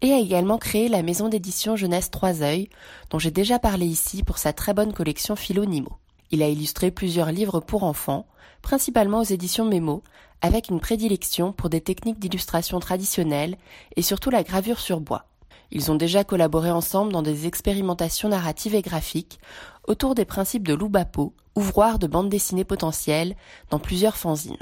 [0.00, 2.70] et a également créé la maison d'édition jeunesse Trois Œils,
[3.10, 5.98] dont j'ai déjà parlé ici pour sa très bonne collection Philo Nimo.
[6.30, 8.26] Il a illustré plusieurs livres pour enfants,
[8.62, 10.02] principalement aux éditions Mémo,
[10.40, 13.58] avec une prédilection pour des techniques d'illustration traditionnelles
[13.94, 15.26] et surtout la gravure sur bois.
[15.70, 19.38] Ils ont déjà collaboré ensemble dans des expérimentations narratives et graphiques
[19.86, 23.36] autour des principes de l'Ubapo, ouvroir de bande dessinée potentielle,
[23.68, 24.56] dans plusieurs fanzines.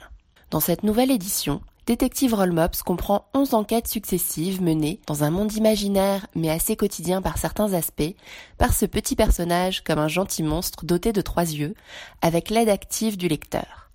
[0.51, 6.27] Dans cette nouvelle édition, Détective Rollmops comprend 11 enquêtes successives menées dans un monde imaginaire
[6.35, 8.15] mais assez quotidien par certains aspects
[8.57, 11.75] par ce petit personnage comme un gentil monstre doté de trois yeux
[12.23, 13.91] avec l'aide active du lecteur.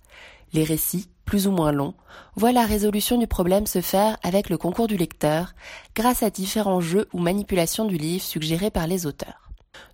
[0.52, 1.94] Les récits, plus ou moins longs,
[2.36, 5.54] voient la résolution du problème se faire avec le concours du lecteur,
[5.96, 9.43] grâce à différents jeux ou manipulations du livre suggérés par les auteurs.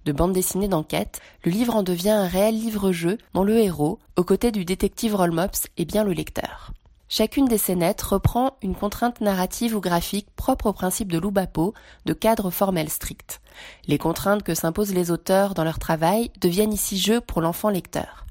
[0.04, 4.24] De bande dessinée d'enquête, le livre en devient un réel livre-jeu dont le héros, aux
[4.24, 6.72] côtés du détective Rollmops, est bien le lecteur.
[7.12, 11.74] Chacune des scénettes reprend une contrainte narrative ou graphique propre au principe de l'Oubapo,
[12.06, 13.40] de cadre formel strict.
[13.88, 18.26] Les contraintes que s'imposent les auteurs dans leur travail deviennent ici jeux pour l'enfant lecteur.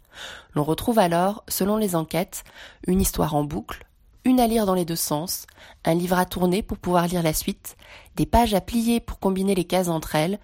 [0.56, 2.46] L'on retrouve alors, selon les enquêtes,
[2.88, 3.86] une histoire en boucle,
[4.24, 5.46] une à lire dans les deux sens,
[5.84, 7.76] un livre à tourner pour pouvoir lire la suite,
[8.16, 10.40] des pages à plier pour combiner les cases entre elles,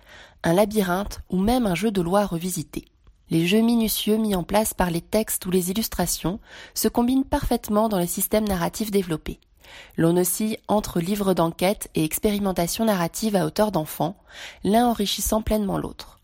[0.46, 2.86] un labyrinthe ou même un jeu de loi à revisiter.
[3.32, 6.40] Les jeux minutieux mis en place par les textes ou les illustrations
[6.76, 9.40] se combinent parfaitement dans les systèmes narratifs développés.
[9.98, 14.16] L'on oscille entre livres d'enquête et expérimentation narrative à hauteur d'enfant,
[14.64, 16.20] l'un enrichissant pleinement l'autre.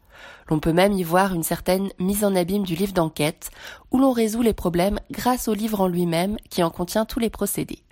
[0.47, 3.49] L'on peut même y voir une certaine mise en abîme du livre d'enquête,
[3.89, 7.31] où l'on résout les problèmes grâce au livre en lui-même qui en contient tous les
[7.31, 7.83] procédés.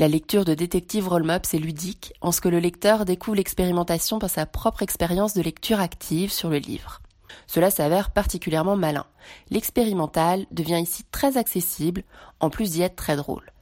[0.00, 4.30] La lecture de Détective Rollmops est ludique, en ce que le lecteur découvre l'expérimentation par
[4.30, 7.02] sa propre expérience de lecture active sur le livre.
[7.46, 9.04] Cela s'avère particulièrement malin.
[9.50, 12.04] L'expérimental devient ici très accessible,
[12.40, 13.52] en plus d'y être très drôle.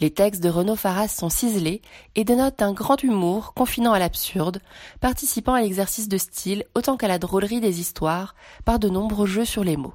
[0.00, 1.82] Les textes de Renaud Faras sont ciselés
[2.14, 4.62] et dénotent un grand humour confinant à l'absurde,
[5.02, 9.44] participant à l'exercice de style autant qu'à la drôlerie des histoires par de nombreux jeux
[9.44, 9.92] sur les mots.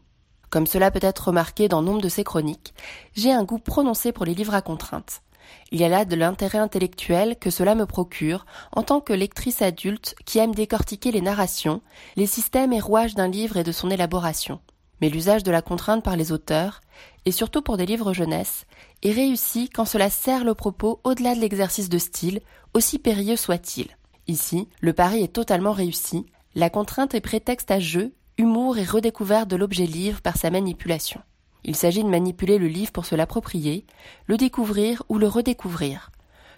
[0.51, 2.75] Comme cela peut être remarqué dans nombre de ses chroniques,
[3.15, 5.23] j'ai un goût prononcé pour les livres à contraintes.
[5.71, 9.61] Il y a là de l'intérêt intellectuel que cela me procure en tant que lectrice
[9.61, 11.81] adulte qui aime décortiquer les narrations,
[12.15, 14.59] les systèmes et rouages d'un livre et de son élaboration.
[15.01, 16.81] Mais l'usage de la contrainte par les auteurs,
[17.25, 18.65] et surtout pour des livres jeunesse,
[19.03, 22.41] est réussi quand cela sert le propos au-delà de l'exercice de style,
[22.73, 23.87] aussi périlleux soit-il.
[24.27, 26.25] Ici, le pari est totalement réussi,
[26.55, 31.21] la contrainte est prétexte à jeu, humour et redécouverte de l'objet livre par sa manipulation.
[31.67, 33.85] Il s'agit de manipuler le livre pour se l'approprier,
[34.25, 36.11] le découvrir ou le redécouvrir.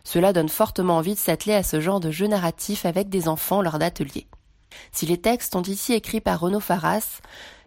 [0.04, 3.64] Cela donne fortement envie de s'atteler à ce genre de jeu narratif avec des enfants
[3.64, 4.28] lors d'ateliers.
[4.92, 7.22] Si les textes sont ici écrits par Renaud Faras,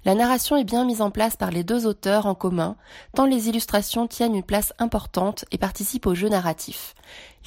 [0.04, 2.76] la narration est bien mise en place par les deux auteurs en commun,
[3.14, 6.94] tant les illustrations tiennent une place importante et participent au jeu narratif.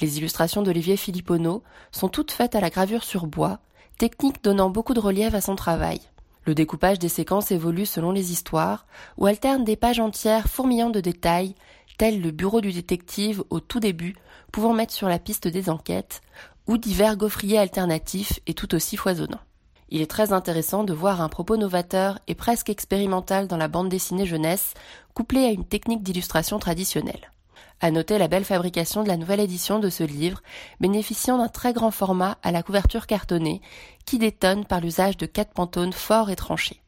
[0.00, 3.60] Les illustrations d'Olivier Filippono sont toutes faites à la gravure sur bois,
[3.98, 6.00] technique donnant beaucoup de relief à son travail.
[6.46, 8.86] Le découpage des séquences évolue selon les histoires,
[9.18, 11.56] ou alterne des pages entières fourmillant de détails,
[11.98, 14.14] tels le bureau du détective au tout début,
[14.52, 16.20] pouvant mettre sur la piste des enquêtes,
[16.68, 19.40] ou divers gaufriers alternatifs et tout aussi foisonnants.
[19.88, 23.88] Il est très intéressant de voir un propos novateur et presque expérimental dans la bande
[23.88, 24.74] dessinée jeunesse,
[25.14, 27.32] couplé à une technique d'illustration traditionnelle.
[27.80, 30.42] À noter la belle fabrication de la nouvelle édition de ce livre,
[30.80, 33.60] bénéficiant d'un très grand format à la couverture cartonnée,
[34.06, 36.80] qui détonne par l'usage de quatre pantones forts et tranchés.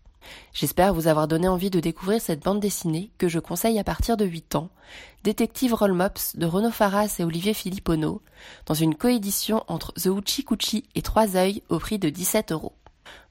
[0.52, 4.16] J'espère vous avoir donné envie de découvrir cette bande dessinée que je conseille à partir
[4.16, 4.70] de 8 ans,
[5.24, 8.22] Détective Rollmops de Renaud Faras et Olivier Filippono,
[8.66, 12.72] dans une coédition entre The Uchi Kuchi et Trois œils au prix de 17 euros.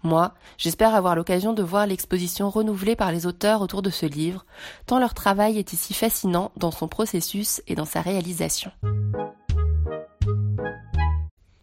[0.03, 4.45] Moi, j'espère avoir l'occasion de voir l'exposition renouvelée par les auteurs autour de ce livre,
[4.85, 8.71] tant leur travail est ici fascinant dans son processus et dans sa réalisation.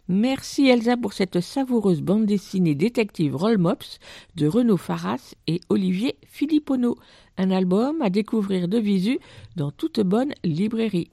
[0.06, 3.98] Merci Elsa pour cette savoureuse bande dessinée détective Rollmops
[4.36, 6.97] de Renaud Faras et Olivier Filippono,
[7.39, 9.19] un album à découvrir de visu
[9.56, 11.11] dans toute bonne librairie.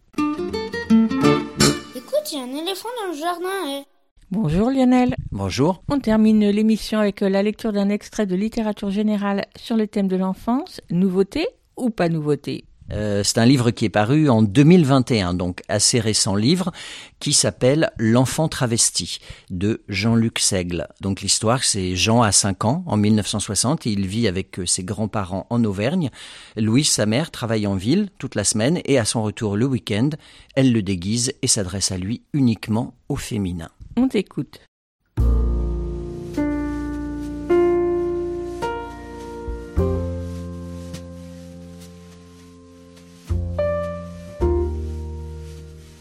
[1.95, 3.69] Écoute, il y a un éléphant dans le jardin.
[3.69, 3.83] Et...
[4.29, 5.15] Bonjour Lionel.
[5.43, 5.81] Bonjour.
[5.89, 10.15] On termine l'émission avec la lecture d'un extrait de littérature générale sur le thème de
[10.15, 10.81] l'enfance.
[10.91, 11.47] Nouveauté
[11.77, 12.65] ou pas nouveauté?
[12.91, 16.71] Euh, c'est un livre qui est paru en 2021, donc assez récent livre,
[17.19, 19.17] qui s'appelle L'enfant travesti
[19.49, 20.87] de Jean-Luc Seigle.
[21.01, 24.83] Donc l'histoire, c'est Jean a 5 ans, en 1960, et il vit avec euh, ses
[24.83, 26.11] grands-parents en Auvergne.
[26.55, 30.09] Louise, sa mère, travaille en ville toute la semaine, et à son retour le week-end,
[30.53, 33.69] elle le déguise et s'adresse à lui uniquement au féminin.
[33.97, 34.61] On t'écoute.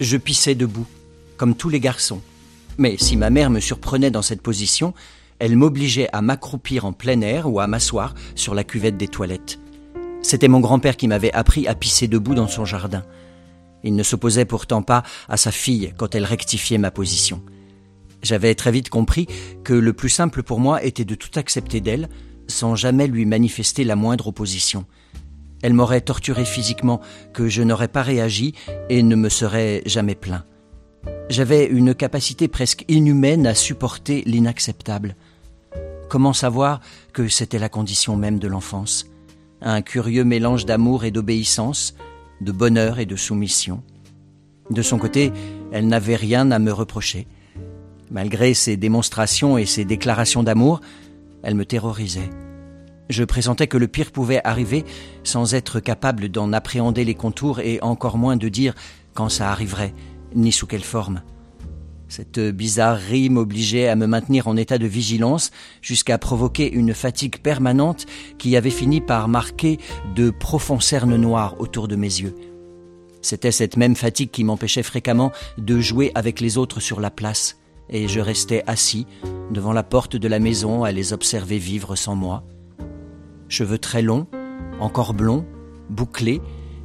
[0.00, 0.86] Je pissais debout,
[1.36, 2.22] comme tous les garçons.
[2.78, 4.94] Mais si ma mère me surprenait dans cette position,
[5.38, 9.58] elle m'obligeait à m'accroupir en plein air ou à m'asseoir sur la cuvette des toilettes.
[10.22, 13.02] C'était mon grand-père qui m'avait appris à pisser debout dans son jardin.
[13.84, 17.42] Il ne s'opposait pourtant pas à sa fille quand elle rectifiait ma position.
[18.22, 19.26] J'avais très vite compris
[19.64, 22.08] que le plus simple pour moi était de tout accepter d'elle,
[22.48, 24.86] sans jamais lui manifester la moindre opposition.
[25.62, 27.00] Elle m'aurait torturé physiquement,
[27.32, 28.54] que je n'aurais pas réagi
[28.88, 30.44] et ne me serais jamais plaint.
[31.28, 35.16] J'avais une capacité presque inhumaine à supporter l'inacceptable.
[36.08, 36.80] Comment savoir
[37.12, 39.06] que c'était la condition même de l'enfance?
[39.62, 41.94] Un curieux mélange d'amour et d'obéissance,
[42.40, 43.82] de bonheur et de soumission.
[44.70, 45.32] De son côté,
[45.72, 47.26] elle n'avait rien à me reprocher.
[48.10, 50.80] Malgré ses démonstrations et ses déclarations d'amour,
[51.42, 52.30] elle me terrorisait.
[53.10, 54.84] Je pressentais que le pire pouvait arriver
[55.24, 58.74] sans être capable d'en appréhender les contours et encore moins de dire
[59.14, 59.92] quand ça arriverait,
[60.36, 61.22] ni sous quelle forme.
[62.06, 65.50] Cette bizarrerie m'obligeait à me maintenir en état de vigilance
[65.82, 68.06] jusqu'à provoquer une fatigue permanente
[68.38, 69.78] qui avait fini par marquer
[70.14, 72.36] de profonds cernes noirs autour de mes yeux.
[73.22, 77.58] C'était cette même fatigue qui m'empêchait fréquemment de jouer avec les autres sur la place,
[77.88, 79.08] et je restais assis
[79.50, 82.44] devant la porte de la maison à les observer vivre sans moi
[83.50, 84.26] cheveux très longs,
[84.80, 85.44] encore blonds,
[85.90, 86.40] bouclés,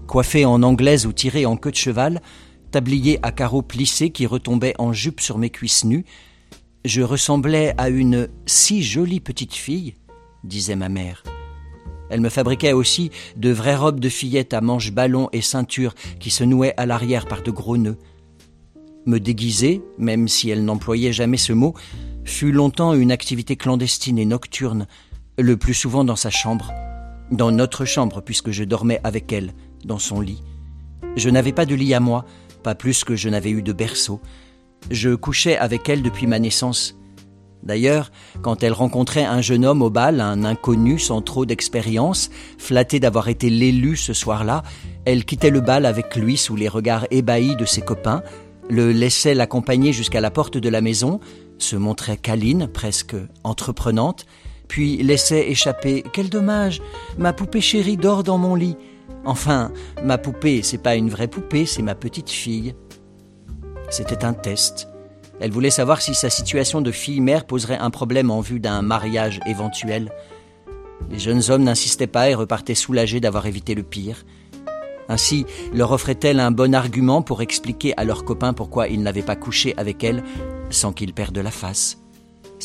[0.07, 2.21] coiffés en anglaise ou tirés en queue de cheval,
[2.71, 6.03] tablier à carreaux plissés qui retombaient en jupe sur mes cuisses nues,
[6.83, 9.93] je ressemblais à une si jolie petite fille,
[10.43, 11.23] disait ma mère.
[12.09, 16.29] Elle me fabriquait aussi de vraies robes de fillette à manches ballons et ceinture qui
[16.29, 17.97] se nouaient à l'arrière par de gros nœuds.
[19.07, 21.73] Me déguiser, même si elle n'employait jamais ce mot,
[22.23, 24.87] fut longtemps une activité clandestine et nocturne
[25.37, 26.73] le plus souvent dans sa chambre,
[27.31, 29.53] dans notre chambre puisque je dormais avec elle,
[29.83, 30.41] dans son lit.
[31.15, 32.25] Je n'avais pas de lit à moi,
[32.63, 34.21] pas plus que je n'avais eu de berceau.
[34.91, 36.95] Je couchais avec elle depuis ma naissance.
[37.63, 38.11] D'ailleurs,
[38.43, 42.29] quand elle rencontrait un jeune homme au bal, un inconnu sans trop d'expérience,
[42.59, 44.61] flatté d'avoir été l'élu ce soir-là,
[45.05, 48.21] elle quittait le bal avec lui sous les regards ébahis de ses copains,
[48.69, 51.19] le laissait l'accompagner jusqu'à la porte de la maison,
[51.57, 54.25] se montrait câline, presque entreprenante,
[54.67, 56.81] puis laissait échapper Quel dommage
[57.17, 58.77] Ma poupée chérie dort dans mon lit.
[59.25, 59.71] Enfin,
[60.03, 62.75] ma poupée, c'est pas une vraie poupée, c'est ma petite fille.
[63.89, 64.87] C'était un test.
[65.39, 69.39] Elle voulait savoir si sa situation de fille-mère poserait un problème en vue d'un mariage
[69.45, 70.11] éventuel.
[71.09, 74.25] Les jeunes hommes n'insistaient pas et repartaient soulagés d'avoir évité le pire.
[75.09, 79.35] Ainsi leur offrait-elle un bon argument pour expliquer à leurs copains pourquoi ils n'avaient pas
[79.35, 80.23] couché avec elle
[80.69, 82.04] sans qu'ils perdent la face.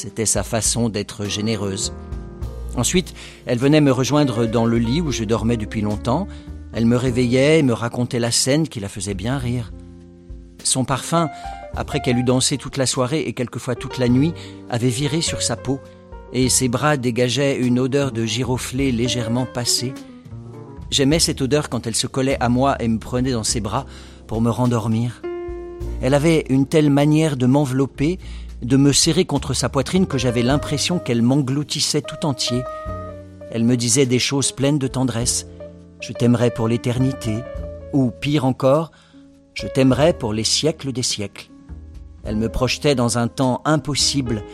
[0.03, 1.93] C'était sa façon d'être généreuse.
[2.75, 3.13] Ensuite,
[3.45, 6.27] elle venait me rejoindre dans le lit où je dormais depuis longtemps.
[6.73, 9.75] Elle me réveillait et me racontait la scène qui la faisait bien rire.
[10.65, 11.29] Son parfum,
[11.77, 14.33] après qu'elle eut dansé toute la soirée et quelquefois toute la nuit,
[14.71, 15.81] avait viré sur sa peau,
[16.33, 19.93] et ses bras dégageaient une odeur de giroflée légèrement passée.
[20.91, 23.85] J'aimais cette odeur quand elle se collait à moi et me prenait dans ses bras
[24.27, 25.21] pour me rendormir.
[26.01, 28.19] Elle avait une telle manière de m'envelopper
[28.63, 32.63] de me serrer contre sa poitrine que j'avais l'impression qu'elle m'engloutissait tout entier.
[33.51, 35.47] Elle me disait des choses pleines de tendresse.
[36.01, 37.39] Je t'aimerai pour l'éternité,
[37.93, 38.91] ou pire encore,
[39.55, 41.51] je t'aimerai pour les siècles des siècles.
[42.25, 44.45] Elle me projetait dans un temps impossible,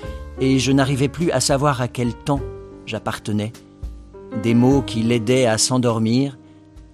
[0.40, 2.40] et je n'arrivais plus à savoir à quel temps
[2.86, 3.52] j'appartenais.
[4.42, 6.38] Des mots qui l'aidaient à s'endormir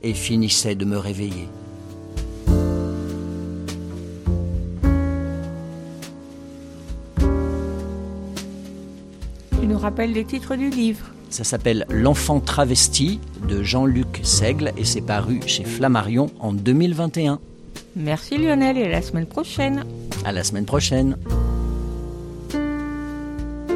[0.02, 1.48] et finissaient de me réveiller.
[9.78, 11.06] Rappelle les titres du livre.
[11.30, 13.18] Ça s'appelle L'enfant travesti
[13.48, 17.38] de Jean-Luc Seigle et c'est paru chez Flammarion en 2021.
[17.96, 19.84] Merci Lionel et à la semaine prochaine.
[20.24, 21.16] À la semaine prochaine.